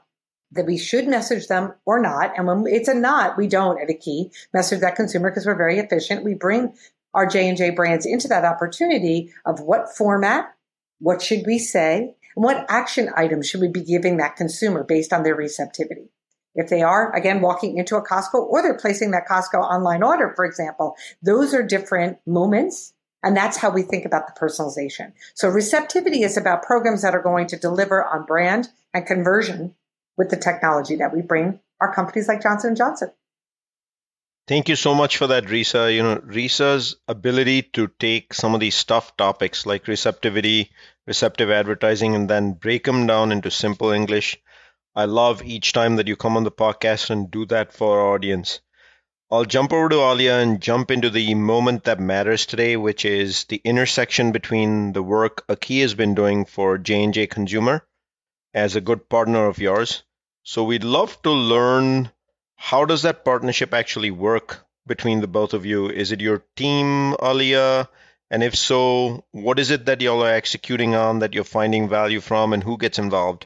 that 0.51 0.65
we 0.65 0.79
should 0.79 1.08
message 1.08 1.47
them 1.47 1.73
or 1.86 1.99
not. 2.01 2.34
And 2.36 2.47
when 2.47 2.65
it's 2.65 2.88
a 2.88 2.95
not, 2.95 3.38
we 3.38 3.47
don't 3.47 3.79
at 3.79 3.95
Aki 3.95 4.31
message 4.51 4.81
that 4.81 4.95
consumer 4.95 5.29
because 5.29 5.45
we're 5.45 5.55
very 5.55 5.77
efficient. 5.77 6.25
We 6.25 6.34
bring 6.34 6.73
our 7.13 7.27
J 7.27 7.47
and 7.47 7.58
J 7.58 7.69
brands 7.69 8.08
into 8.08 8.27
that 8.29 8.45
opportunity 8.45 9.31
of 9.45 9.60
what 9.60 9.95
format, 9.95 10.53
what 10.99 11.21
should 11.21 11.43
we 11.45 11.60
say, 11.60 12.15
And 12.36 12.43
what 12.43 12.65
action 12.69 13.10
items 13.15 13.47
should 13.47 13.62
we 13.62 13.69
be 13.69 13.84
giving 13.84 14.17
that 14.17 14.36
consumer 14.36 14.84
based 14.84 15.13
on 15.13 15.23
their 15.23 15.36
receptivity? 15.36 16.10
If 16.55 16.69
they 16.69 16.81
are, 16.81 17.13
again, 17.13 17.41
walking 17.41 17.77
into 17.77 17.97
a 17.97 18.05
Costco 18.05 18.35
or 18.35 18.61
they're 18.61 18.77
placing 18.77 19.11
that 19.11 19.27
Costco 19.27 19.59
online 19.59 20.03
order, 20.03 20.33
for 20.35 20.45
example, 20.45 20.95
those 21.21 21.53
are 21.53 21.61
different 21.61 22.17
moments. 22.25 22.93
And 23.21 23.35
that's 23.35 23.57
how 23.57 23.71
we 23.71 23.81
think 23.81 24.05
about 24.05 24.27
the 24.27 24.39
personalization. 24.39 25.11
So 25.33 25.49
receptivity 25.49 26.21
is 26.21 26.37
about 26.37 26.63
programs 26.63 27.01
that 27.01 27.15
are 27.15 27.21
going 27.21 27.47
to 27.47 27.57
deliver 27.57 28.03
on 28.03 28.25
brand 28.25 28.69
and 28.93 29.05
conversion 29.05 29.75
with 30.15 30.29
the 30.29 30.37
technology 30.37 30.95
that 30.97 31.13
we 31.13 31.21
bring 31.21 31.59
our 31.81 31.93
companies 31.93 32.27
like 32.27 32.41
Johnson 32.41 32.75
& 32.75 32.77
Johnson. 32.77 33.11
Thank 34.47 34.69
you 34.69 34.75
so 34.75 34.93
much 34.93 35.17
for 35.17 35.25
that, 35.27 35.45
Risa. 35.45 35.93
You 35.93 36.03
know, 36.03 36.17
Risa's 36.17 36.97
ability 37.07 37.63
to 37.73 37.89
take 37.99 38.31
some 38.33 38.53
of 38.53 38.59
these 38.59 38.83
tough 38.83 39.17
topics 39.17 39.65
like 39.65 39.87
receptivity, 39.87 40.69
receptive 41.07 41.49
advertising, 41.49 42.13
and 42.13 42.29
then 42.29 42.53
break 42.53 42.83
them 42.83 43.07
down 43.07 43.31
into 43.31 43.49
simple 43.49 43.89
English. 43.89 44.39
I 44.95 45.05
love 45.05 45.43
each 45.43 45.73
time 45.73 45.97
that 45.97 46.08
you 46.08 46.15
come 46.15 46.38
on 46.38 46.45
the 46.45 46.51
podcast 46.51 47.10
and 47.10 47.29
do 47.29 47.45
that 47.47 47.73
for 47.73 47.99
our 47.99 48.13
audience. 48.13 48.62
I'll 49.29 49.43
jump 49.43 49.73
over 49.73 49.89
to 49.89 49.95
Aliya 49.95 50.41
and 50.41 50.62
jump 50.62 50.89
into 50.89 51.10
the 51.10 51.36
moment 51.36 51.84
that 51.84 51.99
matters 51.99 52.45
today, 52.45 52.77
which 52.77 53.03
is 53.03 53.43
the 53.43 53.62
intersection 53.65 54.31
between 54.31 54.93
the 54.93 55.03
work 55.03 55.43
Aki 55.49 55.81
has 55.81 55.93
been 55.95 56.15
doing 56.15 56.45
for 56.45 56.77
J&J 56.77 57.27
Consumer 57.27 57.86
as 58.53 58.75
a 58.77 58.81
good 58.81 59.10
partner 59.10 59.47
of 59.47 59.60
yours. 59.60 60.03
So 60.43 60.63
we'd 60.63 60.86
love 60.86 61.21
to 61.23 61.31
learn 61.31 62.12
how 62.55 62.86
does 62.86 63.01
that 63.01 63.25
partnership 63.25 63.73
actually 63.73 64.12
work 64.12 64.65
between 64.88 65.19
the 65.19 65.27
both 65.27 65.53
of 65.53 65.65
you? 65.65 65.89
Is 65.89 66.13
it 66.13 66.21
your 66.21 66.43
team, 66.55 67.13
Aliya? 67.19 67.89
And 68.31 68.43
if 68.43 68.55
so, 68.55 69.25
what 69.31 69.60
is 69.60 69.71
it 69.71 69.88
that 69.88 69.99
y'all 69.99 70.23
are 70.23 70.31
executing 70.34 70.95
on 70.95 71.19
that 71.19 71.34
you're 71.34 71.43
finding 71.43 71.89
value 71.89 72.21
from 72.21 72.53
and 72.53 72.63
who 72.63 72.77
gets 72.77 72.97
involved? 72.97 73.45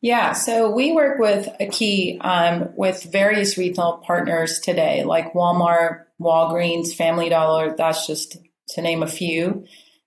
Yeah, 0.00 0.32
so 0.32 0.70
we 0.70 0.92
work 0.92 1.18
with 1.18 1.48
Aki 1.60 2.20
um, 2.22 2.70
with 2.74 3.02
various 3.04 3.58
retail 3.58 4.02
partners 4.06 4.58
today, 4.60 5.04
like 5.04 5.34
Walmart, 5.34 6.04
Walgreens, 6.18 6.94
Family 6.94 7.28
Dollar. 7.28 7.74
That's 7.76 8.06
just 8.06 8.38
to 8.68 8.82
name 8.82 9.02
a 9.02 9.06
few. 9.06 9.66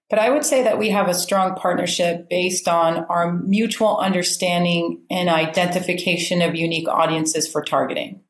But 0.10 0.20
I 0.20 0.30
would 0.30 0.46
say 0.46 0.64
that 0.64 0.78
we 0.78 0.90
have 0.90 1.10
a 1.10 1.14
strong 1.14 1.56
partnership 1.56 2.30
based 2.30 2.68
on 2.68 3.06
our 3.06 3.34
mutual 3.34 3.98
understanding 3.98 5.02
and 5.10 5.30
identification 5.30 6.42
of 6.42 6.56
unique 6.56 6.88
audiences 6.88 7.48
for 7.48 7.64
targeting. 7.64 8.22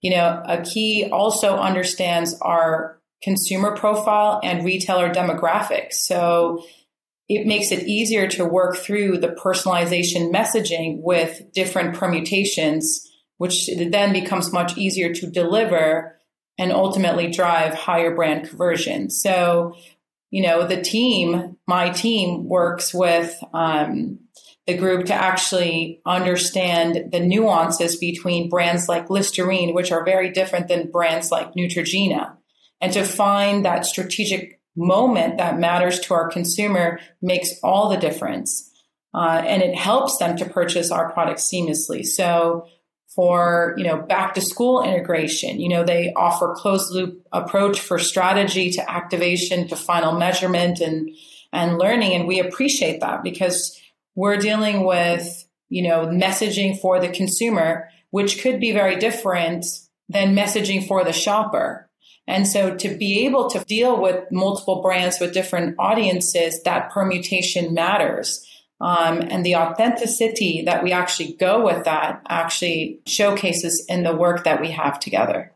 You 0.00 0.12
know, 0.12 0.42
Aki 0.46 1.10
also 1.10 1.56
understands 1.56 2.34
our 2.40 3.00
consumer 3.22 3.76
profile 3.76 4.40
and 4.42 4.64
retailer 4.64 5.12
demographics. 5.12 5.94
So 5.94 6.64
it 7.28 7.46
makes 7.46 7.72
it 7.72 7.86
easier 7.86 8.26
to 8.28 8.44
work 8.44 8.76
through 8.76 9.18
the 9.18 9.28
personalization 9.28 10.32
messaging 10.32 11.00
with 11.02 11.52
different 11.52 11.94
permutations, 11.94 13.06
which 13.36 13.68
then 13.76 14.12
becomes 14.12 14.52
much 14.52 14.76
easier 14.76 15.12
to 15.14 15.30
deliver 15.30 16.18
and 16.58 16.72
ultimately 16.72 17.30
drive 17.30 17.74
higher 17.74 18.14
brand 18.14 18.48
conversion. 18.48 19.10
So 19.10 19.74
you 20.30 20.42
know, 20.42 20.66
the 20.66 20.80
team, 20.80 21.56
my 21.66 21.90
team 21.90 22.48
works 22.48 22.92
with 22.92 23.34
um, 23.54 24.18
the 24.66 24.76
group 24.76 25.06
to 25.06 25.14
actually 25.14 26.02
understand 26.04 27.10
the 27.12 27.20
nuances 27.20 27.96
between 27.96 28.50
brands 28.50 28.88
like 28.88 29.08
Listerine, 29.08 29.74
which 29.74 29.90
are 29.90 30.04
very 30.04 30.30
different 30.30 30.68
than 30.68 30.90
brands 30.90 31.30
like 31.30 31.54
Neutrogena, 31.54 32.36
and 32.80 32.92
to 32.92 33.04
find 33.04 33.64
that 33.64 33.86
strategic 33.86 34.57
moment 34.76 35.38
that 35.38 35.58
matters 35.58 36.00
to 36.00 36.14
our 36.14 36.28
consumer 36.28 37.00
makes 37.20 37.50
all 37.62 37.88
the 37.88 37.96
difference. 37.96 38.70
Uh, 39.14 39.42
and 39.44 39.62
it 39.62 39.74
helps 39.74 40.18
them 40.18 40.36
to 40.36 40.44
purchase 40.44 40.90
our 40.90 41.12
products 41.12 41.50
seamlessly. 41.52 42.04
So 42.04 42.68
for 43.18 43.74
you 43.76 43.82
know 43.82 43.96
back 43.96 44.34
to 44.34 44.40
school 44.40 44.80
integration 44.82 45.58
you 45.58 45.68
know 45.68 45.82
they 45.82 46.12
offer 46.14 46.54
closed 46.54 46.92
loop 46.92 47.26
approach 47.32 47.80
for 47.80 47.98
strategy 47.98 48.70
to 48.70 48.90
activation 48.90 49.66
to 49.66 49.74
final 49.74 50.12
measurement 50.12 50.80
and 50.80 51.10
and 51.52 51.78
learning 51.78 52.12
and 52.12 52.28
we 52.28 52.38
appreciate 52.38 53.00
that 53.00 53.24
because 53.24 53.76
we're 54.14 54.36
dealing 54.36 54.84
with 54.84 55.46
you 55.68 55.82
know 55.82 56.06
messaging 56.06 56.78
for 56.78 57.00
the 57.00 57.08
consumer 57.08 57.88
which 58.10 58.40
could 58.40 58.60
be 58.60 58.70
very 58.72 58.94
different 58.96 59.64
than 60.08 60.36
messaging 60.36 60.86
for 60.86 61.02
the 61.02 61.12
shopper 61.12 61.87
and 62.28 62.46
so 62.46 62.76
to 62.76 62.94
be 62.96 63.24
able 63.24 63.48
to 63.48 63.64
deal 63.64 64.00
with 64.00 64.30
multiple 64.30 64.82
brands 64.82 65.18
with 65.18 65.32
different 65.32 65.74
audiences 65.78 66.62
that 66.62 66.90
permutation 66.90 67.72
matters 67.72 68.46
um, 68.82 69.22
and 69.22 69.44
the 69.44 69.56
authenticity 69.56 70.62
that 70.66 70.84
we 70.84 70.92
actually 70.92 71.32
go 71.32 71.64
with 71.64 71.84
that 71.84 72.22
actually 72.28 73.00
showcases 73.06 73.84
in 73.88 74.02
the 74.04 74.14
work 74.14 74.44
that 74.44 74.60
we 74.60 74.70
have 74.70 75.00
together. 75.00 75.52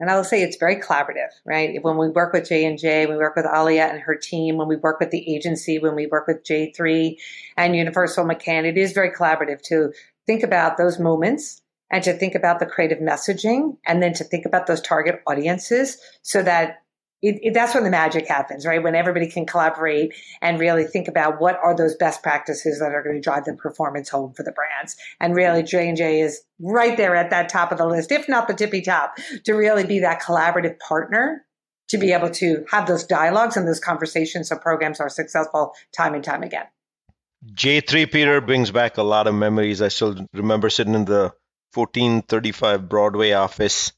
And 0.00 0.10
I 0.10 0.16
will 0.16 0.24
say 0.24 0.42
it's 0.42 0.56
very 0.56 0.76
collaborative, 0.76 1.30
right? 1.44 1.82
When 1.82 1.96
we 1.96 2.08
work 2.08 2.32
with 2.32 2.48
J 2.48 2.64
and 2.64 2.78
J, 2.78 3.06
we 3.06 3.16
work 3.16 3.36
with 3.36 3.46
Aliya 3.46 3.90
and 3.90 4.00
her 4.00 4.14
team, 4.14 4.56
when 4.56 4.68
we 4.68 4.76
work 4.76 5.00
with 5.00 5.10
the 5.10 5.34
agency, 5.34 5.78
when 5.78 5.94
we 5.94 6.06
work 6.06 6.26
with 6.26 6.44
J3 6.44 7.16
and 7.56 7.76
Universal 7.76 8.24
McCann, 8.24 8.64
it 8.64 8.76
is 8.76 8.92
very 8.92 9.10
collaborative 9.10 9.62
to 9.68 9.92
think 10.26 10.42
about 10.42 10.76
those 10.76 10.98
moments 10.98 11.62
and 11.90 12.02
to 12.04 12.12
think 12.12 12.34
about 12.34 12.58
the 12.58 12.66
creative 12.66 12.98
messaging 12.98 13.76
and 13.86 14.02
then 14.02 14.12
to 14.14 14.24
think 14.24 14.46
about 14.46 14.66
those 14.66 14.80
target 14.80 15.22
audiences 15.26 15.98
so 16.22 16.42
that 16.42 16.82
it, 17.22 17.38
it, 17.42 17.54
that's 17.54 17.74
when 17.74 17.84
the 17.84 17.90
magic 17.90 18.28
happens, 18.28 18.66
right? 18.66 18.82
When 18.82 18.94
everybody 18.94 19.28
can 19.28 19.46
collaborate 19.46 20.12
and 20.42 20.60
really 20.60 20.84
think 20.84 21.08
about 21.08 21.40
what 21.40 21.58
are 21.62 21.74
those 21.74 21.96
best 21.96 22.22
practices 22.22 22.78
that 22.80 22.92
are 22.92 23.02
going 23.02 23.16
to 23.16 23.22
drive 23.22 23.46
the 23.46 23.54
performance 23.54 24.08
home 24.08 24.34
for 24.34 24.42
the 24.42 24.52
brands. 24.52 24.96
And 25.18 25.34
really, 25.34 25.62
J 25.62 25.88
and 25.88 25.96
J 25.96 26.20
is 26.20 26.42
right 26.60 26.96
there 26.96 27.16
at 27.16 27.30
that 27.30 27.48
top 27.48 27.72
of 27.72 27.78
the 27.78 27.86
list, 27.86 28.12
if 28.12 28.28
not 28.28 28.48
the 28.48 28.54
tippy 28.54 28.82
top, 28.82 29.16
to 29.44 29.54
really 29.54 29.84
be 29.84 30.00
that 30.00 30.20
collaborative 30.20 30.78
partner 30.78 31.46
to 31.88 31.98
be 31.98 32.12
able 32.12 32.30
to 32.30 32.64
have 32.70 32.86
those 32.86 33.04
dialogues 33.04 33.56
and 33.56 33.66
those 33.66 33.80
conversations 33.80 34.48
so 34.48 34.58
programs 34.58 35.00
are 35.00 35.08
successful 35.08 35.72
time 35.96 36.14
and 36.14 36.24
time 36.24 36.42
again. 36.42 36.66
J3 37.54 38.10
Peter 38.10 38.40
brings 38.40 38.70
back 38.70 38.98
a 38.98 39.02
lot 39.02 39.26
of 39.26 39.34
memories. 39.34 39.80
I 39.80 39.88
still 39.88 40.26
remember 40.32 40.68
sitting 40.68 40.94
in 40.94 41.04
the 41.04 41.32
1435 41.76 42.88
Broadway 42.88 43.32
office 43.32 43.92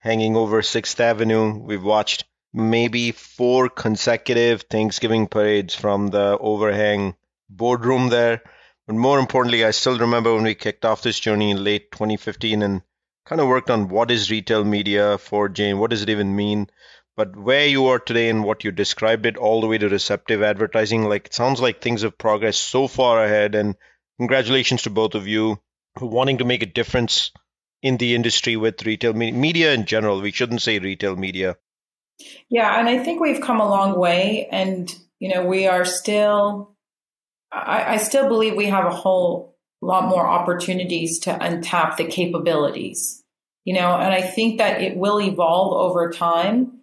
hanging 0.00 0.36
over 0.36 0.60
6th 0.60 1.00
Avenue. 1.00 1.58
We've 1.58 1.82
watched 1.82 2.24
maybe 2.52 3.12
four 3.12 3.70
consecutive 3.70 4.62
Thanksgiving 4.62 5.28
parades 5.28 5.74
from 5.74 6.08
the 6.08 6.36
overhang 6.38 7.14
boardroom 7.48 8.08
there. 8.08 8.42
But 8.86 8.96
more 8.96 9.18
importantly, 9.18 9.64
I 9.64 9.70
still 9.70 9.98
remember 9.98 10.34
when 10.34 10.42
we 10.42 10.54
kicked 10.54 10.84
off 10.84 11.02
this 11.02 11.18
journey 11.18 11.50
in 11.50 11.64
late 11.64 11.90
2015 11.92 12.62
and 12.62 12.82
kind 13.24 13.40
of 13.40 13.48
worked 13.48 13.70
on 13.70 13.88
what 13.88 14.10
is 14.10 14.30
retail 14.30 14.64
media 14.64 15.16
for 15.16 15.48
Jane, 15.48 15.78
what 15.78 15.90
does 15.90 16.02
it 16.02 16.10
even 16.10 16.36
mean? 16.36 16.68
But 17.16 17.36
where 17.36 17.66
you 17.66 17.86
are 17.86 17.98
today 17.98 18.28
and 18.28 18.44
what 18.44 18.64
you 18.64 18.72
described 18.72 19.24
it 19.24 19.36
all 19.36 19.60
the 19.60 19.66
way 19.66 19.78
to 19.78 19.88
receptive 19.88 20.42
advertising, 20.42 21.08
like 21.08 21.26
it 21.26 21.34
sounds 21.34 21.60
like 21.60 21.80
things 21.80 22.02
have 22.02 22.18
progressed 22.18 22.62
so 22.62 22.88
far 22.88 23.24
ahead. 23.24 23.54
And 23.54 23.76
congratulations 24.18 24.82
to 24.82 24.90
both 24.90 25.14
of 25.14 25.26
you 25.26 25.60
wanting 26.00 26.38
to 26.38 26.44
make 26.44 26.62
a 26.62 26.66
difference 26.66 27.30
in 27.82 27.96
the 27.96 28.14
industry 28.14 28.56
with 28.56 28.86
retail 28.86 29.12
me- 29.12 29.32
media 29.32 29.74
in 29.74 29.86
general. 29.86 30.20
We 30.20 30.32
shouldn't 30.32 30.62
say 30.62 30.78
retail 30.78 31.16
media. 31.16 31.56
Yeah, 32.48 32.78
and 32.78 32.88
I 32.88 33.02
think 33.02 33.20
we've 33.20 33.40
come 33.40 33.60
a 33.60 33.68
long 33.68 33.98
way, 33.98 34.48
and 34.50 34.92
you 35.18 35.34
know, 35.34 35.44
we 35.44 35.66
are 35.66 35.84
still. 35.84 36.76
I, 37.50 37.94
I 37.94 37.96
still 37.98 38.28
believe 38.28 38.56
we 38.56 38.66
have 38.66 38.86
a 38.86 38.94
whole 38.94 39.56
lot 39.80 40.08
more 40.08 40.26
opportunities 40.26 41.18
to 41.20 41.30
untap 41.32 41.96
the 41.96 42.04
capabilities. 42.04 43.22
You 43.64 43.74
know, 43.74 43.94
and 43.94 44.12
I 44.12 44.22
think 44.22 44.58
that 44.58 44.80
it 44.80 44.96
will 44.96 45.20
evolve 45.20 45.72
over 45.74 46.10
time. 46.10 46.80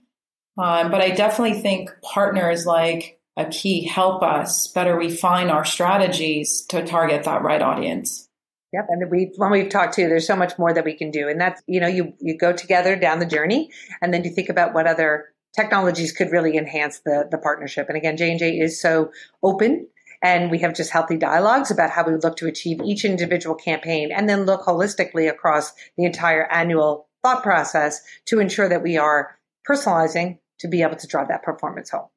Um, 0.57 0.91
but 0.91 1.01
I 1.01 1.11
definitely 1.11 1.61
think 1.61 1.89
partners 2.01 2.65
like 2.65 3.19
Aki 3.37 3.85
help 3.85 4.23
us 4.23 4.67
better 4.67 4.95
refine 4.95 5.49
our 5.49 5.65
strategies 5.65 6.65
to 6.67 6.85
target 6.85 7.23
that 7.23 7.41
right 7.41 7.61
audience. 7.61 8.28
Yep. 8.71 8.85
And 8.89 9.11
we, 9.11 9.31
when 9.37 9.51
we've 9.51 9.69
talked 9.69 9.95
to, 9.95 10.07
there's 10.07 10.27
so 10.27 10.35
much 10.35 10.57
more 10.59 10.73
that 10.73 10.85
we 10.85 10.93
can 10.93 11.09
do. 11.09 11.27
And 11.27 11.41
that's, 11.41 11.61
you 11.67 11.79
know, 11.79 11.87
you, 11.87 12.13
you 12.19 12.37
go 12.37 12.53
together 12.53 12.95
down 12.95 13.19
the 13.19 13.25
journey 13.25 13.71
and 14.01 14.13
then 14.13 14.23
you 14.23 14.29
think 14.29 14.49
about 14.49 14.73
what 14.73 14.85
other 14.85 15.29
technologies 15.55 16.11
could 16.11 16.31
really 16.31 16.55
enhance 16.55 16.99
the, 16.99 17.27
the 17.31 17.37
partnership. 17.37 17.87
And 17.87 17.97
again, 17.97 18.15
J&J 18.15 18.59
is 18.59 18.79
so 18.79 19.11
open 19.41 19.87
and 20.21 20.51
we 20.51 20.59
have 20.59 20.75
just 20.75 20.91
healthy 20.91 21.17
dialogues 21.17 21.71
about 21.71 21.89
how 21.89 22.05
we 22.05 22.15
look 22.15 22.37
to 22.37 22.47
achieve 22.47 22.79
each 22.83 23.05
individual 23.05 23.55
campaign 23.55 24.11
and 24.11 24.29
then 24.29 24.45
look 24.45 24.61
holistically 24.61 25.29
across 25.29 25.73
the 25.97 26.05
entire 26.05 26.45
annual 26.51 27.07
thought 27.23 27.41
process 27.41 28.01
to 28.25 28.39
ensure 28.39 28.69
that 28.69 28.83
we 28.83 28.97
are 28.97 29.37
personalizing 29.67 30.37
to 30.59 30.67
be 30.67 30.81
able 30.81 30.95
to 30.95 31.07
drive 31.07 31.29
that 31.29 31.43
performance 31.43 31.89
home. 31.89 32.07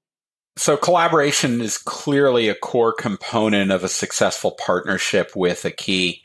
So 0.57 0.77
collaboration 0.77 1.61
is 1.61 1.79
clearly 1.79 2.49
a 2.49 2.55
core 2.55 2.93
component 2.93 3.71
of 3.71 3.85
a 3.85 3.89
successful 3.89 4.53
partnership 4.53 5.33
with 5.35 5.65
Aki. 5.65 6.23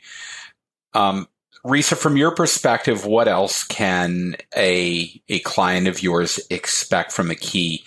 Um, 0.94 1.28
Risa, 1.64 1.96
from 1.96 2.16
your 2.16 2.34
perspective, 2.34 3.04
what 3.04 3.26
else 3.26 3.64
can 3.64 4.36
a 4.56 5.22
a 5.28 5.40
client 5.40 5.88
of 5.88 6.02
yours 6.02 6.40
expect 6.50 7.12
from 7.12 7.30
Aki 7.30 7.84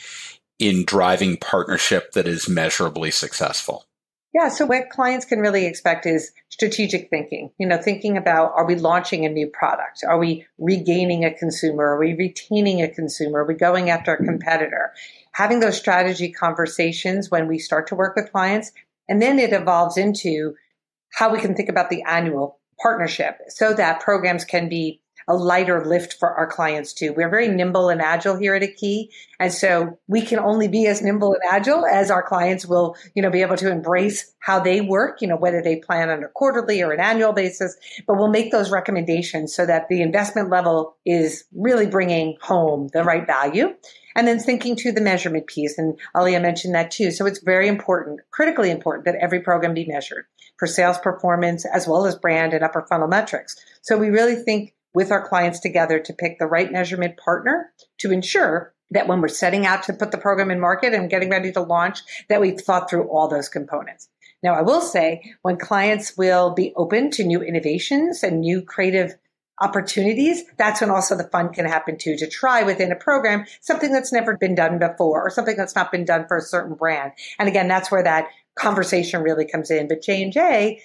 in 0.59 0.83
driving 0.83 1.37
partnership 1.37 2.11
that 2.13 2.27
is 2.27 2.49
measurably 2.49 3.11
successful? 3.11 3.85
Yeah, 4.33 4.47
so 4.47 4.65
what 4.65 4.89
clients 4.89 5.25
can 5.25 5.39
really 5.39 5.65
expect 5.65 6.05
is 6.05 6.31
strategic 6.49 7.09
thinking. 7.09 7.51
You 7.57 7.67
know, 7.67 7.77
thinking 7.77 8.17
about 8.17 8.53
are 8.55 8.65
we 8.65 8.75
launching 8.75 9.25
a 9.25 9.29
new 9.29 9.47
product? 9.47 10.03
Are 10.07 10.17
we 10.17 10.45
regaining 10.57 11.25
a 11.25 11.33
consumer? 11.33 11.95
Are 11.95 11.99
we 11.99 12.13
retaining 12.13 12.81
a 12.81 12.87
consumer? 12.87 13.39
Are 13.39 13.45
we 13.45 13.55
going 13.55 13.89
after 13.89 14.13
a 14.13 14.23
competitor? 14.23 14.93
Having 15.33 15.59
those 15.61 15.77
strategy 15.77 16.31
conversations 16.31 17.31
when 17.31 17.47
we 17.47 17.59
start 17.59 17.87
to 17.87 17.95
work 17.95 18.15
with 18.15 18.31
clients, 18.31 18.71
and 19.07 19.21
then 19.21 19.39
it 19.39 19.53
evolves 19.53 19.97
into 19.97 20.55
how 21.13 21.31
we 21.31 21.39
can 21.39 21.55
think 21.55 21.69
about 21.69 21.89
the 21.89 22.03
annual 22.03 22.59
partnership 22.81 23.39
so 23.49 23.73
that 23.73 23.99
programs 23.99 24.45
can 24.45 24.69
be 24.69 25.00
a 25.27 25.35
lighter 25.35 25.85
lift 25.85 26.13
for 26.19 26.29
our 26.33 26.47
clients 26.47 26.93
too. 26.93 27.13
We're 27.13 27.29
very 27.29 27.47
nimble 27.47 27.89
and 27.89 28.01
agile 28.01 28.37
here 28.37 28.55
at 28.55 28.63
Aki. 28.63 29.09
And 29.39 29.53
so 29.53 29.99
we 30.07 30.21
can 30.21 30.39
only 30.39 30.67
be 30.67 30.87
as 30.87 31.01
nimble 31.01 31.33
and 31.33 31.41
agile 31.51 31.85
as 31.85 32.11
our 32.11 32.23
clients 32.23 32.65
will, 32.65 32.95
you 33.15 33.21
know, 33.21 33.29
be 33.29 33.41
able 33.41 33.57
to 33.57 33.71
embrace 33.71 34.33
how 34.39 34.59
they 34.59 34.81
work, 34.81 35.21
you 35.21 35.27
know, 35.27 35.37
whether 35.37 35.61
they 35.61 35.77
plan 35.77 36.09
on 36.09 36.23
a 36.23 36.27
quarterly 36.27 36.81
or 36.81 36.91
an 36.91 36.99
annual 36.99 37.33
basis, 37.33 37.75
but 38.07 38.17
we'll 38.17 38.27
make 38.27 38.51
those 38.51 38.71
recommendations 38.71 39.53
so 39.55 39.65
that 39.65 39.87
the 39.89 40.01
investment 40.01 40.49
level 40.49 40.95
is 41.05 41.45
really 41.55 41.87
bringing 41.87 42.37
home 42.41 42.89
the 42.93 43.03
right 43.03 43.25
value. 43.25 43.73
And 44.15 44.27
then 44.27 44.39
thinking 44.39 44.75
to 44.77 44.91
the 44.91 44.99
measurement 44.99 45.47
piece, 45.47 45.77
and 45.77 45.97
Aliya 46.15 46.41
mentioned 46.41 46.75
that 46.75 46.91
too. 46.91 47.11
So 47.11 47.25
it's 47.25 47.39
very 47.39 47.69
important, 47.69 48.19
critically 48.31 48.69
important 48.69 49.05
that 49.05 49.15
every 49.15 49.39
program 49.39 49.73
be 49.73 49.85
measured 49.85 50.25
for 50.57 50.67
sales 50.67 50.97
performance 50.97 51.65
as 51.65 51.87
well 51.87 52.05
as 52.05 52.15
brand 52.17 52.53
and 52.53 52.63
upper 52.63 52.85
funnel 52.89 53.07
metrics. 53.07 53.55
So 53.81 53.97
we 53.97 54.09
really 54.09 54.35
think 54.35 54.73
with 54.93 55.11
our 55.11 55.27
clients 55.27 55.59
together 55.59 55.99
to 55.99 56.13
pick 56.13 56.39
the 56.39 56.45
right 56.45 56.71
measurement 56.71 57.17
partner 57.17 57.71
to 57.99 58.11
ensure 58.11 58.73
that 58.91 59.07
when 59.07 59.21
we're 59.21 59.29
setting 59.29 59.65
out 59.65 59.83
to 59.83 59.93
put 59.93 60.11
the 60.11 60.17
program 60.17 60.51
in 60.51 60.59
market 60.59 60.93
and 60.93 61.09
getting 61.09 61.29
ready 61.29 61.51
to 61.51 61.61
launch, 61.61 61.99
that 62.29 62.41
we've 62.41 62.59
thought 62.59 62.89
through 62.89 63.07
all 63.07 63.27
those 63.27 63.49
components. 63.49 64.09
Now, 64.43 64.53
I 64.53 64.61
will 64.61 64.81
say 64.81 65.21
when 65.43 65.57
clients 65.57 66.17
will 66.17 66.53
be 66.53 66.73
open 66.75 67.11
to 67.11 67.23
new 67.23 67.41
innovations 67.41 68.23
and 68.23 68.41
new 68.41 68.61
creative 68.61 69.15
opportunities, 69.61 70.43
that's 70.57 70.81
when 70.81 70.89
also 70.89 71.15
the 71.15 71.29
fun 71.29 71.53
can 71.53 71.65
happen 71.65 71.97
too, 71.97 72.17
to 72.17 72.27
try 72.27 72.63
within 72.63 72.91
a 72.91 72.95
program 72.95 73.45
something 73.61 73.93
that's 73.93 74.11
never 74.11 74.35
been 74.35 74.55
done 74.55 74.79
before 74.79 75.21
or 75.21 75.29
something 75.29 75.55
that's 75.55 75.75
not 75.75 75.91
been 75.91 76.03
done 76.03 76.25
for 76.27 76.37
a 76.37 76.41
certain 76.41 76.73
brand. 76.73 77.11
And 77.37 77.47
again, 77.47 77.67
that's 77.67 77.91
where 77.91 78.03
that 78.03 78.25
conversation 78.55 79.21
really 79.21 79.45
comes 79.45 79.69
in. 79.69 79.87
But 79.87 80.01
J&J 80.01 80.81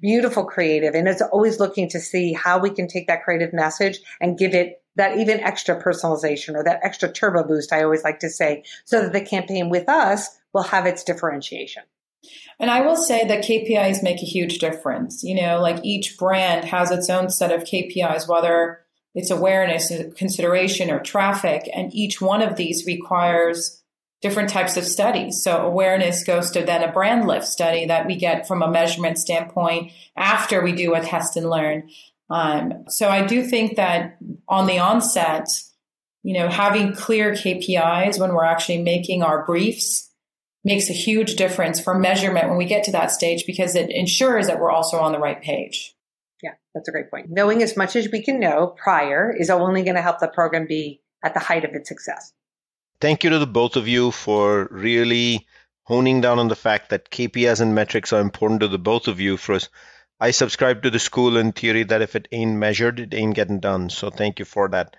beautiful 0.00 0.44
creative 0.44 0.94
and 0.94 1.06
it's 1.06 1.20
always 1.20 1.60
looking 1.60 1.88
to 1.88 2.00
see 2.00 2.32
how 2.32 2.58
we 2.58 2.70
can 2.70 2.88
take 2.88 3.06
that 3.06 3.22
creative 3.22 3.52
message 3.52 4.00
and 4.20 4.38
give 4.38 4.54
it 4.54 4.82
that 4.96 5.18
even 5.18 5.40
extra 5.40 5.80
personalization 5.82 6.54
or 6.54 6.64
that 6.64 6.80
extra 6.82 7.10
turbo 7.10 7.46
boost 7.46 7.72
i 7.72 7.82
always 7.82 8.02
like 8.02 8.18
to 8.18 8.30
say 8.30 8.64
so 8.86 9.02
that 9.02 9.12
the 9.12 9.20
campaign 9.20 9.68
with 9.68 9.88
us 9.88 10.28
will 10.54 10.62
have 10.62 10.86
its 10.86 11.04
differentiation 11.04 11.82
and 12.58 12.70
I 12.70 12.80
will 12.82 12.96
say 12.96 13.26
that 13.26 13.44
KPIs 13.44 14.02
make 14.02 14.22
a 14.22 14.26
huge 14.26 14.58
difference. 14.58 15.22
You 15.22 15.34
know, 15.34 15.60
like 15.60 15.84
each 15.84 16.16
brand 16.16 16.64
has 16.64 16.90
its 16.90 17.10
own 17.10 17.28
set 17.28 17.52
of 17.52 17.64
KPIs, 17.64 18.28
whether 18.28 18.80
it's 19.14 19.30
awareness, 19.30 19.92
consideration, 20.16 20.90
or 20.90 21.00
traffic. 21.00 21.68
And 21.74 21.94
each 21.94 22.20
one 22.20 22.42
of 22.42 22.56
these 22.56 22.86
requires 22.86 23.82
different 24.24 24.48
types 24.48 24.78
of 24.78 24.86
studies. 24.86 25.42
So 25.42 25.66
awareness 25.66 26.24
goes 26.24 26.50
to 26.52 26.64
then 26.64 26.82
a 26.82 26.90
brand 26.90 27.26
lift 27.26 27.46
study 27.46 27.84
that 27.88 28.06
we 28.06 28.16
get 28.16 28.48
from 28.48 28.62
a 28.62 28.70
measurement 28.70 29.18
standpoint 29.18 29.92
after 30.16 30.64
we 30.64 30.72
do 30.72 30.94
a 30.94 31.02
test 31.02 31.36
and 31.36 31.50
learn. 31.50 31.90
Um, 32.30 32.84
so 32.88 33.10
I 33.10 33.26
do 33.26 33.44
think 33.44 33.76
that 33.76 34.16
on 34.48 34.66
the 34.66 34.78
onset, 34.78 35.46
you 36.22 36.38
know, 36.38 36.48
having 36.48 36.94
clear 36.94 37.32
KPIs 37.32 38.18
when 38.18 38.32
we're 38.32 38.46
actually 38.46 38.82
making 38.82 39.22
our 39.22 39.44
briefs 39.44 40.10
makes 40.64 40.88
a 40.88 40.94
huge 40.94 41.36
difference 41.36 41.78
for 41.78 41.92
measurement 41.92 42.48
when 42.48 42.56
we 42.56 42.64
get 42.64 42.84
to 42.84 42.92
that 42.92 43.10
stage 43.10 43.44
because 43.46 43.74
it 43.74 43.90
ensures 43.90 44.46
that 44.46 44.58
we're 44.58 44.70
also 44.70 45.00
on 45.00 45.12
the 45.12 45.18
right 45.18 45.42
page. 45.42 45.94
Yeah, 46.42 46.54
that's 46.74 46.88
a 46.88 46.92
great 46.92 47.10
point. 47.10 47.26
Knowing 47.28 47.62
as 47.62 47.76
much 47.76 47.94
as 47.94 48.08
we 48.10 48.22
can 48.22 48.40
know 48.40 48.68
prior 48.68 49.30
is 49.30 49.50
only 49.50 49.82
going 49.82 49.96
to 49.96 50.02
help 50.02 50.18
the 50.18 50.28
program 50.28 50.66
be 50.66 51.02
at 51.22 51.34
the 51.34 51.40
height 51.40 51.66
of 51.66 51.74
its 51.74 51.90
success 51.90 52.32
thank 53.04 53.22
you 53.22 53.28
to 53.28 53.38
the 53.38 53.46
both 53.46 53.76
of 53.76 53.86
you 53.86 54.10
for 54.10 54.66
really 54.70 55.46
honing 55.82 56.22
down 56.22 56.38
on 56.38 56.48
the 56.48 56.56
fact 56.56 56.88
that 56.88 57.10
KPIs 57.10 57.60
and 57.60 57.74
metrics 57.74 58.14
are 58.14 58.20
important 58.22 58.60
to 58.60 58.68
the 58.68 58.78
both 58.78 59.08
of 59.08 59.20
you. 59.20 59.36
For 59.36 59.56
us, 59.56 59.68
I 60.18 60.30
subscribe 60.30 60.82
to 60.82 60.90
the 60.90 60.98
school 60.98 61.36
in 61.36 61.52
theory 61.52 61.82
that 61.82 62.00
if 62.00 62.16
it 62.16 62.28
ain't 62.32 62.56
measured, 62.56 63.00
it 63.00 63.12
ain't 63.12 63.34
getting 63.34 63.60
done. 63.60 63.90
So 63.90 64.08
thank 64.08 64.38
you 64.38 64.46
for 64.46 64.70
that. 64.70 64.96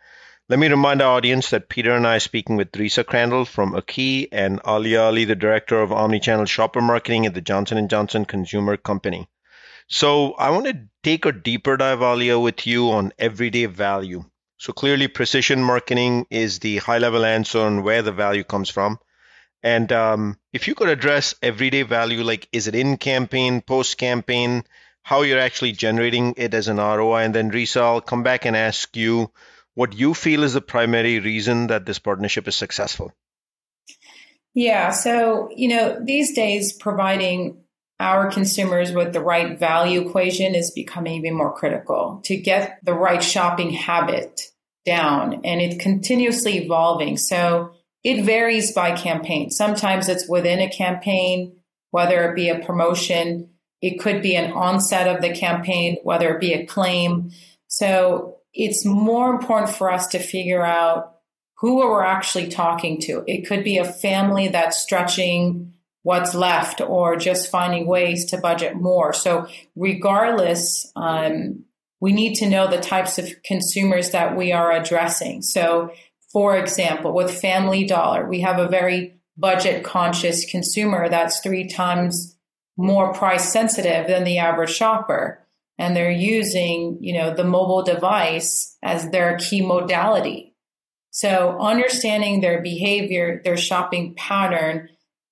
Let 0.47 0.59
me 0.59 0.67
remind 0.67 1.01
our 1.01 1.17
audience 1.17 1.49
that 1.49 1.67
Peter 1.67 1.93
and 1.93 2.05
I 2.05 2.17
are 2.17 2.19
speaking 2.19 2.57
with 2.57 2.71
Teresa 2.71 3.03
Crandall 3.03 3.43
from 3.43 3.73
Aki 3.73 4.31
and 4.31 4.61
Ali 4.63 4.95
Ali, 4.95 5.25
the 5.25 5.35
director 5.35 5.81
of 5.81 5.89
omnichannel 5.89 6.47
shopper 6.47 6.81
marketing 6.81 7.25
at 7.25 7.33
the 7.33 7.41
Johnson 7.41 7.87
& 7.87 7.89
Johnson 7.89 8.25
Consumer 8.25 8.77
Company. 8.77 9.27
So 9.87 10.33
I 10.33 10.51
want 10.51 10.67
to 10.67 10.79
take 11.01 11.25
a 11.25 11.31
deeper 11.31 11.75
dive, 11.75 12.01
Aliya, 12.01 12.39
with 12.39 12.67
you 12.67 12.91
on 12.91 13.13
everyday 13.17 13.65
value. 13.65 14.25
So 14.57 14.73
clearly, 14.73 15.07
precision 15.07 15.63
marketing 15.63 16.27
is 16.29 16.59
the 16.59 16.77
high 16.77 16.99
level 16.99 17.25
answer 17.25 17.59
on 17.59 17.83
where 17.83 18.01
the 18.01 18.11
value 18.11 18.43
comes 18.43 18.69
from. 18.69 18.99
And 19.61 19.91
um, 19.91 20.37
if 20.53 20.67
you 20.67 20.75
could 20.75 20.89
address 20.89 21.35
everyday 21.41 21.81
value, 21.81 22.23
like 22.23 22.47
is 22.51 22.67
it 22.67 22.75
in 22.75 22.97
campaign, 22.97 23.61
post 23.61 23.97
campaign, 23.97 24.63
how 25.01 25.23
you're 25.23 25.39
actually 25.39 25.73
generating 25.73 26.35
it 26.37 26.53
as 26.53 26.67
an 26.67 26.77
ROI, 26.77 27.23
and 27.23 27.35
then 27.35 27.51
Risa, 27.51 27.81
I'll 27.81 28.01
come 28.01 28.23
back 28.23 28.45
and 28.45 28.55
ask 28.55 28.95
you 28.95 29.31
what 29.73 29.93
you 29.93 30.13
feel 30.13 30.43
is 30.43 30.53
the 30.53 30.61
primary 30.61 31.19
reason 31.19 31.67
that 31.67 31.85
this 31.85 31.99
partnership 31.99 32.47
is 32.47 32.55
successful. 32.55 33.11
Yeah, 34.53 34.91
so 34.91 35.49
you 35.55 35.67
know 35.67 35.99
these 36.01 36.33
days 36.33 36.71
providing 36.71 37.64
our 37.99 38.29
consumers 38.29 38.91
with 38.91 39.13
the 39.13 39.21
right 39.21 39.57
value 39.57 40.07
equation 40.07 40.53
is 40.53 40.71
becoming 40.71 41.13
even 41.13 41.37
more 41.37 41.53
critical 41.53 42.21
to 42.25 42.35
get 42.35 42.79
the 42.83 42.93
right 42.93 43.23
shopping 43.23 43.71
habit 43.71 44.41
down 44.85 45.41
and 45.45 45.61
it's 45.61 45.81
continuously 45.81 46.57
evolving. 46.57 47.17
So 47.17 47.71
it 48.03 48.23
varies 48.23 48.71
by 48.71 48.95
campaign. 48.95 49.49
Sometimes 49.49 50.09
it's 50.09 50.27
within 50.27 50.59
a 50.59 50.69
campaign, 50.69 51.57
whether 51.91 52.29
it 52.29 52.35
be 52.35 52.49
a 52.49 52.59
promotion, 52.59 53.49
it 53.81 53.99
could 53.99 54.21
be 54.21 54.35
an 54.35 54.51
onset 54.51 55.07
of 55.07 55.21
the 55.21 55.33
campaign, 55.33 55.97
whether 56.03 56.33
it 56.33 56.41
be 56.41 56.53
a 56.53 56.65
claim. 56.65 57.31
So 57.67 58.37
it's 58.53 58.85
more 58.85 59.31
important 59.31 59.71
for 59.71 59.91
us 59.91 60.07
to 60.07 60.19
figure 60.19 60.63
out 60.63 61.15
who 61.57 61.77
we're 61.77 62.03
actually 62.03 62.49
talking 62.49 62.99
to. 63.01 63.23
It 63.27 63.47
could 63.47 63.63
be 63.63 63.77
a 63.77 63.85
family 63.85 64.49
that's 64.49 64.77
stretching 64.77 65.74
what's 66.05 66.35
left 66.35 66.81
or 66.81 67.15
just 67.15 67.49
finding 67.49 67.87
ways 67.87 68.25
to 68.25 68.37
budget 68.37 68.75
more. 68.75 69.11
So, 69.11 69.47
regardless, 69.75 70.91
um, 70.95 71.63
we 71.99 72.13
need 72.13 72.35
to 72.35 72.47
know 72.47 72.69
the 72.69 72.79
types 72.79 73.17
of 73.17 73.27
consumers 73.43 74.11
that 74.11 74.37
we 74.37 74.51
are 74.51 74.71
addressing. 74.71 75.41
So, 75.41 75.91
for 76.31 76.55
example, 76.55 77.11
with 77.11 77.31
Family 77.31 77.85
Dollar, 77.85 78.29
we 78.29 78.41
have 78.41 78.59
a 78.59 78.67
very 78.67 79.15
budget 79.35 79.83
conscious 79.83 80.45
consumer 80.45 81.09
that's 81.09 81.39
three 81.39 81.67
times 81.67 82.37
more 82.77 83.11
price 83.11 83.51
sensitive 83.51 84.05
than 84.05 84.25
the 84.25 84.37
average 84.37 84.75
shopper. 84.75 85.43
And 85.79 85.95
they're 85.95 86.11
using, 86.11 86.99
you 87.01 87.17
know, 87.17 87.33
the 87.33 87.43
mobile 87.43 87.81
device 87.81 88.77
as 88.83 89.09
their 89.09 89.39
key 89.39 89.65
modality. 89.65 90.53
So 91.09 91.57
understanding 91.59 92.41
their 92.41 92.61
behavior, 92.61 93.41
their 93.43 93.57
shopping 93.57 94.13
pattern, 94.15 94.89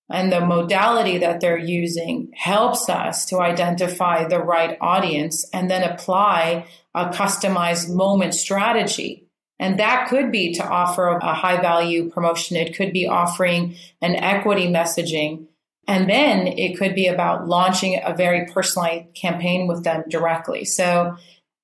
and 0.10 0.32
the 0.32 0.42
modality 0.42 1.18
that 1.20 1.40
they're 1.40 1.58
using 1.58 2.32
helps 2.36 2.90
us 2.90 3.26
to 3.28 3.40
identify 3.40 4.26
the 4.28 4.40
right 4.40 4.78
audience 4.82 5.46
and 5.54 5.72
then 5.72 5.84
apply 5.84 6.68
a 6.94 7.10
customized 7.10 7.94
moment 7.94 8.34
strategy. 8.34 9.28
And 9.60 9.80
that 9.80 10.10
could 10.10 10.32
be 10.32 10.54
to 10.56 10.68
offer 10.68 11.08
a 11.08 11.34
high 11.34 11.62
value 11.62 12.10
promotion. 12.10 12.58
It 12.58 12.76
could 12.76 12.92
be 12.92 13.08
offering 13.08 13.76
an 14.02 14.16
equity 14.16 14.68
messaging. 14.68 15.48
And 15.88 16.10
then 16.10 16.48
it 16.48 16.78
could 16.78 16.96
be 16.96 17.08
about 17.08 17.48
launching 17.48 18.00
a 18.04 18.14
very 18.14 18.46
personalized 18.48 19.14
campaign 19.16 19.68
with 19.68 19.84
them 19.84 20.04
directly. 20.10 20.66
So 20.66 21.18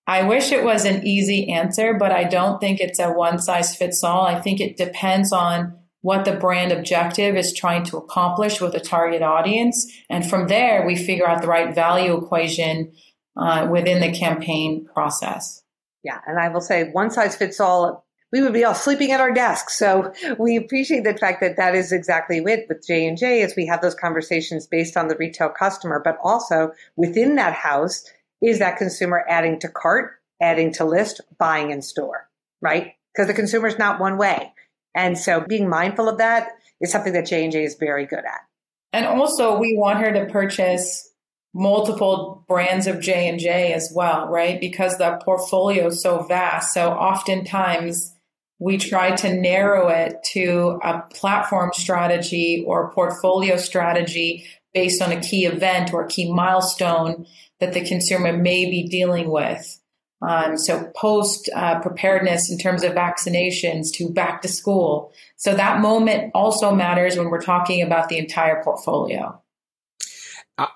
I 0.08 0.24
wish 0.24 0.52
it 0.52 0.64
was 0.64 0.86
an 0.86 1.06
easy 1.06 1.50
answer, 1.50 1.94
but 1.94 2.12
I 2.12 2.24
don't 2.24 2.60
think 2.60 2.80
it's 2.80 3.00
a 3.00 3.12
one 3.12 3.40
size 3.40 3.76
fits 3.76 4.04
all. 4.04 4.26
I 4.26 4.40
think 4.40 4.60
it 4.60 4.78
depends 4.78 5.32
on 5.32 5.79
what 6.02 6.26
the 6.26 6.34
brand 6.34 6.72
objective 6.72 7.36
is 7.36 7.54
trying 7.54 7.84
to 7.86 7.98
accomplish 7.98 8.62
with 8.62 8.74
a 8.76 8.80
target 8.80 9.22
audience. 9.22 9.92
And 10.10 10.28
from 10.28 10.48
there, 10.48 10.86
we 10.86 10.96
figure 10.96 11.28
out 11.28 11.42
the 11.42 11.48
right 11.48 11.74
value 11.76 12.18
equation 12.18 12.94
uh, 13.36 13.68
within 13.70 14.02
the 14.02 14.18
campaign 14.18 14.86
process. 14.86 15.64
Yeah. 16.04 16.20
And 16.26 16.40
I 16.40 16.50
will 16.50 16.62
say 16.62 16.90
one 16.92 17.12
size 17.12 17.36
fits 17.36 17.60
all. 17.60 18.06
We 18.32 18.42
would 18.42 18.54
be 18.54 18.64
all 18.64 18.76
sleeping 18.76 19.12
at 19.12 19.20
our 19.20 19.34
desks. 19.34 19.78
So 19.78 20.14
we 20.38 20.56
appreciate 20.56 21.04
the 21.04 21.18
fact 21.18 21.42
that 21.42 21.58
that 21.58 21.74
is 21.74 21.92
exactly 21.92 22.38
it 22.38 22.68
with 22.70 22.86
J 22.86 23.08
and 23.08 23.18
J 23.18 23.42
as 23.42 23.56
we 23.58 23.66
have 23.66 23.82
those 23.82 23.96
conversations 23.96 24.68
based 24.68 24.96
on 24.96 25.08
the 25.08 25.16
retail 25.16 25.50
customer, 25.50 26.00
but 26.04 26.18
also 26.24 26.72
within 26.96 27.36
that 27.36 27.54
house 27.54 28.06
is 28.42 28.60
that 28.60 28.78
consumer 28.78 29.26
adding 29.28 29.60
to 29.62 29.68
cart, 29.68 30.12
adding 30.40 30.72
to 30.74 30.86
list, 30.86 31.22
buying 31.40 31.72
in 31.72 31.82
store, 31.82 32.30
right? 32.62 32.94
Because 33.14 33.28
the 33.28 33.34
consumer 33.34 33.68
is 33.68 33.80
not 33.80 34.00
one 34.00 34.18
way. 34.18 34.54
And 34.96 35.18
so 35.18 35.42
being 35.42 35.70
mindful 35.70 36.10
of 36.10 36.18
that 36.18 36.50
is 36.82 36.92
something 36.92 37.14
that 37.14 37.28
J&J 37.28 37.64
is 37.64 37.76
very 37.80 38.06
good 38.06 38.20
at. 38.20 38.42
And 38.92 39.06
also 39.06 39.58
we 39.60 39.76
want 39.78 40.00
her 40.00 40.12
to 40.14 40.32
purchase 40.32 41.10
multiple 41.54 42.44
brands 42.48 42.88
of 42.88 43.00
J&J 43.00 43.74
as 43.74 43.92
well, 43.96 44.28
right? 44.28 44.60
Because 44.60 44.98
the 44.98 45.20
portfolio 45.24 45.88
is 45.88 46.02
so 46.02 46.24
vast. 46.24 46.74
So 46.74 46.90
oftentimes 46.92 48.16
we 48.60 48.78
try 48.78 49.16
to 49.16 49.34
narrow 49.34 49.88
it 49.88 50.18
to 50.34 50.80
a 50.84 51.02
platform 51.14 51.72
strategy 51.74 52.64
or 52.68 52.92
portfolio 52.92 53.58
strategy 53.58 54.46
based 54.74 55.02
on 55.02 55.12
a 55.12 55.22
key 55.22 55.46
event 55.46 55.94
or 55.94 56.04
a 56.04 56.08
key 56.08 56.32
milestone 56.32 57.26
that 57.60 57.74
the 57.74 57.86
consumer 57.86 58.34
may 58.34 58.70
be 58.70 58.88
dealing 58.88 59.30
with. 59.32 59.80
Um, 60.22 60.58
so 60.58 60.92
post 60.96 61.50
uh, 61.56 61.80
preparedness 61.80 62.52
in 62.52 62.58
terms 62.58 62.84
of 62.84 62.94
vaccinations 62.94 63.92
to 63.94 64.10
back 64.10 64.42
to 64.42 64.48
school. 64.48 65.14
So 65.38 65.54
that 65.54 65.80
moment 65.80 66.32
also 66.36 66.76
matters 66.76 67.18
when 67.18 67.30
we're 67.30 67.42
talking 67.42 67.82
about 67.82 68.10
the 68.10 68.18
entire 68.18 68.62
portfolio. 68.64 69.42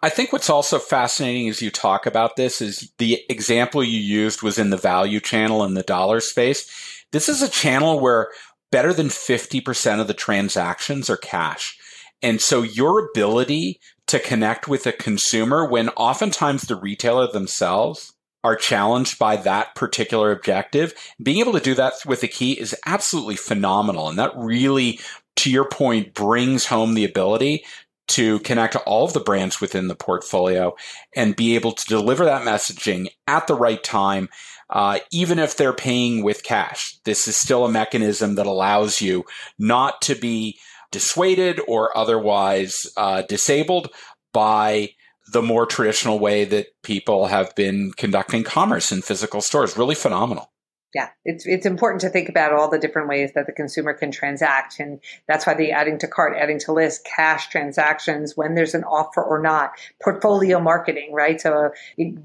I 0.02 0.08
think 0.08 0.32
what's 0.32 0.50
also 0.50 0.80
fascinating 0.80 1.50
as 1.50 1.62
you 1.62 1.70
talk 1.70 2.06
about 2.06 2.38
this 2.38 2.62
is 2.62 2.90
the 3.00 3.22
example 3.28 3.84
you 3.84 4.00
used 4.00 4.42
was 4.42 4.58
in 4.58 4.70
the 4.70 4.78
value 4.78 5.20
channel 5.20 5.66
in 5.66 5.74
the 5.74 5.84
dollar 5.84 6.22
space. 6.22 7.04
This 7.12 7.28
is 7.28 7.42
a 7.42 7.50
channel 7.50 8.00
where 8.00 8.30
better 8.72 8.94
than 8.94 9.08
50% 9.08 10.00
of 10.00 10.08
the 10.08 10.14
transactions 10.14 11.10
are 11.10 11.18
cash. 11.18 11.78
And 12.22 12.40
so 12.40 12.62
your 12.62 13.10
ability 13.10 13.82
to 14.08 14.20
connect 14.20 14.70
with 14.70 14.88
a 14.88 14.94
consumer 14.94 15.68
when 15.68 15.90
oftentimes 15.90 16.64
the 16.64 16.78
retailer 16.78 17.30
themselves 17.30 18.13
are 18.44 18.56
challenged 18.56 19.18
by 19.18 19.38
that 19.38 19.74
particular 19.76 20.32
objective, 20.32 20.94
being 21.22 21.40
able 21.40 21.54
to 21.54 21.60
do 21.60 21.74
that 21.76 21.94
with 22.06 22.22
the 22.22 22.28
key 22.28 22.54
is 22.54 22.76
absolutely 22.86 23.36
phenomenal. 23.36 24.10
And 24.10 24.20
that 24.20 24.32
really, 24.36 25.00
to 25.38 25.52
your 25.52 25.68
point, 25.68 26.14
brings 26.14 26.66
home 26.66 26.94
the 26.94 27.06
ability 27.06 27.64
to 28.06 28.40
connect 28.40 28.76
all 28.76 29.06
of 29.06 29.14
the 29.14 29.22
brands 29.22 29.62
within 29.62 29.88
the 29.88 29.96
portfolio 29.96 30.76
and 31.16 31.36
be 31.36 31.56
able 31.56 31.72
to 31.72 31.86
deliver 31.88 32.26
that 32.26 32.46
messaging 32.46 33.08
at 33.28 33.48
the 33.48 33.56
right 33.56 33.82
time, 33.82 34.28
uh, 34.70 35.00
even 35.12 35.40
if 35.40 35.56
they're 35.56 35.74
paying 35.74 36.22
with 36.22 36.44
cash. 36.44 36.98
This 37.06 37.28
is 37.30 37.38
still 37.38 37.64
a 37.64 37.72
mechanism 37.72 38.36
that 38.36 38.46
allows 38.46 39.00
you 39.00 39.24
not 39.58 40.02
to 40.02 40.16
be 40.16 40.60
dissuaded 40.92 41.62
or 41.66 41.98
otherwise 41.98 42.86
uh, 42.98 43.22
disabled 43.24 43.88
by 44.34 44.90
the 45.34 45.42
more 45.42 45.66
traditional 45.66 46.20
way 46.20 46.46
that 46.46 46.68
people 46.84 47.28
have 47.28 47.54
been 47.56 47.92
conducting 47.98 48.44
commerce 48.44 48.92
in 48.92 49.02
physical 49.02 49.42
stores. 49.42 49.78
Really 49.78 49.96
phenomenal 49.96 50.54
yeah, 50.94 51.10
it's 51.26 51.48
it's 51.48 51.66
important 51.66 52.02
to 52.02 52.10
think 52.10 52.30
about 52.30 52.54
all 52.54 52.70
the 52.70 52.78
different 52.78 53.08
ways 53.08 53.32
that 53.34 53.48
the 53.48 53.52
consumer 53.52 53.94
can 53.94 54.12
transact, 54.12 54.80
and 54.80 55.00
that's 55.28 55.48
why 55.48 55.56
the 55.56 55.72
adding 55.72 55.98
to 56.00 56.08
cart, 56.08 56.38
adding 56.38 56.60
to 56.60 56.72
list, 56.72 57.04
cash 57.04 57.50
transactions 57.50 58.34
when 58.38 58.54
there's 58.54 58.76
an 58.76 58.84
offer 58.84 59.24
or 59.24 59.42
not, 59.42 59.72
portfolio 60.04 60.60
marketing, 60.60 61.12
right? 61.12 61.42
So 61.42 61.72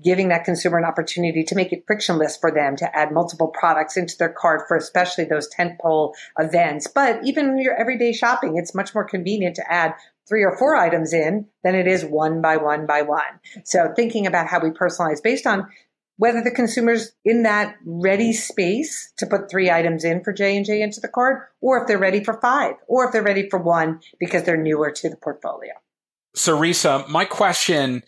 giving 0.05 0.29
that 0.29 0.45
consumer 0.45 0.77
an 0.77 0.85
opportunity 0.85 1.45
to 1.45 1.55
make 1.55 1.73
it 1.73 1.85
frictionless 1.87 2.37
for 2.37 2.51
them 2.51 2.77
to 2.77 2.97
add 2.97 3.11
multiple 3.11 3.49
products 3.49 3.97
into 3.97 4.19
their 4.19 4.33
cart 4.33 4.69
for 4.69 4.77
especially 4.77 5.25
those 5.25 5.49
tentpole 5.49 6.13
events. 6.39 6.87
But 6.87 7.25
even 7.25 7.59
your 7.59 7.75
everyday 7.75 8.13
shopping, 8.13 8.59
it's 8.59 8.75
much 8.75 8.95
more 8.95 9.05
convenient 9.05 9.57
to 9.57 9.73
add 9.73 9.95
three 10.29 10.45
or 10.45 10.57
four 10.59 10.77
items 10.77 11.13
in 11.13 11.47
than 11.65 11.75
it 11.75 11.87
is 11.87 12.05
one 12.05 12.43
by 12.43 12.57
one 12.57 12.87
by 12.87 13.03
one. 13.03 13.41
So 13.65 13.93
thinking 13.95 14.27
about 14.27 14.47
how 14.47 14.61
we 14.61 14.71
personalize 14.71 15.23
based 15.23 15.47
on 15.47 15.69
whether 16.17 16.43
the 16.43 16.51
consumer's 16.51 17.13
in 17.25 17.45
that 17.45 17.77
ready 17.85 18.33
space 18.33 19.13
to 19.19 19.27
put 19.27 19.49
three 19.49 19.71
items 19.71 20.05
in 20.05 20.23
for 20.23 20.33
J&J 20.33 20.83
into 20.83 21.01
the 21.01 21.09
cart 21.09 21.49
or 21.61 21.81
if 21.81 21.87
they're 21.87 21.99
ready 21.99 22.23
for 22.23 22.41
five 22.41 22.75
or 22.89 23.07
if 23.07 23.13
they're 23.13 23.23
ready 23.23 23.49
for 23.49 23.59
one 23.59 24.01
because 24.19 24.43
they're 24.43 24.57
newer 24.57 24.91
to 24.91 25.09
the 25.09 25.17
portfolio. 25.17 25.73
So 26.35 27.05
my 27.09 27.25
question 27.25 28.03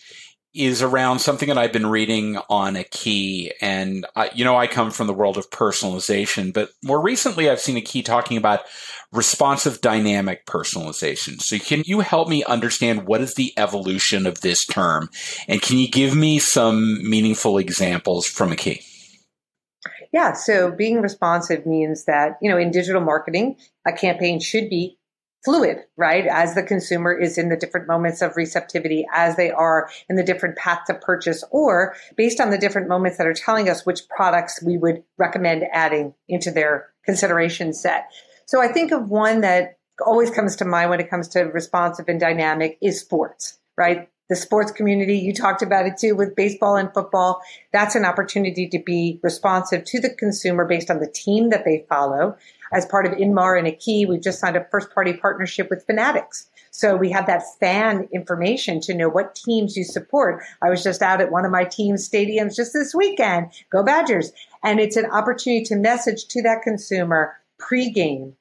is 0.55 0.83
around 0.83 1.21
something 1.21 1.49
that 1.49 1.59
I've 1.59 1.73
been 1.73 1.87
reading 1.87 2.39
on 2.49 2.77
Aki. 2.77 3.53
And, 3.61 4.07
uh, 4.17 4.29
you 4.35 4.45
know, 4.45 4.57
I 4.57 4.67
come 4.67 4.91
from 4.91 5.07
the 5.07 5.15
world 5.15 5.39
of 5.39 5.51
personalization, 5.51 6.53
but 6.53 6.71
more 6.83 7.01
recently 7.01 7.49
I've 7.49 7.61
seen 7.61 7.77
Aki 7.77 8.03
talking 8.03 8.37
about 8.37 8.61
responsive 9.13 9.81
dynamic 9.81 10.47
personalization. 10.47 11.41
So 11.41 11.59
can 11.59 11.83
you 11.87 12.01
help 12.01 12.29
me 12.29 12.43
understand 12.45 13.07
what 13.07 13.21
is 13.21 13.35
the 13.35 13.53
evolution 13.57 14.27
of 14.27 14.41
this 14.41 14.65
term? 14.67 15.09
And 15.47 15.63
can 15.63 15.79
you 15.79 15.89
give 15.89 16.17
me 16.17 16.39
some 16.39 17.09
meaningful 17.09 17.59
examples 17.59 18.27
from 18.27 18.51
Aki? 18.51 18.83
Yeah, 20.13 20.33
so 20.33 20.73
being 20.73 21.01
responsive 21.01 21.67
means 21.67 22.05
that, 22.07 22.39
you 22.43 22.51
know, 22.51 22.59
in 22.59 22.73
digital 22.73 23.01
marketing, 23.01 23.57
a 23.87 23.93
campaign 23.93 24.41
should 24.41 24.69
be 24.69 24.99
fluid, 25.45 25.79
right? 25.97 26.27
As 26.27 26.55
the 26.55 26.63
consumer 26.63 27.13
is 27.13 27.39
in 27.39 27.49
the 27.49 27.57
different 27.57 27.89
moments 27.89 28.23
of 28.23 28.37
receptivity, 28.37 29.07
as 29.13 29.37
they 29.37 29.51
are 29.51 29.91
in 30.09 30.17
the 30.17 30.23
different 30.23 30.57
paths 30.57 30.91
of 30.91 31.01
purchase, 31.01 31.43
or 31.51 31.95
based 32.17 32.41
on 32.41 32.51
the 32.51 32.59
different 32.59 32.89
moments 32.89 33.19
that 33.19 33.27
are 33.27 33.35
telling 33.35 33.69
us 33.69 33.87
which 33.87 34.09
products 34.09 34.63
we 34.63 34.77
would 34.77 35.03
recommend 35.17 35.65
adding 35.73 36.15
into 36.29 36.51
their 36.51 36.91
consideration 37.05 37.73
set. 37.73 38.11
So 38.47 38.61
I 38.61 38.69
think 38.69 38.93
of 38.93 39.09
one 39.09 39.41
that 39.41 39.79
always 40.05 40.31
comes 40.31 40.57
to 40.57 40.65
mind 40.65 40.91
when 40.91 41.01
it 41.01 41.11
comes 41.11 41.29
to 41.29 41.45
responsive 41.45 42.09
and 42.09 42.21
dynamic 42.21 42.79
is 42.83 43.01
sports, 43.01 43.59
right? 43.77 44.09
The 44.31 44.37
sports 44.37 44.73
community, 44.73 45.19
you 45.19 45.35
talked 45.35 45.61
about 45.61 45.85
it 45.85 45.99
too 45.99 46.17
with 46.17 46.35
baseball 46.35 46.77
and 46.77 46.93
football. 46.95 47.43
That's 47.73 47.95
an 47.95 48.07
opportunity 48.07 48.67
to 48.69 48.79
be 48.79 49.21
responsive 49.23 49.85
to 49.85 50.01
the 50.01 50.15
consumer 50.15 50.65
based 50.65 50.91
on 50.91 51.01
the 51.01 51.11
team 51.11 51.51
that 51.51 51.67
they 51.67 51.85
follow 51.89 52.39
as 52.73 52.87
part 52.87 53.07
of 53.07 53.13
Inmar 53.13 53.59
and 53.59 53.67
Aki, 53.67 54.07
we've 54.07 54.23
just 54.23 54.39
signed 54.39 54.57
a 54.57 54.65
first 54.71 54.95
party 54.95 55.13
partnership 55.13 55.69
with 55.71 55.85
Fanatics. 55.87 56.49
So 56.71 56.97
we 56.97 57.11
have 57.11 57.27
that 57.27 57.43
fan 57.59 58.09
information 58.13 58.81
to 58.83 58.95
know 58.95 59.09
what 59.09 59.35
teams 59.35 59.77
you 59.77 59.83
support. 59.83 60.45
I 60.63 60.71
was 60.71 60.85
just 60.85 61.03
out 61.03 61.21
at 61.21 61.33
one 61.33 61.45
of 61.45 61.51
my 61.51 61.65
team's 61.65 62.09
stadiums 62.09 62.55
just 62.55 62.73
this 62.73 62.95
weekend. 62.95 63.51
Go 63.73 63.83
Badgers. 63.83 64.33
And 64.63 64.79
it's 64.79 64.97
an 64.97 65.07
opportunity 65.07 65.65
to 65.65 65.77
message 65.77 66.27
to 66.29 66.43
that 66.43 66.63
consumer 66.63 67.37
pre-game, 67.59 68.37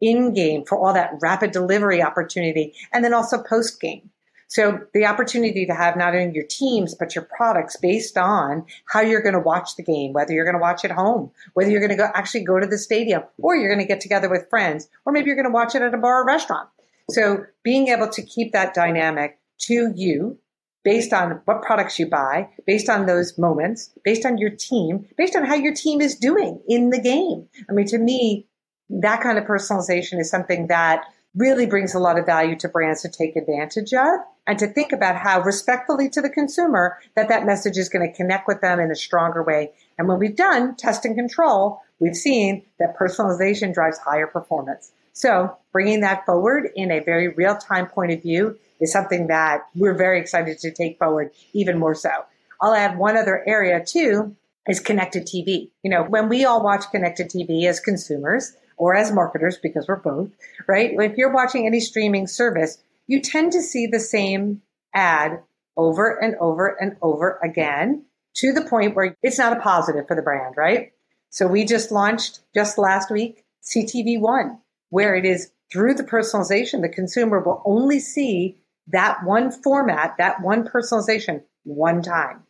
in-game 0.00 0.64
for 0.64 0.78
all 0.78 0.92
that 0.92 1.14
rapid 1.20 1.50
delivery 1.50 2.00
opportunity, 2.00 2.74
and 2.92 3.04
then 3.04 3.12
also 3.12 3.42
post-game. 3.42 4.11
So 4.52 4.80
the 4.92 5.06
opportunity 5.06 5.64
to 5.64 5.74
have 5.74 5.96
not 5.96 6.14
only 6.14 6.34
your 6.34 6.44
teams, 6.44 6.94
but 6.94 7.14
your 7.14 7.24
products 7.24 7.74
based 7.78 8.18
on 8.18 8.66
how 8.84 9.00
you're 9.00 9.22
going 9.22 9.32
to 9.32 9.40
watch 9.40 9.76
the 9.76 9.82
game, 9.82 10.12
whether 10.12 10.34
you're 10.34 10.44
going 10.44 10.58
to 10.58 10.60
watch 10.60 10.84
at 10.84 10.90
home, 10.90 11.30
whether 11.54 11.70
you're 11.70 11.80
going 11.80 11.88
to 11.88 11.96
go 11.96 12.10
actually 12.12 12.44
go 12.44 12.60
to 12.60 12.66
the 12.66 12.76
stadium, 12.76 13.22
or 13.38 13.56
you're 13.56 13.70
going 13.74 13.80
to 13.80 13.88
get 13.88 14.02
together 14.02 14.28
with 14.28 14.50
friends, 14.50 14.90
or 15.06 15.12
maybe 15.14 15.28
you're 15.28 15.36
going 15.36 15.46
to 15.46 15.50
watch 15.50 15.74
it 15.74 15.80
at 15.80 15.94
a 15.94 15.96
bar 15.96 16.20
or 16.20 16.26
restaurant. 16.26 16.68
So 17.08 17.46
being 17.62 17.88
able 17.88 18.10
to 18.10 18.22
keep 18.22 18.52
that 18.52 18.74
dynamic 18.74 19.38
to 19.60 19.90
you 19.96 20.36
based 20.84 21.14
on 21.14 21.40
what 21.46 21.62
products 21.62 21.98
you 21.98 22.06
buy, 22.10 22.50
based 22.66 22.90
on 22.90 23.06
those 23.06 23.38
moments, 23.38 23.90
based 24.04 24.26
on 24.26 24.36
your 24.36 24.50
team, 24.50 25.06
based 25.16 25.34
on 25.34 25.46
how 25.46 25.54
your 25.54 25.72
team 25.72 26.02
is 26.02 26.14
doing 26.14 26.60
in 26.68 26.90
the 26.90 27.00
game. 27.00 27.48
I 27.70 27.72
mean, 27.72 27.86
to 27.86 27.96
me, 27.96 28.48
that 28.90 29.22
kind 29.22 29.38
of 29.38 29.44
personalization 29.44 30.20
is 30.20 30.28
something 30.28 30.66
that 30.66 31.06
really 31.34 31.66
brings 31.66 31.94
a 31.94 31.98
lot 31.98 32.18
of 32.18 32.26
value 32.26 32.56
to 32.56 32.68
brands 32.68 33.02
to 33.02 33.08
take 33.08 33.36
advantage 33.36 33.94
of 33.94 34.20
and 34.46 34.58
to 34.58 34.66
think 34.66 34.92
about 34.92 35.16
how 35.16 35.40
respectfully 35.40 36.08
to 36.10 36.20
the 36.20 36.28
consumer 36.28 36.98
that 37.14 37.28
that 37.28 37.46
message 37.46 37.78
is 37.78 37.88
going 37.88 38.06
to 38.06 38.16
connect 38.16 38.46
with 38.46 38.60
them 38.60 38.78
in 38.80 38.90
a 38.90 38.96
stronger 38.96 39.42
way. 39.42 39.70
And 39.98 40.08
when 40.08 40.18
we've 40.18 40.36
done 40.36 40.76
test 40.76 41.04
and 41.04 41.14
control, 41.14 41.80
we've 42.00 42.16
seen 42.16 42.62
that 42.78 42.96
personalization 42.98 43.72
drives 43.72 43.98
higher 43.98 44.26
performance. 44.26 44.92
So 45.12 45.56
bringing 45.72 46.00
that 46.00 46.26
forward 46.26 46.70
in 46.74 46.90
a 46.90 47.00
very 47.00 47.28
real 47.28 47.56
time 47.56 47.86
point 47.86 48.12
of 48.12 48.22
view 48.22 48.58
is 48.80 48.92
something 48.92 49.28
that 49.28 49.62
we're 49.74 49.94
very 49.94 50.20
excited 50.20 50.58
to 50.58 50.70
take 50.70 50.98
forward 50.98 51.30
even 51.52 51.78
more 51.78 51.94
so. 51.94 52.10
I'll 52.60 52.74
add 52.74 52.98
one 52.98 53.16
other 53.16 53.42
area 53.46 53.82
too 53.84 54.36
is 54.68 54.80
connected 54.80 55.26
TV. 55.26 55.70
You 55.82 55.90
know, 55.90 56.04
when 56.04 56.28
we 56.28 56.44
all 56.44 56.62
watch 56.62 56.84
connected 56.90 57.28
TV 57.28 57.64
as 57.66 57.80
consumers 57.80 58.52
or 58.82 58.96
as 58.96 59.12
marketers, 59.12 59.58
because 59.62 59.86
we're 59.86 59.94
both, 59.94 60.28
right? 60.66 60.90
If 60.98 61.16
you're 61.16 61.32
watching 61.32 61.68
any 61.68 61.78
streaming 61.78 62.26
service, 62.26 62.82
you 63.06 63.20
tend 63.20 63.52
to 63.52 63.62
see 63.62 63.86
the 63.86 64.00
same 64.00 64.60
ad 64.92 65.38
over 65.76 66.20
and 66.20 66.34
over 66.40 66.66
and 66.80 66.96
over 67.00 67.38
again 67.44 68.04
to 68.38 68.52
the 68.52 68.64
point 68.64 68.96
where 68.96 69.16
it's 69.22 69.38
not 69.38 69.56
a 69.56 69.60
positive 69.60 70.08
for 70.08 70.16
the 70.16 70.22
brand, 70.22 70.56
right? 70.56 70.90
So 71.30 71.46
we 71.46 71.64
just 71.64 71.92
launched 71.92 72.40
just 72.56 72.76
last 72.76 73.08
week 73.08 73.44
CTV 73.62 74.18
One, 74.18 74.58
where 74.90 75.14
it 75.14 75.24
is 75.26 75.52
through 75.72 75.94
the 75.94 76.02
personalization, 76.02 76.82
the 76.82 76.88
consumer 76.88 77.38
will 77.38 77.62
only 77.64 78.00
see 78.00 78.58
that 78.88 79.22
one 79.22 79.52
format, 79.52 80.16
that 80.18 80.42
one 80.42 80.66
personalization 80.66 81.44
one 81.62 82.02
time. 82.02 82.42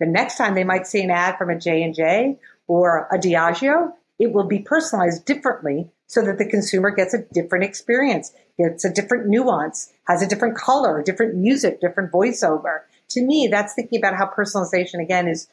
The 0.00 0.06
next 0.06 0.36
time 0.36 0.54
they 0.54 0.64
might 0.64 0.86
see 0.86 1.00
an 1.00 1.10
ad 1.10 1.38
from 1.38 1.48
a 1.48 1.58
J&J 1.58 2.38
or 2.66 3.08
a 3.10 3.16
Diageo, 3.16 3.92
it 4.22 4.32
will 4.32 4.46
be 4.46 4.60
personalized 4.60 5.24
differently 5.24 5.90
so 6.06 6.22
that 6.22 6.38
the 6.38 6.48
consumer 6.48 6.92
gets 6.92 7.12
a 7.12 7.24
different 7.32 7.64
experience, 7.64 8.32
gets 8.56 8.84
a 8.84 8.92
different 8.92 9.26
nuance, 9.26 9.92
has 10.06 10.22
a 10.22 10.28
different 10.28 10.56
color, 10.56 11.02
different 11.02 11.34
music, 11.34 11.80
different 11.80 12.12
voiceover. 12.12 12.82
To 13.10 13.22
me, 13.22 13.48
that's 13.50 13.74
thinking 13.74 13.98
about 13.98 14.14
how 14.14 14.30
personalization 14.30 15.02
again 15.02 15.26
is 15.26 15.48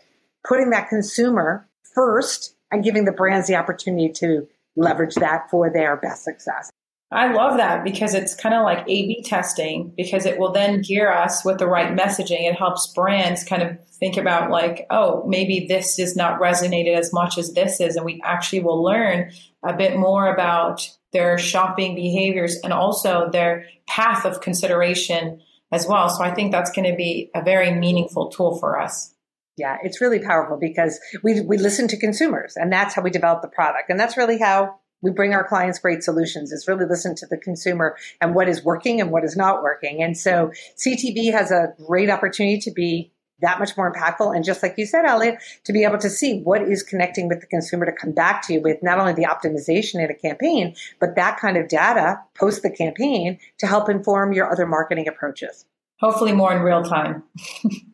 putting 0.48 0.70
that 0.70 0.88
consumer 0.88 1.68
first 1.82 2.54
and 2.70 2.84
giving 2.84 3.06
the 3.06 3.12
brands 3.12 3.48
the 3.48 3.56
opportunity 3.56 4.10
to 4.14 4.48
leverage 4.76 5.16
that 5.16 5.50
for 5.50 5.72
their 5.72 5.98
best 5.98 6.24
success. 6.24 6.70
I 7.12 7.34
love 7.34 7.58
that 7.58 7.84
because 7.84 8.14
it's 8.14 8.36
kind 8.36 8.54
of 8.54 8.64
like 8.64 8.82
A 8.82 9.08
B 9.08 9.24
testing 9.24 9.94
because 9.98 10.28
it 10.28 10.38
will 10.38 10.52
then 10.52 10.82
gear 10.82 11.12
us 11.12 11.44
with 11.44 11.58
the 11.58 11.68
right 11.68 11.98
messaging. 11.98 12.48
It 12.48 12.56
helps 12.56 12.94
brands 12.94 13.44
kind 13.44 13.64
of 13.64 13.80
think 13.96 14.16
about, 14.16 14.52
like, 14.52 14.86
oh, 14.92 15.26
maybe 15.28 15.66
this 15.68 15.98
is 15.98 16.16
not 16.16 16.40
resonated 16.40 16.96
as 16.96 17.12
much 17.12 17.38
as 17.40 17.54
this 17.54 17.82
is. 17.82 17.96
And 17.96 18.06
we 18.06 18.22
actually 18.24 18.60
will 18.62 18.84
learn 18.84 19.32
a 19.64 19.74
bit 19.74 19.98
more 19.98 20.32
about 20.32 20.88
their 21.12 21.40
shopping 21.40 21.96
behaviors 21.96 22.58
and 22.64 22.72
also 22.72 23.30
their 23.32 23.66
path 23.88 24.24
of 24.24 24.42
consideration 24.42 25.42
as 25.72 25.88
well. 25.88 26.10
So 26.10 26.24
I 26.24 26.34
think 26.34 26.52
that's 26.52 26.72
going 26.72 26.90
to 26.90 26.96
be 26.96 27.32
a 27.34 27.44
very 27.44 27.74
meaningful 27.74 28.30
tool 28.30 28.60
for 28.60 28.80
us. 28.80 29.14
Yeah, 29.58 29.78
it's 29.84 30.00
really 30.00 30.20
powerful 30.20 30.58
because 30.58 31.00
we, 31.24 31.42
we 31.42 31.58
listen 31.58 31.88
to 31.90 32.00
consumers 32.00 32.54
and 32.56 32.72
that's 32.72 32.94
how 32.94 33.02
we 33.02 33.10
develop 33.10 33.42
the 33.42 33.50
product. 33.50 33.90
And 33.90 34.00
that's 34.00 34.16
really 34.16 34.38
how 34.38 34.79
we 35.02 35.12
bring 35.12 35.34
our 35.34 35.48
clients 35.48 35.80
great 35.80 36.04
solutions 36.04 36.52
is 36.52 36.68
really 36.68 36.86
listen 36.86 37.16
to 37.16 37.26
the 37.28 37.38
consumer 37.38 37.96
and 38.22 38.36
what 38.36 38.50
is 38.50 38.64
working 38.64 39.00
and 39.00 39.12
what 39.12 39.24
is 39.24 39.36
not 39.36 39.64
working. 39.64 40.04
And 40.04 40.18
so 40.18 40.52
CTV 40.78 41.32
has 41.32 41.52
a 41.52 41.74
great 41.86 42.10
opportunity 42.10 42.60
to 42.60 42.72
be 42.72 43.12
that 43.42 43.60
much 43.60 43.78
more 43.78 43.92
impactful. 43.92 44.36
And 44.36 44.44
just 44.44 44.62
like 44.62 44.76
you 44.78 44.86
said, 44.86 45.06
Elliot, 45.06 45.36
to 45.64 45.74
be 45.74 45.84
able 45.84 45.98
to 46.00 46.10
see 46.10 46.42
what 46.42 46.62
is 46.62 46.84
connecting 46.84 47.30
with 47.30 47.40
the 47.40 47.48
consumer 47.48 47.86
to 47.86 47.92
come 47.92 48.12
back 48.12 48.46
to 48.48 48.54
you 48.54 48.62
with 48.62 48.84
not 48.84 49.00
only 49.00 49.14
the 49.14 49.24
optimization 49.24 50.04
in 50.04 50.10
a 50.10 50.14
campaign, 50.14 50.76
but 51.00 51.16
that 51.16 51.40
kind 51.40 51.56
of 51.56 51.70
data 51.70 52.20
post 52.38 52.64
the 52.64 52.70
campaign 52.70 53.40
to 53.60 53.68
help 53.68 53.90
inform 53.90 54.34
your 54.34 54.52
other 54.52 54.66
marketing 54.66 55.08
approaches. 55.08 55.66
Hopefully 56.00 56.34
more 56.34 56.54
in 56.54 56.62
real 56.62 56.84
time. 56.84 57.24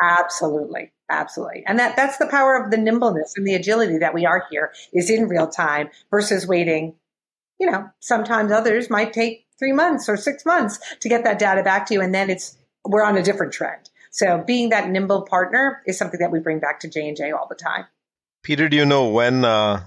Absolutely. 0.00 0.92
Absolutely. 1.10 1.64
And 1.66 1.78
that, 1.78 1.96
that's 1.96 2.18
the 2.18 2.26
power 2.26 2.54
of 2.54 2.70
the 2.70 2.76
nimbleness 2.76 3.34
and 3.36 3.46
the 3.46 3.54
agility 3.54 3.98
that 3.98 4.14
we 4.14 4.26
are 4.26 4.44
here 4.50 4.72
is 4.92 5.10
in 5.10 5.28
real 5.28 5.46
time 5.46 5.88
versus 6.10 6.46
waiting. 6.46 6.94
You 7.58 7.70
know, 7.70 7.90
sometimes 8.00 8.52
others 8.52 8.90
might 8.90 9.12
take 9.12 9.46
three 9.58 9.72
months 9.72 10.08
or 10.08 10.16
six 10.16 10.44
months 10.44 10.78
to 11.00 11.08
get 11.08 11.24
that 11.24 11.38
data 11.38 11.62
back 11.62 11.86
to 11.86 11.94
you. 11.94 12.02
And 12.02 12.14
then 12.14 12.30
it's, 12.30 12.56
we're 12.84 13.02
on 13.02 13.16
a 13.16 13.22
different 13.22 13.52
trend. 13.52 13.90
So 14.10 14.42
being 14.46 14.70
that 14.70 14.88
nimble 14.88 15.22
partner 15.22 15.82
is 15.86 15.98
something 15.98 16.20
that 16.20 16.30
we 16.30 16.40
bring 16.40 16.60
back 16.60 16.80
to 16.80 16.88
J&J 16.88 17.32
all 17.32 17.46
the 17.48 17.54
time. 17.54 17.86
Peter, 18.42 18.68
do 18.68 18.76
you 18.76 18.86
know 18.86 19.08
when 19.08 19.44
uh, 19.44 19.82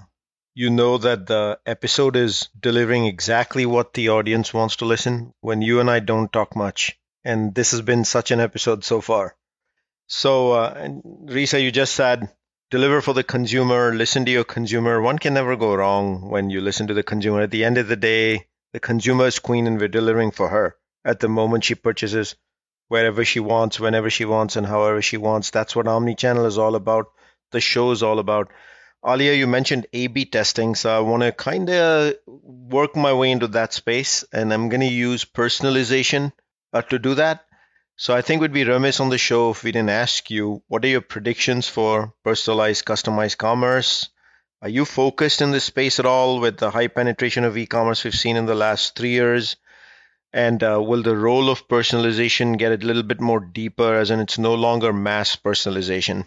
you 0.54 0.70
know 0.70 0.98
that 0.98 1.26
the 1.26 1.58
episode 1.64 2.16
is 2.16 2.48
delivering 2.58 3.06
exactly 3.06 3.64
what 3.64 3.94
the 3.94 4.10
audience 4.10 4.52
wants 4.52 4.76
to 4.76 4.84
listen? 4.84 5.32
When 5.40 5.62
you 5.62 5.80
and 5.80 5.90
I 5.90 6.00
don't 6.00 6.32
talk 6.32 6.54
much. 6.54 6.98
And 7.24 7.54
this 7.54 7.70
has 7.70 7.80
been 7.80 8.04
such 8.04 8.30
an 8.30 8.40
episode 8.40 8.84
so 8.84 9.00
far. 9.00 9.36
So, 10.06 10.52
uh, 10.52 10.88
Risa, 11.26 11.62
you 11.62 11.70
just 11.70 11.94
said 11.94 12.28
deliver 12.70 13.02
for 13.02 13.12
the 13.12 13.22
consumer, 13.22 13.94
listen 13.94 14.24
to 14.24 14.30
your 14.30 14.44
consumer. 14.44 15.00
One 15.00 15.18
can 15.18 15.34
never 15.34 15.56
go 15.56 15.74
wrong 15.74 16.30
when 16.30 16.48
you 16.48 16.60
listen 16.62 16.86
to 16.86 16.94
the 16.94 17.02
consumer. 17.02 17.42
At 17.42 17.50
the 17.50 17.64
end 17.64 17.76
of 17.78 17.88
the 17.88 17.96
day, 17.96 18.46
the 18.72 18.80
consumer 18.80 19.26
is 19.26 19.38
queen 19.38 19.66
and 19.66 19.78
we're 19.78 19.88
delivering 19.88 20.30
for 20.30 20.48
her 20.48 20.76
at 21.04 21.20
the 21.20 21.28
moment 21.28 21.64
she 21.64 21.74
purchases 21.74 22.34
wherever 22.88 23.24
she 23.24 23.40
wants, 23.40 23.80
whenever 23.80 24.10
she 24.10 24.24
wants, 24.24 24.56
and 24.56 24.66
however 24.66 25.02
she 25.02 25.16
wants. 25.16 25.50
That's 25.50 25.74
what 25.74 25.86
Omnichannel 25.86 26.46
is 26.46 26.58
all 26.58 26.74
about. 26.74 27.06
The 27.50 27.60
show 27.60 27.90
is 27.90 28.02
all 28.02 28.18
about. 28.18 28.50
Aliya, 29.04 29.36
you 29.36 29.46
mentioned 29.46 29.86
A 29.92 30.06
B 30.06 30.24
testing, 30.24 30.74
so 30.74 30.94
I 30.96 31.00
want 31.00 31.22
to 31.24 31.32
kind 31.32 31.68
of 31.68 32.14
work 32.26 32.94
my 32.94 33.12
way 33.12 33.30
into 33.30 33.48
that 33.48 33.72
space, 33.72 34.24
and 34.32 34.52
I'm 34.52 34.68
going 34.68 34.80
to 34.80 34.86
use 34.86 35.24
personalization 35.24 36.32
uh, 36.72 36.82
to 36.82 36.98
do 36.98 37.14
that. 37.16 37.44
So 37.96 38.14
I 38.14 38.22
think 38.22 38.40
we'd 38.40 38.52
be 38.52 38.64
remiss 38.64 39.00
on 39.00 39.10
the 39.10 39.18
show 39.18 39.50
if 39.50 39.62
we 39.62 39.72
didn't 39.72 39.90
ask 39.90 40.30
you 40.30 40.62
what 40.68 40.84
are 40.84 40.88
your 40.88 41.02
predictions 41.02 41.68
for 41.68 42.14
personalized, 42.24 42.84
customized 42.84 43.38
commerce? 43.38 44.08
Are 44.62 44.68
you 44.68 44.84
focused 44.84 45.42
in 45.42 45.50
this 45.50 45.64
space 45.64 45.98
at 45.98 46.06
all 46.06 46.40
with 46.40 46.58
the 46.58 46.70
high 46.70 46.86
penetration 46.86 47.44
of 47.44 47.56
e-commerce 47.56 48.04
we've 48.04 48.14
seen 48.14 48.36
in 48.36 48.46
the 48.46 48.54
last 48.54 48.96
three 48.96 49.10
years? 49.10 49.56
And 50.32 50.62
uh, 50.62 50.80
will 50.82 51.02
the 51.02 51.16
role 51.16 51.50
of 51.50 51.68
personalization 51.68 52.58
get 52.58 52.72
a 52.72 52.86
little 52.86 53.02
bit 53.02 53.20
more 53.20 53.40
deeper, 53.40 53.94
as 53.94 54.10
in 54.10 54.20
it's 54.20 54.38
no 54.38 54.54
longer 54.54 54.92
mass 54.92 55.36
personalization? 55.36 56.26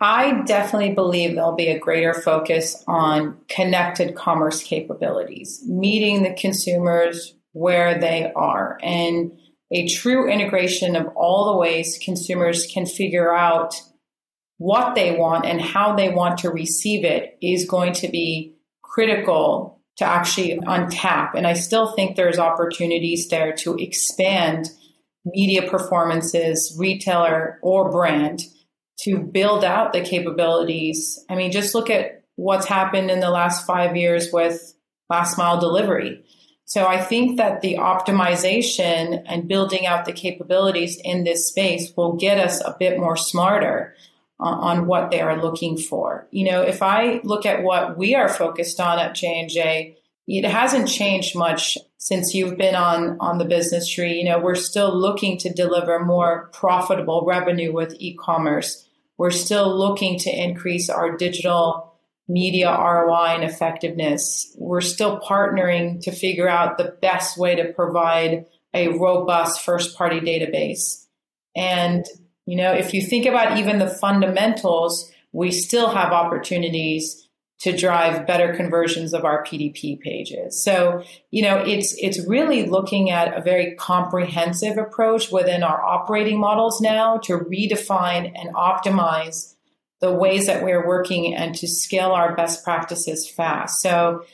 I 0.00 0.42
definitely 0.42 0.94
believe 0.94 1.34
there'll 1.34 1.56
be 1.56 1.68
a 1.68 1.78
greater 1.78 2.14
focus 2.14 2.82
on 2.86 3.36
connected 3.48 4.14
commerce 4.14 4.62
capabilities, 4.62 5.62
meeting 5.66 6.22
the 6.22 6.34
consumers 6.34 7.34
where 7.52 7.98
they 7.98 8.32
are. 8.34 8.78
And 8.82 9.32
a 9.70 9.86
true 9.88 10.28
integration 10.28 10.96
of 10.96 11.08
all 11.14 11.52
the 11.52 11.58
ways 11.58 11.98
consumers 12.02 12.66
can 12.66 12.86
figure 12.86 13.34
out 13.34 13.74
what 14.56 14.94
they 14.94 15.16
want 15.16 15.46
and 15.46 15.60
how 15.60 15.94
they 15.94 16.08
want 16.08 16.38
to 16.38 16.50
receive 16.50 17.04
it 17.04 17.38
is 17.40 17.68
going 17.68 17.92
to 17.94 18.08
be 18.08 18.56
critical 18.82 19.80
to 19.98 20.04
actually 20.04 20.58
untap. 20.60 21.34
And 21.34 21.46
I 21.46 21.54
still 21.54 21.94
think 21.94 22.16
there's 22.16 22.38
opportunities 22.38 23.28
there 23.28 23.52
to 23.58 23.76
expand 23.76 24.70
media 25.24 25.68
performances, 25.68 26.74
retailer 26.78 27.58
or 27.62 27.90
brand, 27.90 28.42
to 29.00 29.18
build 29.18 29.64
out 29.64 29.92
the 29.92 30.00
capabilities. 30.00 31.24
I 31.28 31.34
mean, 31.34 31.52
just 31.52 31.74
look 31.74 31.90
at 31.90 32.24
what's 32.36 32.66
happened 32.66 33.10
in 33.10 33.20
the 33.20 33.30
last 33.30 33.66
five 33.66 33.96
years 33.96 34.32
with 34.32 34.74
last 35.10 35.36
mile 35.36 35.60
delivery. 35.60 36.24
So 36.68 36.86
I 36.86 37.00
think 37.00 37.38
that 37.38 37.62
the 37.62 37.76
optimization 37.76 39.22
and 39.24 39.48
building 39.48 39.86
out 39.86 40.04
the 40.04 40.12
capabilities 40.12 41.00
in 41.02 41.24
this 41.24 41.48
space 41.48 41.90
will 41.96 42.16
get 42.16 42.38
us 42.38 42.60
a 42.60 42.76
bit 42.78 42.98
more 43.00 43.16
smarter 43.16 43.94
uh, 44.38 44.44
on 44.44 44.86
what 44.86 45.10
they 45.10 45.22
are 45.22 45.40
looking 45.40 45.78
for. 45.78 46.26
You 46.30 46.44
know, 46.50 46.60
if 46.60 46.82
I 46.82 47.22
look 47.24 47.46
at 47.46 47.62
what 47.62 47.96
we 47.96 48.14
are 48.14 48.28
focused 48.28 48.80
on 48.80 48.98
at 48.98 49.14
J&J, 49.14 49.96
it 50.26 50.44
hasn't 50.44 50.90
changed 50.90 51.34
much 51.34 51.78
since 51.96 52.34
you've 52.34 52.58
been 52.58 52.74
on 52.74 53.16
on 53.18 53.38
the 53.38 53.46
business 53.46 53.88
tree. 53.88 54.18
You 54.18 54.24
know, 54.26 54.38
we're 54.38 54.54
still 54.54 54.94
looking 54.94 55.38
to 55.38 55.50
deliver 55.50 56.04
more 56.04 56.50
profitable 56.52 57.24
revenue 57.26 57.72
with 57.72 57.96
e-commerce. 57.98 58.86
We're 59.16 59.30
still 59.30 59.74
looking 59.74 60.18
to 60.18 60.30
increase 60.30 60.90
our 60.90 61.16
digital 61.16 61.87
media 62.28 62.70
ROI 62.70 63.36
and 63.36 63.44
effectiveness. 63.44 64.54
We're 64.58 64.82
still 64.82 65.18
partnering 65.20 66.02
to 66.02 66.12
figure 66.12 66.48
out 66.48 66.76
the 66.76 66.96
best 67.00 67.38
way 67.38 67.56
to 67.56 67.72
provide 67.72 68.46
a 68.74 68.88
robust 68.88 69.62
first 69.62 69.96
party 69.96 70.20
database. 70.20 71.06
And, 71.56 72.04
you 72.46 72.56
know, 72.56 72.72
if 72.72 72.92
you 72.92 73.02
think 73.02 73.26
about 73.26 73.58
even 73.58 73.78
the 73.78 73.88
fundamentals, 73.88 75.10
we 75.32 75.50
still 75.50 75.88
have 75.88 76.12
opportunities 76.12 77.28
to 77.60 77.76
drive 77.76 78.26
better 78.26 78.54
conversions 78.54 79.12
of 79.12 79.24
our 79.24 79.42
PDP 79.44 79.98
pages. 79.98 80.62
So, 80.62 81.02
you 81.30 81.42
know, 81.42 81.58
it's 81.58 81.94
it's 81.98 82.24
really 82.28 82.66
looking 82.66 83.10
at 83.10 83.36
a 83.36 83.42
very 83.42 83.74
comprehensive 83.74 84.78
approach 84.78 85.32
within 85.32 85.64
our 85.64 85.82
operating 85.82 86.38
models 86.38 86.80
now 86.80 87.18
to 87.24 87.38
redefine 87.38 88.32
and 88.36 88.54
optimize 88.54 89.56
the 90.00 90.12
ways 90.12 90.46
that 90.46 90.62
we're 90.62 90.86
working 90.86 91.34
and 91.34 91.54
to 91.56 91.66
scale 91.66 92.10
our 92.10 92.34
best 92.36 92.62
practices 92.64 93.28
fast. 93.28 93.82
So 93.82 94.24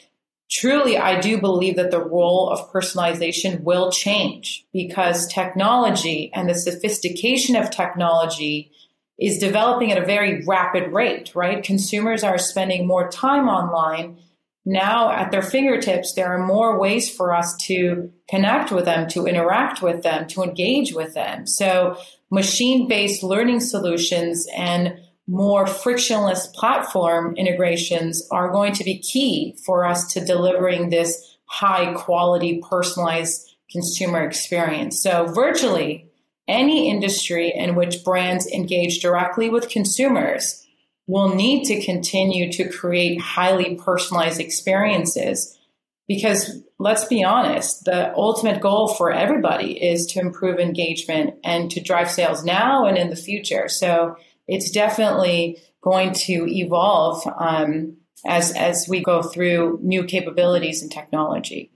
truly, 0.50 0.98
I 0.98 1.20
do 1.20 1.40
believe 1.40 1.76
that 1.76 1.90
the 1.90 2.04
role 2.04 2.50
of 2.50 2.70
personalization 2.70 3.62
will 3.62 3.90
change 3.90 4.66
because 4.72 5.26
technology 5.26 6.30
and 6.34 6.48
the 6.48 6.54
sophistication 6.54 7.56
of 7.56 7.70
technology 7.70 8.70
is 9.18 9.38
developing 9.38 9.92
at 9.92 10.02
a 10.02 10.06
very 10.06 10.44
rapid 10.44 10.92
rate, 10.92 11.32
right? 11.34 11.62
Consumers 11.62 12.24
are 12.24 12.38
spending 12.38 12.86
more 12.86 13.08
time 13.10 13.48
online. 13.48 14.18
Now 14.66 15.10
at 15.10 15.30
their 15.30 15.42
fingertips, 15.42 16.14
there 16.14 16.34
are 16.34 16.46
more 16.46 16.78
ways 16.78 17.14
for 17.14 17.34
us 17.34 17.56
to 17.66 18.12
connect 18.28 18.72
with 18.72 18.86
them, 18.86 19.08
to 19.10 19.26
interact 19.26 19.82
with 19.82 20.02
them, 20.02 20.26
to 20.28 20.42
engage 20.42 20.92
with 20.94 21.14
them. 21.14 21.46
So 21.46 21.96
machine 22.30 22.88
based 22.88 23.22
learning 23.22 23.60
solutions 23.60 24.46
and 24.54 24.98
more 25.26 25.66
frictionless 25.66 26.46
platform 26.48 27.34
integrations 27.36 28.26
are 28.30 28.50
going 28.50 28.72
to 28.74 28.84
be 28.84 28.98
key 28.98 29.56
for 29.64 29.84
us 29.84 30.12
to 30.12 30.24
delivering 30.24 30.90
this 30.90 31.36
high 31.46 31.92
quality 31.94 32.62
personalized 32.68 33.56
consumer 33.70 34.22
experience. 34.22 35.02
So 35.02 35.26
virtually 35.26 36.10
any 36.46 36.90
industry 36.90 37.52
in 37.54 37.74
which 37.74 38.04
brands 38.04 38.46
engage 38.46 39.00
directly 39.00 39.48
with 39.48 39.70
consumers 39.70 40.66
will 41.06 41.34
need 41.34 41.64
to 41.64 41.82
continue 41.82 42.52
to 42.52 42.68
create 42.68 43.20
highly 43.20 43.76
personalized 43.76 44.40
experiences 44.40 45.58
because 46.06 46.62
let's 46.78 47.06
be 47.06 47.24
honest, 47.24 47.84
the 47.86 48.14
ultimate 48.14 48.60
goal 48.60 48.88
for 48.88 49.10
everybody 49.10 49.82
is 49.82 50.06
to 50.06 50.20
improve 50.20 50.58
engagement 50.58 51.34
and 51.42 51.70
to 51.70 51.80
drive 51.80 52.10
sales 52.10 52.44
now 52.44 52.84
and 52.84 52.98
in 52.98 53.08
the 53.08 53.16
future. 53.16 53.68
So 53.68 54.16
it's 54.46 54.70
definitely 54.70 55.58
going 55.80 56.12
to 56.12 56.46
evolve 56.48 57.22
um, 57.38 57.96
as 58.26 58.52
as 58.52 58.86
we 58.88 59.02
go 59.02 59.22
through 59.22 59.78
new 59.82 60.04
capabilities 60.04 60.82
and 60.82 60.90
technology. 60.90 61.70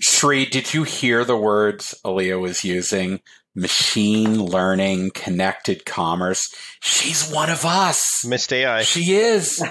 Sri, 0.00 0.46
did 0.46 0.72
you 0.72 0.84
hear 0.84 1.24
the 1.24 1.36
words 1.36 1.94
Aliya 2.04 2.40
was 2.40 2.64
using? 2.64 3.20
Machine 3.54 4.42
learning, 4.42 5.10
connected 5.10 5.84
commerce. 5.84 6.54
She's 6.80 7.30
one 7.30 7.50
of 7.50 7.64
us. 7.64 8.24
Missed 8.24 8.52
AI. 8.52 8.82
She 8.82 9.12
is. 9.12 9.62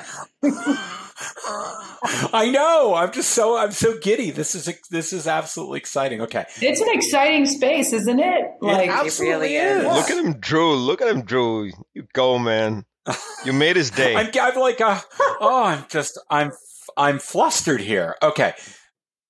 I 2.34 2.50
know. 2.52 2.96
I'm 2.96 3.12
just 3.12 3.32
so 3.32 3.58
I'm 3.58 3.72
so 3.72 3.98
giddy. 4.00 4.32
This 4.32 4.56
is 4.56 4.70
this 4.90 5.14
is 5.14 5.28
absolutely 5.28 5.80
exciting. 5.80 6.22
Okay, 6.22 6.46
it's 6.62 6.82
an 6.82 6.90
exciting 6.92 7.46
space, 7.46 7.94
isn't 7.94 8.20
it? 8.20 8.52
Like 8.62 8.88
it 8.88 8.92
absolutely 8.92 9.56
it 9.56 9.64
really 9.64 9.80
is. 9.80 9.84
Look 9.86 10.10
at 10.10 10.24
him, 10.24 10.40
Drew. 10.40 10.76
Look 10.76 11.02
at 11.02 11.08
him, 11.08 11.24
Drew. 11.24 11.72
You 11.94 12.08
go, 12.14 12.40
man. 12.40 12.86
You 13.46 13.54
made 13.54 13.76
his 13.76 13.92
day. 13.92 14.16
I'm, 14.16 14.30
I'm 14.40 14.60
like, 14.60 14.82
uh, 14.82 15.00
oh, 15.40 15.64
I'm 15.66 15.86
just, 15.90 16.20
I'm, 16.30 16.52
I'm 16.98 17.20
flustered 17.20 17.82
here. 17.82 18.16
Okay. 18.22 18.54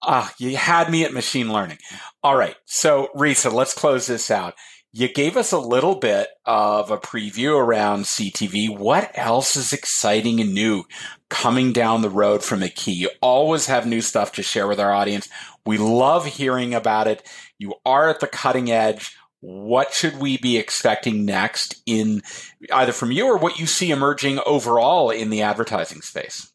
Ah, 0.01 0.29
uh, 0.29 0.33
you 0.39 0.55
had 0.55 0.89
me 0.89 1.03
at 1.03 1.13
machine 1.13 1.51
learning. 1.51 1.77
All 2.23 2.35
right. 2.35 2.55
So, 2.65 3.09
Risa, 3.15 3.51
let's 3.51 3.73
close 3.73 4.07
this 4.07 4.31
out. 4.31 4.53
You 4.91 5.07
gave 5.07 5.37
us 5.37 5.51
a 5.51 5.59
little 5.59 5.93
bit 5.93 6.29
of 6.45 6.89
a 6.89 6.97
preview 6.97 7.55
around 7.55 8.05
CTV. 8.05 8.75
What 8.75 9.11
else 9.13 9.55
is 9.55 9.71
exciting 9.71 10.39
and 10.39 10.51
new 10.51 10.85
coming 11.29 11.71
down 11.71 12.01
the 12.01 12.09
road 12.09 12.43
from 12.43 12.63
Aki? 12.63 12.93
You 12.93 13.11
always 13.21 13.67
have 13.67 13.85
new 13.85 14.01
stuff 14.01 14.31
to 14.33 14.41
share 14.41 14.67
with 14.67 14.79
our 14.79 14.91
audience. 14.91 15.29
We 15.63 15.77
love 15.77 16.25
hearing 16.25 16.73
about 16.73 17.05
it. 17.05 17.21
You 17.59 17.75
are 17.85 18.09
at 18.09 18.19
the 18.19 18.25
cutting 18.25 18.71
edge. 18.71 19.15
What 19.41 19.93
should 19.93 20.17
we 20.17 20.39
be 20.39 20.57
expecting 20.57 21.23
next 21.23 21.83
in 21.85 22.23
either 22.73 22.91
from 22.91 23.11
you 23.11 23.27
or 23.27 23.37
what 23.37 23.59
you 23.59 23.67
see 23.67 23.91
emerging 23.91 24.39
overall 24.43 25.11
in 25.11 25.29
the 25.29 25.43
advertising 25.43 26.01
space? 26.01 26.51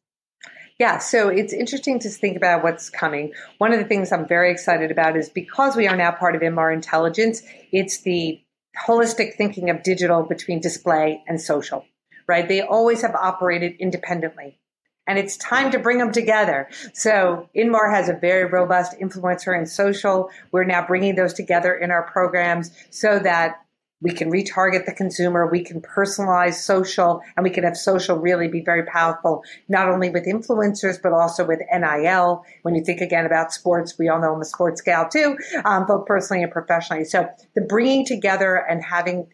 Yeah, 0.79 0.99
so 0.99 1.29
it's 1.29 1.53
interesting 1.53 2.01
to 2.01 2.09
think 2.09 2.37
about 2.37 2.64
what's 2.64 2.91
coming. 2.91 3.33
One 3.59 3.72
of 3.72 3.79
the 3.79 3.85
things 3.85 4.11
I'm 4.11 4.27
very 4.27 4.51
excited 4.51 4.91
about 4.91 5.16
is 5.16 5.29
because 5.29 5.77
we 5.77 5.87
are 5.87 5.97
now 5.97 6.11
part 6.11 6.35
of 6.35 6.43
Inmar 6.43 6.75
Intelligence, 6.75 7.43
it's 7.70 8.01
the 8.01 8.41
holistic 8.85 9.35
thinking 9.35 9.70
of 9.70 9.85
digital 9.85 10.25
between 10.25 10.61
display 10.61 11.22
and 11.29 11.41
social, 11.41 11.87
right? 12.27 12.49
They 12.49 12.61
always 12.61 13.03
have 13.03 13.14
operated 13.14 13.77
independently. 13.79 14.59
And 15.07 15.18
it's 15.18 15.37
time 15.37 15.70
to 15.72 15.79
bring 15.79 15.99
them 15.99 16.12
together. 16.12 16.68
So 16.95 17.51
Inmar 17.55 17.95
has 17.95 18.09
a 18.09 18.14
very 18.14 18.47
robust 18.47 18.99
influencer 18.99 19.57
and 19.57 19.68
social. 19.68 20.31
We're 20.51 20.64
now 20.64 20.85
bringing 20.87 21.14
those 21.14 21.35
together 21.35 21.75
in 21.75 21.91
our 21.91 22.03
programs 22.03 22.72
so 22.91 23.18
that 23.18 23.64
we 24.05 24.13
can 24.13 24.31
retarget 24.31 24.85
the 24.85 24.93
consumer, 24.93 25.49
we 25.51 25.65
can 25.65 25.81
personalize 25.81 26.55
social, 26.55 27.23
and 27.37 27.43
we 27.43 27.51
can 27.51 27.65
have 27.65 27.77
social 27.77 28.19
really 28.19 28.49
be 28.49 28.61
very 28.61 28.85
powerful, 28.85 29.43
not 29.69 29.89
only 29.89 30.11
with 30.11 30.27
influencers, 30.27 31.01
but 31.03 31.13
also 31.13 31.45
with 31.45 31.61
NIL. 31.73 32.45
When 32.63 32.75
you 32.75 32.85
think 32.85 33.01
again 33.01 33.25
about 33.25 33.53
sports, 33.53 33.99
we 33.99 34.09
all 34.09 34.21
know 34.21 34.35
I'm 34.35 34.43
a 34.43 34.45
sports 34.45 34.83
gal 34.83 35.09
too, 35.09 35.39
um, 35.65 35.87
both 35.87 36.05
personally 36.07 36.43
and 36.43 36.53
professionally. 36.53 37.05
So 37.05 37.29
the 37.55 37.63
bringing 37.63 38.05
together 38.05 38.57
and 38.57 38.85
having 38.85 39.27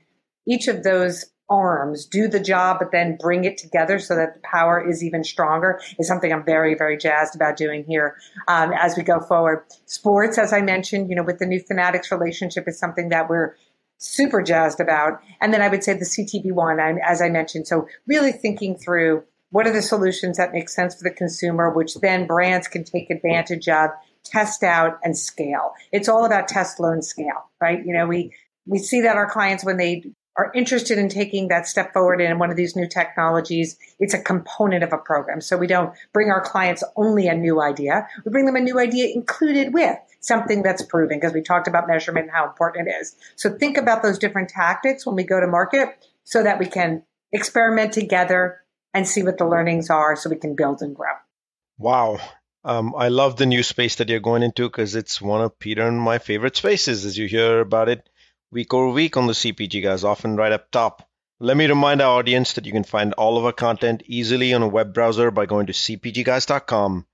each 0.46 0.68
of 0.68 0.84
those 0.84 1.26
arms 1.50 2.06
do 2.06 2.28
the 2.28 2.38
job, 2.38 2.78
but 2.78 2.92
then 2.92 3.18
bring 3.20 3.44
it 3.44 3.58
together 3.58 3.98
so 3.98 4.14
that 4.14 4.34
the 4.34 4.40
power 4.40 4.88
is 4.88 5.02
even 5.02 5.24
stronger 5.24 5.80
is 5.98 6.06
something 6.06 6.32
I'm 6.32 6.44
very, 6.44 6.76
very 6.76 6.96
jazzed 6.96 7.34
about 7.34 7.56
doing 7.56 7.84
here 7.84 8.16
um, 8.46 8.72
as 8.72 8.96
we 8.96 9.02
go 9.02 9.18
forward. 9.20 9.64
Sports, 9.86 10.38
as 10.38 10.52
I 10.52 10.60
mentioned, 10.60 11.10
you 11.10 11.16
know, 11.16 11.24
with 11.24 11.40
the 11.40 11.46
new 11.46 11.60
Fanatics 11.60 12.12
relationship 12.12 12.68
is 12.68 12.78
something 12.78 13.08
that 13.08 13.28
we're 13.28 13.56
super 14.00 14.42
jazzed 14.42 14.80
about. 14.80 15.20
And 15.40 15.54
then 15.54 15.62
I 15.62 15.68
would 15.68 15.84
say 15.84 15.92
the 15.92 16.04
CTV 16.04 16.52
One, 16.52 16.80
And 16.80 16.98
as 17.06 17.22
I 17.22 17.28
mentioned. 17.28 17.68
So 17.68 17.86
really 18.06 18.32
thinking 18.32 18.76
through 18.76 19.22
what 19.50 19.66
are 19.66 19.72
the 19.72 19.82
solutions 19.82 20.36
that 20.38 20.52
make 20.52 20.68
sense 20.68 20.94
for 20.94 21.04
the 21.04 21.14
consumer, 21.14 21.70
which 21.70 21.94
then 21.96 22.26
brands 22.26 22.66
can 22.66 22.84
take 22.84 23.10
advantage 23.10 23.68
of, 23.68 23.90
test 24.24 24.62
out 24.62 24.98
and 25.02 25.16
scale. 25.16 25.72
It's 25.92 26.08
all 26.08 26.24
about 26.24 26.48
test, 26.48 26.80
learn, 26.80 27.02
scale, 27.02 27.50
right? 27.60 27.84
You 27.84 27.92
know, 27.94 28.06
we, 28.06 28.34
we 28.66 28.78
see 28.78 29.02
that 29.02 29.16
our 29.16 29.30
clients, 29.30 29.64
when 29.64 29.76
they 29.76 30.04
are 30.40 30.50
interested 30.54 30.96
in 30.96 31.10
taking 31.10 31.48
that 31.48 31.66
step 31.66 31.92
forward 31.92 32.18
in 32.18 32.38
one 32.38 32.50
of 32.50 32.56
these 32.56 32.74
new 32.74 32.88
technologies, 32.88 33.76
it's 33.98 34.14
a 34.14 34.22
component 34.22 34.82
of 34.82 34.90
a 34.90 34.96
program. 34.96 35.42
So 35.42 35.58
we 35.58 35.66
don't 35.66 35.92
bring 36.14 36.30
our 36.30 36.40
clients 36.40 36.82
only 36.96 37.26
a 37.28 37.34
new 37.34 37.60
idea. 37.60 38.08
We 38.24 38.30
bring 38.32 38.46
them 38.46 38.56
a 38.56 38.60
new 38.60 38.78
idea 38.78 39.12
included 39.14 39.74
with 39.74 39.98
something 40.20 40.62
that's 40.62 40.82
proven 40.82 41.18
because 41.18 41.34
we 41.34 41.42
talked 41.42 41.68
about 41.68 41.86
measurement 41.86 42.24
and 42.24 42.34
how 42.34 42.46
important 42.46 42.88
it 42.88 42.92
is. 42.92 43.14
So 43.36 43.50
think 43.50 43.76
about 43.76 44.02
those 44.02 44.18
different 44.18 44.48
tactics 44.48 45.04
when 45.04 45.14
we 45.14 45.24
go 45.24 45.40
to 45.40 45.46
market 45.46 46.08
so 46.24 46.42
that 46.42 46.58
we 46.58 46.66
can 46.66 47.02
experiment 47.32 47.92
together 47.92 48.62
and 48.94 49.06
see 49.06 49.22
what 49.22 49.36
the 49.36 49.46
learnings 49.46 49.90
are 49.90 50.16
so 50.16 50.30
we 50.30 50.36
can 50.36 50.56
build 50.56 50.80
and 50.80 50.96
grow. 50.96 51.12
Wow. 51.76 52.18
Um, 52.64 52.94
I 52.96 53.08
love 53.08 53.36
the 53.36 53.46
new 53.46 53.62
space 53.62 53.96
that 53.96 54.08
you're 54.08 54.20
going 54.20 54.42
into 54.42 54.64
because 54.64 54.94
it's 54.94 55.20
one 55.20 55.42
of 55.42 55.58
Peter 55.58 55.86
and 55.86 56.00
my 56.00 56.16
favorite 56.18 56.56
spaces 56.56 57.04
as 57.04 57.18
you 57.18 57.26
hear 57.26 57.60
about 57.60 57.90
it 57.90 58.08
week 58.52 58.74
over 58.74 58.90
week 58.90 59.16
on 59.16 59.26
the 59.26 59.32
CPG 59.32 59.82
guys, 59.82 60.04
often 60.04 60.36
right 60.36 60.52
up 60.52 60.70
top. 60.70 61.08
Let 61.38 61.56
me 61.56 61.66
remind 61.66 62.02
our 62.02 62.18
audience 62.18 62.54
that 62.54 62.66
you 62.66 62.72
can 62.72 62.84
find 62.84 63.12
all 63.14 63.38
of 63.38 63.44
our 63.44 63.52
content 63.52 64.02
easily 64.06 64.52
on 64.52 64.62
a 64.62 64.68
web 64.68 64.92
browser 64.92 65.30
by 65.30 65.46
going 65.46 65.66
to 65.66 65.72
cpgguys.com. 65.72 67.06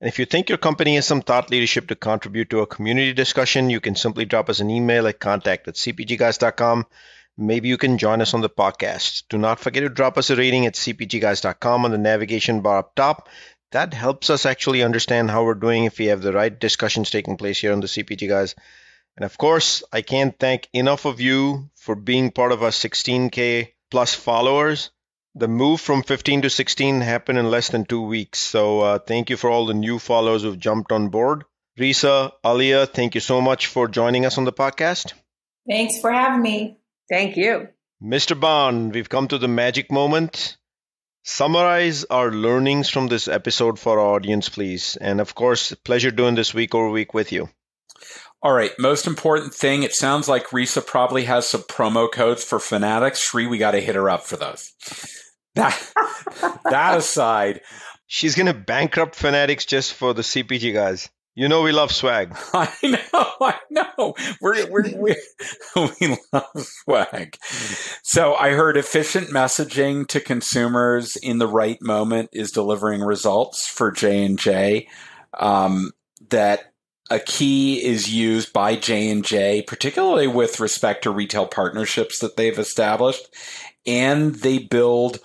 And 0.00 0.08
if 0.08 0.18
you 0.18 0.24
think 0.24 0.48
your 0.48 0.58
company 0.58 0.96
has 0.96 1.06
some 1.06 1.22
thought 1.22 1.50
leadership 1.50 1.88
to 1.88 1.96
contribute 1.96 2.50
to 2.50 2.60
a 2.60 2.66
community 2.66 3.12
discussion, 3.12 3.70
you 3.70 3.80
can 3.80 3.96
simply 3.96 4.24
drop 4.24 4.50
us 4.50 4.60
an 4.60 4.70
email 4.70 5.06
at 5.06 5.18
contact 5.18 5.66
at 5.68 5.74
cpgguys.com. 5.74 6.86
Maybe 7.38 7.68
you 7.68 7.78
can 7.78 7.98
join 7.98 8.20
us 8.20 8.34
on 8.34 8.42
the 8.42 8.50
podcast. 8.50 9.24
Do 9.30 9.38
not 9.38 9.58
forget 9.58 9.84
to 9.84 9.88
drop 9.88 10.18
us 10.18 10.28
a 10.28 10.36
rating 10.36 10.66
at 10.66 10.74
cpgguys.com 10.74 11.84
on 11.84 11.90
the 11.90 11.98
navigation 11.98 12.60
bar 12.60 12.78
up 12.78 12.94
top. 12.94 13.28
That 13.70 13.94
helps 13.94 14.28
us 14.28 14.44
actually 14.44 14.82
understand 14.82 15.30
how 15.30 15.44
we're 15.44 15.54
doing 15.54 15.84
if 15.84 15.98
we 15.98 16.06
have 16.06 16.20
the 16.20 16.32
right 16.32 16.56
discussions 16.56 17.10
taking 17.10 17.38
place 17.38 17.58
here 17.58 17.72
on 17.72 17.80
the 17.80 17.86
CPG 17.86 18.28
Guys. 18.28 18.54
And 19.16 19.24
of 19.24 19.36
course, 19.38 19.82
I 19.92 20.02
can't 20.02 20.38
thank 20.38 20.68
enough 20.72 21.04
of 21.04 21.20
you 21.20 21.70
for 21.74 21.94
being 21.94 22.30
part 22.30 22.52
of 22.52 22.62
our 22.62 22.70
16K 22.70 23.72
plus 23.90 24.14
followers. 24.14 24.90
The 25.34 25.48
move 25.48 25.80
from 25.80 26.02
15 26.02 26.42
to 26.42 26.50
16 26.50 27.00
happened 27.00 27.38
in 27.38 27.50
less 27.50 27.68
than 27.68 27.84
two 27.84 28.02
weeks. 28.02 28.38
So 28.38 28.80
uh, 28.80 28.98
thank 28.98 29.30
you 29.30 29.36
for 29.36 29.50
all 29.50 29.66
the 29.66 29.74
new 29.74 29.98
followers 29.98 30.42
who've 30.42 30.58
jumped 30.58 30.92
on 30.92 31.08
board. 31.08 31.44
Risa, 31.78 32.32
Aliya, 32.44 32.86
thank 32.86 33.14
you 33.14 33.20
so 33.20 33.40
much 33.40 33.66
for 33.66 33.88
joining 33.88 34.26
us 34.26 34.36
on 34.36 34.44
the 34.44 34.52
podcast. 34.52 35.14
Thanks 35.68 36.00
for 36.00 36.10
having 36.10 36.42
me. 36.42 36.78
Thank 37.08 37.36
you. 37.36 37.68
Mr. 38.02 38.38
Bond, 38.38 38.92
we've 38.92 39.08
come 39.08 39.28
to 39.28 39.38
the 39.38 39.48
magic 39.48 39.90
moment. 39.90 40.56
Summarize 41.24 42.04
our 42.04 42.30
learnings 42.32 42.88
from 42.88 43.06
this 43.06 43.28
episode 43.28 43.78
for 43.78 44.00
our 44.00 44.14
audience, 44.14 44.48
please. 44.48 44.96
And 44.96 45.20
of 45.20 45.34
course, 45.34 45.72
pleasure 45.72 46.10
doing 46.10 46.34
this 46.34 46.52
week 46.52 46.74
over 46.74 46.90
week 46.90 47.14
with 47.14 47.30
you. 47.30 47.48
All 48.44 48.52
right, 48.52 48.72
most 48.76 49.06
important 49.06 49.54
thing. 49.54 49.84
It 49.84 49.94
sounds 49.94 50.28
like 50.28 50.48
Risa 50.48 50.84
probably 50.84 51.24
has 51.24 51.46
some 51.46 51.62
promo 51.62 52.10
codes 52.10 52.42
for 52.42 52.58
Fanatics. 52.58 53.20
Sri, 53.20 53.46
we 53.46 53.56
got 53.56 53.70
to 53.70 53.80
hit 53.80 53.94
her 53.94 54.10
up 54.10 54.24
for 54.24 54.36
those. 54.36 54.72
That 55.54 55.92
that 56.64 56.98
aside, 56.98 57.60
she's 58.06 58.34
gonna 58.34 58.54
bankrupt 58.54 59.14
Fanatics 59.14 59.64
just 59.64 59.94
for 59.94 60.12
the 60.12 60.22
CPG 60.22 60.74
guys. 60.74 61.08
You 61.34 61.48
know 61.48 61.62
we 61.62 61.72
love 61.72 61.92
swag. 61.92 62.36
I 62.52 62.68
know, 62.82 63.26
I 63.40 63.54
know. 63.70 64.14
We're, 64.40 64.68
we're, 64.68 64.96
we 64.96 65.16
we 66.00 66.16
love 66.32 66.44
swag. 66.56 67.36
So 68.02 68.34
I 68.34 68.50
heard 68.50 68.76
efficient 68.76 69.28
messaging 69.28 70.06
to 70.08 70.20
consumers 70.20 71.16
in 71.16 71.38
the 71.38 71.46
right 71.46 71.78
moment 71.80 72.30
is 72.32 72.50
delivering 72.50 73.00
results 73.02 73.66
for 73.66 73.92
J 73.92 74.24
and 74.24 74.38
J. 74.38 74.88
Um, 75.32 75.92
that 76.28 76.71
Aki 77.12 77.84
is 77.84 78.12
used 78.12 78.52
by 78.52 78.74
J&J, 78.74 79.62
particularly 79.62 80.26
with 80.26 80.60
respect 80.60 81.02
to 81.02 81.10
retail 81.10 81.46
partnerships 81.46 82.18
that 82.20 82.36
they've 82.36 82.58
established, 82.58 83.28
and 83.86 84.36
they 84.36 84.58
build 84.58 85.18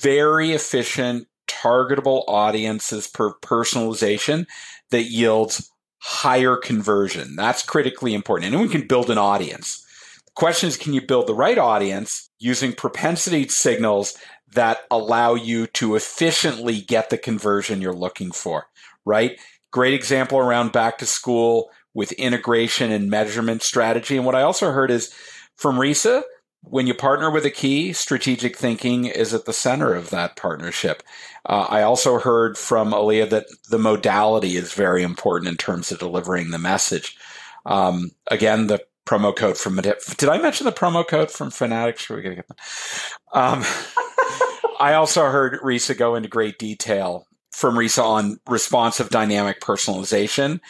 very 0.00 0.50
efficient 0.50 1.28
targetable 1.46 2.24
audiences 2.26 3.06
per 3.06 3.34
personalization 3.34 4.46
that 4.90 5.04
yields 5.04 5.70
higher 5.98 6.56
conversion. 6.56 7.36
That's 7.36 7.62
critically 7.62 8.14
important. 8.14 8.52
Anyone 8.52 8.68
can 8.70 8.88
build 8.88 9.10
an 9.10 9.18
audience. 9.18 9.84
The 10.26 10.32
question 10.34 10.68
is, 10.68 10.76
can 10.76 10.94
you 10.94 11.00
build 11.00 11.26
the 11.26 11.34
right 11.34 11.58
audience 11.58 12.30
using 12.38 12.72
propensity 12.72 13.46
signals 13.48 14.16
that 14.52 14.78
allow 14.90 15.34
you 15.34 15.66
to 15.68 15.94
efficiently 15.94 16.80
get 16.80 17.10
the 17.10 17.18
conversion 17.18 17.80
you're 17.80 17.92
looking 17.92 18.32
for, 18.32 18.66
right? 19.04 19.38
Great 19.70 19.94
example 19.94 20.38
around 20.38 20.72
back 20.72 20.98
to 20.98 21.06
school 21.06 21.70
with 21.94 22.12
integration 22.12 22.92
and 22.92 23.10
measurement 23.10 23.62
strategy. 23.62 24.16
And 24.16 24.26
what 24.26 24.34
I 24.34 24.42
also 24.42 24.70
heard 24.70 24.90
is 24.90 25.12
from 25.56 25.76
Risa, 25.76 26.22
when 26.62 26.86
you 26.86 26.94
partner 26.94 27.30
with 27.30 27.46
Aki, 27.46 27.94
strategic 27.94 28.56
thinking 28.56 29.06
is 29.06 29.32
at 29.32 29.46
the 29.46 29.52
center 29.52 29.94
of 29.94 30.10
that 30.10 30.36
partnership. 30.36 31.02
Uh, 31.46 31.66
I 31.68 31.82
also 31.82 32.18
heard 32.18 32.58
from 32.58 32.92
Aliya 32.92 33.30
that 33.30 33.46
the 33.70 33.78
modality 33.78 34.56
is 34.56 34.74
very 34.74 35.02
important 35.02 35.48
in 35.48 35.56
terms 35.56 35.90
of 35.90 35.98
delivering 35.98 36.50
the 36.50 36.58
message. 36.58 37.16
Um, 37.64 38.10
again, 38.30 38.66
the 38.66 38.84
promo 39.06 39.34
code 39.34 39.56
from 39.56 39.76
did 39.76 40.28
I 40.28 40.38
mention 40.38 40.66
the 40.66 40.72
promo 40.72 41.06
code 41.06 41.30
from 41.30 41.50
Fanatics? 41.50 42.02
Should 42.02 42.16
we 42.16 42.22
going 42.22 42.36
to 42.36 42.42
get 42.42 42.48
that? 42.48 43.38
Um, 43.38 43.64
I 44.80 44.94
also 44.94 45.24
heard 45.24 45.60
Risa 45.60 45.96
go 45.96 46.14
into 46.14 46.28
great 46.28 46.58
detail 46.58 47.26
from 47.50 47.74
Risa 47.74 48.02
on 48.02 48.38
responsive 48.48 49.10
dynamic 49.10 49.60
personalization. 49.60 50.60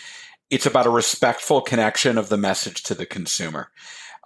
It's 0.50 0.66
about 0.66 0.86
a 0.86 0.90
respectful 0.90 1.60
connection 1.60 2.18
of 2.18 2.28
the 2.28 2.36
message 2.36 2.82
to 2.84 2.94
the 2.94 3.06
consumer. 3.06 3.70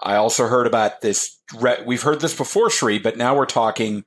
I 0.02 0.16
also 0.16 0.46
heard 0.46 0.66
about 0.66 1.00
this. 1.00 1.38
We've 1.86 2.02
heard 2.02 2.20
this 2.20 2.36
before, 2.36 2.70
Sri, 2.70 2.98
but 2.98 3.16
now 3.16 3.36
we're 3.36 3.46
talking 3.46 4.04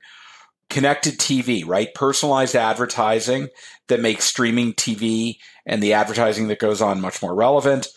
connected 0.68 1.18
TV, 1.18 1.66
right? 1.66 1.94
Personalized 1.94 2.54
advertising 2.54 3.48
that 3.88 4.00
makes 4.00 4.24
streaming 4.24 4.74
TV 4.74 5.36
and 5.64 5.82
the 5.82 5.94
advertising 5.94 6.48
that 6.48 6.58
goes 6.58 6.82
on 6.82 7.00
much 7.00 7.22
more 7.22 7.34
relevant. 7.34 7.88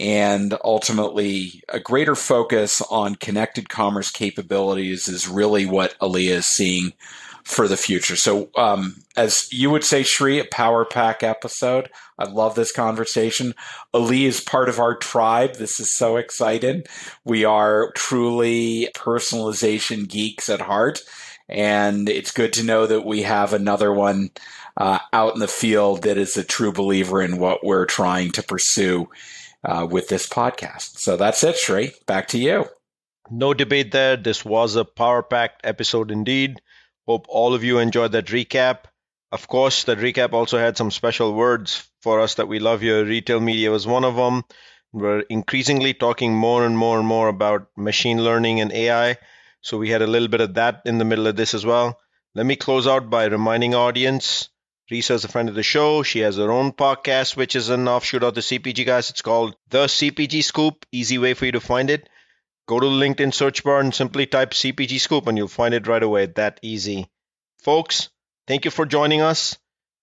And 0.00 0.56
ultimately, 0.64 1.62
a 1.68 1.80
greater 1.80 2.14
focus 2.14 2.82
on 2.90 3.16
connected 3.16 3.68
commerce 3.68 4.10
capabilities 4.10 5.08
is 5.08 5.28
really 5.28 5.66
what 5.66 5.98
Aliya 6.00 6.36
is 6.36 6.46
seeing 6.46 6.92
for 7.48 7.66
the 7.66 7.78
future. 7.78 8.14
So, 8.14 8.50
um, 8.56 8.96
as 9.16 9.48
you 9.50 9.70
would 9.70 9.82
say, 9.82 10.02
Sri, 10.02 10.38
a 10.38 10.44
power 10.44 10.84
pack 10.84 11.22
episode. 11.22 11.88
I 12.18 12.28
love 12.28 12.54
this 12.54 12.72
conversation. 12.72 13.54
Ali 13.94 14.26
is 14.26 14.42
part 14.42 14.68
of 14.68 14.78
our 14.78 14.94
tribe. 14.94 15.54
This 15.54 15.80
is 15.80 15.96
so 15.96 16.18
exciting. 16.18 16.82
We 17.24 17.46
are 17.46 17.90
truly 17.92 18.90
personalization 18.94 20.06
geeks 20.06 20.50
at 20.50 20.60
heart. 20.60 21.00
And 21.48 22.10
it's 22.10 22.32
good 22.32 22.52
to 22.52 22.62
know 22.62 22.86
that 22.86 23.06
we 23.06 23.22
have 23.22 23.54
another 23.54 23.94
one 23.94 24.28
uh, 24.76 24.98
out 25.14 25.32
in 25.32 25.40
the 25.40 25.48
field 25.48 26.02
that 26.02 26.18
is 26.18 26.36
a 26.36 26.44
true 26.44 26.70
believer 26.70 27.22
in 27.22 27.38
what 27.38 27.64
we're 27.64 27.86
trying 27.86 28.30
to 28.32 28.42
pursue 28.42 29.08
uh, 29.64 29.88
with 29.90 30.08
this 30.08 30.28
podcast. 30.28 30.98
So 30.98 31.16
that's 31.16 31.42
it, 31.42 31.56
Sri. 31.56 31.92
Back 32.06 32.28
to 32.28 32.38
you. 32.38 32.66
No 33.30 33.54
debate 33.54 33.92
there. 33.92 34.18
This 34.18 34.44
was 34.44 34.76
a 34.76 34.84
power 34.84 35.22
packed 35.22 35.62
episode 35.64 36.10
indeed. 36.10 36.60
Hope 37.08 37.24
all 37.30 37.54
of 37.54 37.64
you 37.64 37.78
enjoyed 37.78 38.12
that 38.12 38.26
recap. 38.26 38.80
Of 39.32 39.48
course, 39.48 39.84
that 39.84 39.96
recap 39.96 40.34
also 40.34 40.58
had 40.58 40.76
some 40.76 40.90
special 40.90 41.32
words 41.32 41.88
for 42.02 42.20
us 42.20 42.34
that 42.34 42.48
we 42.48 42.58
love 42.58 42.82
here. 42.82 43.02
Retail 43.02 43.40
media 43.40 43.70
was 43.70 43.86
one 43.86 44.04
of 44.04 44.16
them. 44.16 44.44
We're 44.92 45.20
increasingly 45.20 45.94
talking 45.94 46.34
more 46.34 46.66
and 46.66 46.76
more 46.76 46.98
and 46.98 47.08
more 47.08 47.28
about 47.28 47.68
machine 47.78 48.22
learning 48.22 48.60
and 48.60 48.70
AI. 48.72 49.16
So 49.62 49.78
we 49.78 49.88
had 49.88 50.02
a 50.02 50.06
little 50.06 50.28
bit 50.28 50.42
of 50.42 50.52
that 50.54 50.82
in 50.84 50.98
the 50.98 51.06
middle 51.06 51.26
of 51.26 51.34
this 51.34 51.54
as 51.54 51.64
well. 51.64 51.98
Let 52.34 52.44
me 52.44 52.56
close 52.56 52.86
out 52.86 53.08
by 53.08 53.24
reminding 53.24 53.74
audience 53.74 54.50
Risa 54.90 55.12
is 55.12 55.24
a 55.24 55.28
friend 55.28 55.48
of 55.48 55.54
the 55.54 55.62
show. 55.62 56.02
She 56.02 56.20
has 56.20 56.36
her 56.36 56.50
own 56.50 56.72
podcast, 56.72 57.36
which 57.36 57.56
is 57.56 57.70
an 57.70 57.88
offshoot 57.88 58.22
of 58.22 58.34
the 58.34 58.42
CPG 58.42 58.84
guys. 58.84 59.08
It's 59.08 59.22
called 59.22 59.56
The 59.70 59.86
CPG 59.86 60.44
Scoop. 60.44 60.84
Easy 60.92 61.16
way 61.16 61.32
for 61.32 61.46
you 61.46 61.52
to 61.52 61.60
find 61.60 61.88
it. 61.88 62.08
Go 62.68 62.78
to 62.78 62.86
the 62.86 62.92
LinkedIn 62.92 63.32
search 63.32 63.64
bar 63.64 63.80
and 63.80 63.94
simply 63.94 64.26
type 64.26 64.50
CPG 64.50 65.00
Scoop 65.00 65.26
and 65.26 65.38
you'll 65.38 65.48
find 65.48 65.72
it 65.72 65.86
right 65.86 66.02
away. 66.02 66.26
That 66.26 66.60
easy. 66.60 67.08
Folks, 67.62 68.10
thank 68.46 68.66
you 68.66 68.70
for 68.70 68.84
joining 68.84 69.22
us. 69.22 69.56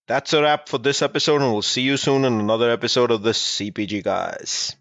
That's 0.08 0.34
a 0.34 0.42
wrap 0.42 0.68
for 0.68 0.80
this 0.80 1.04
episode, 1.04 1.44
and 1.44 1.52
we'll 1.52 1.62
see 1.62 1.84
you 1.84 1.96
soon 1.96 2.26
in 2.26 2.40
another 2.40 2.72
episode 2.72 3.12
of 3.12 3.22
the 3.22 3.32
CPG 3.32 4.04
guys. 4.04 4.76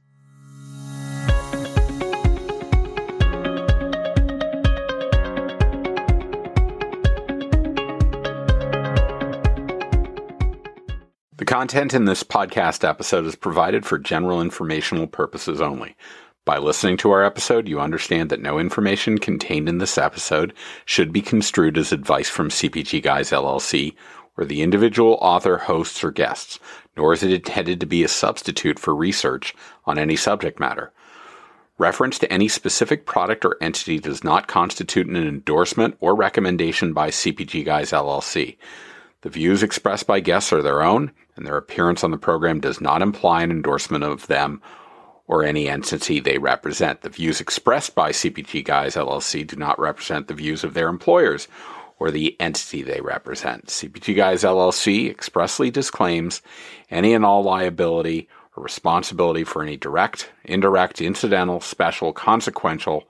The 11.36 11.44
content 11.44 11.92
in 11.92 12.06
this 12.06 12.22
podcast 12.22 12.88
episode 12.88 13.26
is 13.26 13.36
provided 13.36 13.84
for 13.84 13.98
general 13.98 14.40
informational 14.40 15.06
purposes 15.06 15.60
only. 15.60 15.96
By 16.46 16.58
listening 16.58 16.98
to 16.98 17.10
our 17.10 17.24
episode, 17.24 17.68
you 17.68 17.80
understand 17.80 18.28
that 18.28 18.42
no 18.42 18.58
information 18.58 19.16
contained 19.16 19.66
in 19.66 19.78
this 19.78 19.96
episode 19.96 20.52
should 20.84 21.10
be 21.10 21.22
construed 21.22 21.78
as 21.78 21.90
advice 21.90 22.28
from 22.28 22.50
CPG 22.50 23.02
Guys 23.02 23.30
LLC 23.30 23.94
or 24.36 24.44
the 24.44 24.60
individual 24.60 25.16
author, 25.22 25.56
hosts, 25.56 26.04
or 26.04 26.10
guests, 26.10 26.60
nor 26.98 27.14
is 27.14 27.22
it 27.22 27.32
intended 27.32 27.80
to 27.80 27.86
be 27.86 28.04
a 28.04 28.08
substitute 28.08 28.78
for 28.78 28.94
research 28.94 29.54
on 29.86 29.98
any 29.98 30.16
subject 30.16 30.60
matter. 30.60 30.92
Reference 31.78 32.18
to 32.18 32.30
any 32.30 32.48
specific 32.48 33.06
product 33.06 33.46
or 33.46 33.56
entity 33.62 33.98
does 33.98 34.22
not 34.22 34.46
constitute 34.46 35.06
an 35.06 35.16
endorsement 35.16 35.96
or 35.98 36.14
recommendation 36.14 36.92
by 36.92 37.08
CPG 37.08 37.64
Guys 37.64 37.90
LLC. 37.90 38.58
The 39.22 39.30
views 39.30 39.62
expressed 39.62 40.06
by 40.06 40.20
guests 40.20 40.52
are 40.52 40.62
their 40.62 40.82
own, 40.82 41.10
and 41.36 41.46
their 41.46 41.56
appearance 41.56 42.04
on 42.04 42.10
the 42.10 42.18
program 42.18 42.60
does 42.60 42.82
not 42.82 43.00
imply 43.00 43.42
an 43.42 43.50
endorsement 43.50 44.04
of 44.04 44.26
them 44.26 44.60
or 45.26 45.42
any 45.42 45.68
entity 45.68 46.20
they 46.20 46.38
represent. 46.38 47.00
The 47.00 47.08
views 47.08 47.40
expressed 47.40 47.94
by 47.94 48.10
CPG 48.10 48.64
Guys 48.64 48.94
LLC 48.94 49.46
do 49.46 49.56
not 49.56 49.78
represent 49.78 50.28
the 50.28 50.34
views 50.34 50.64
of 50.64 50.74
their 50.74 50.88
employers 50.88 51.48
or 51.98 52.10
the 52.10 52.36
entity 52.40 52.82
they 52.82 53.00
represent. 53.00 53.66
CPG 53.66 54.16
Guys 54.16 54.42
LLC 54.42 55.10
expressly 55.10 55.70
disclaims 55.70 56.42
any 56.90 57.14
and 57.14 57.24
all 57.24 57.42
liability 57.42 58.28
or 58.56 58.62
responsibility 58.62 59.44
for 59.44 59.62
any 59.62 59.76
direct, 59.76 60.30
indirect, 60.44 61.00
incidental, 61.00 61.60
special, 61.60 62.12
consequential, 62.12 63.04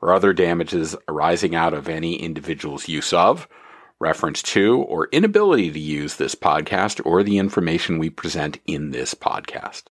or 0.00 0.12
other 0.12 0.32
damages 0.32 0.94
arising 1.08 1.54
out 1.54 1.74
of 1.74 1.88
any 1.88 2.16
individual's 2.16 2.88
use 2.88 3.12
of, 3.12 3.48
reference 3.98 4.42
to, 4.42 4.82
or 4.82 5.08
inability 5.10 5.70
to 5.70 5.80
use 5.80 6.16
this 6.16 6.34
podcast 6.34 7.04
or 7.04 7.22
the 7.22 7.38
information 7.38 7.98
we 7.98 8.10
present 8.10 8.58
in 8.66 8.90
this 8.90 9.14
podcast. 9.14 9.84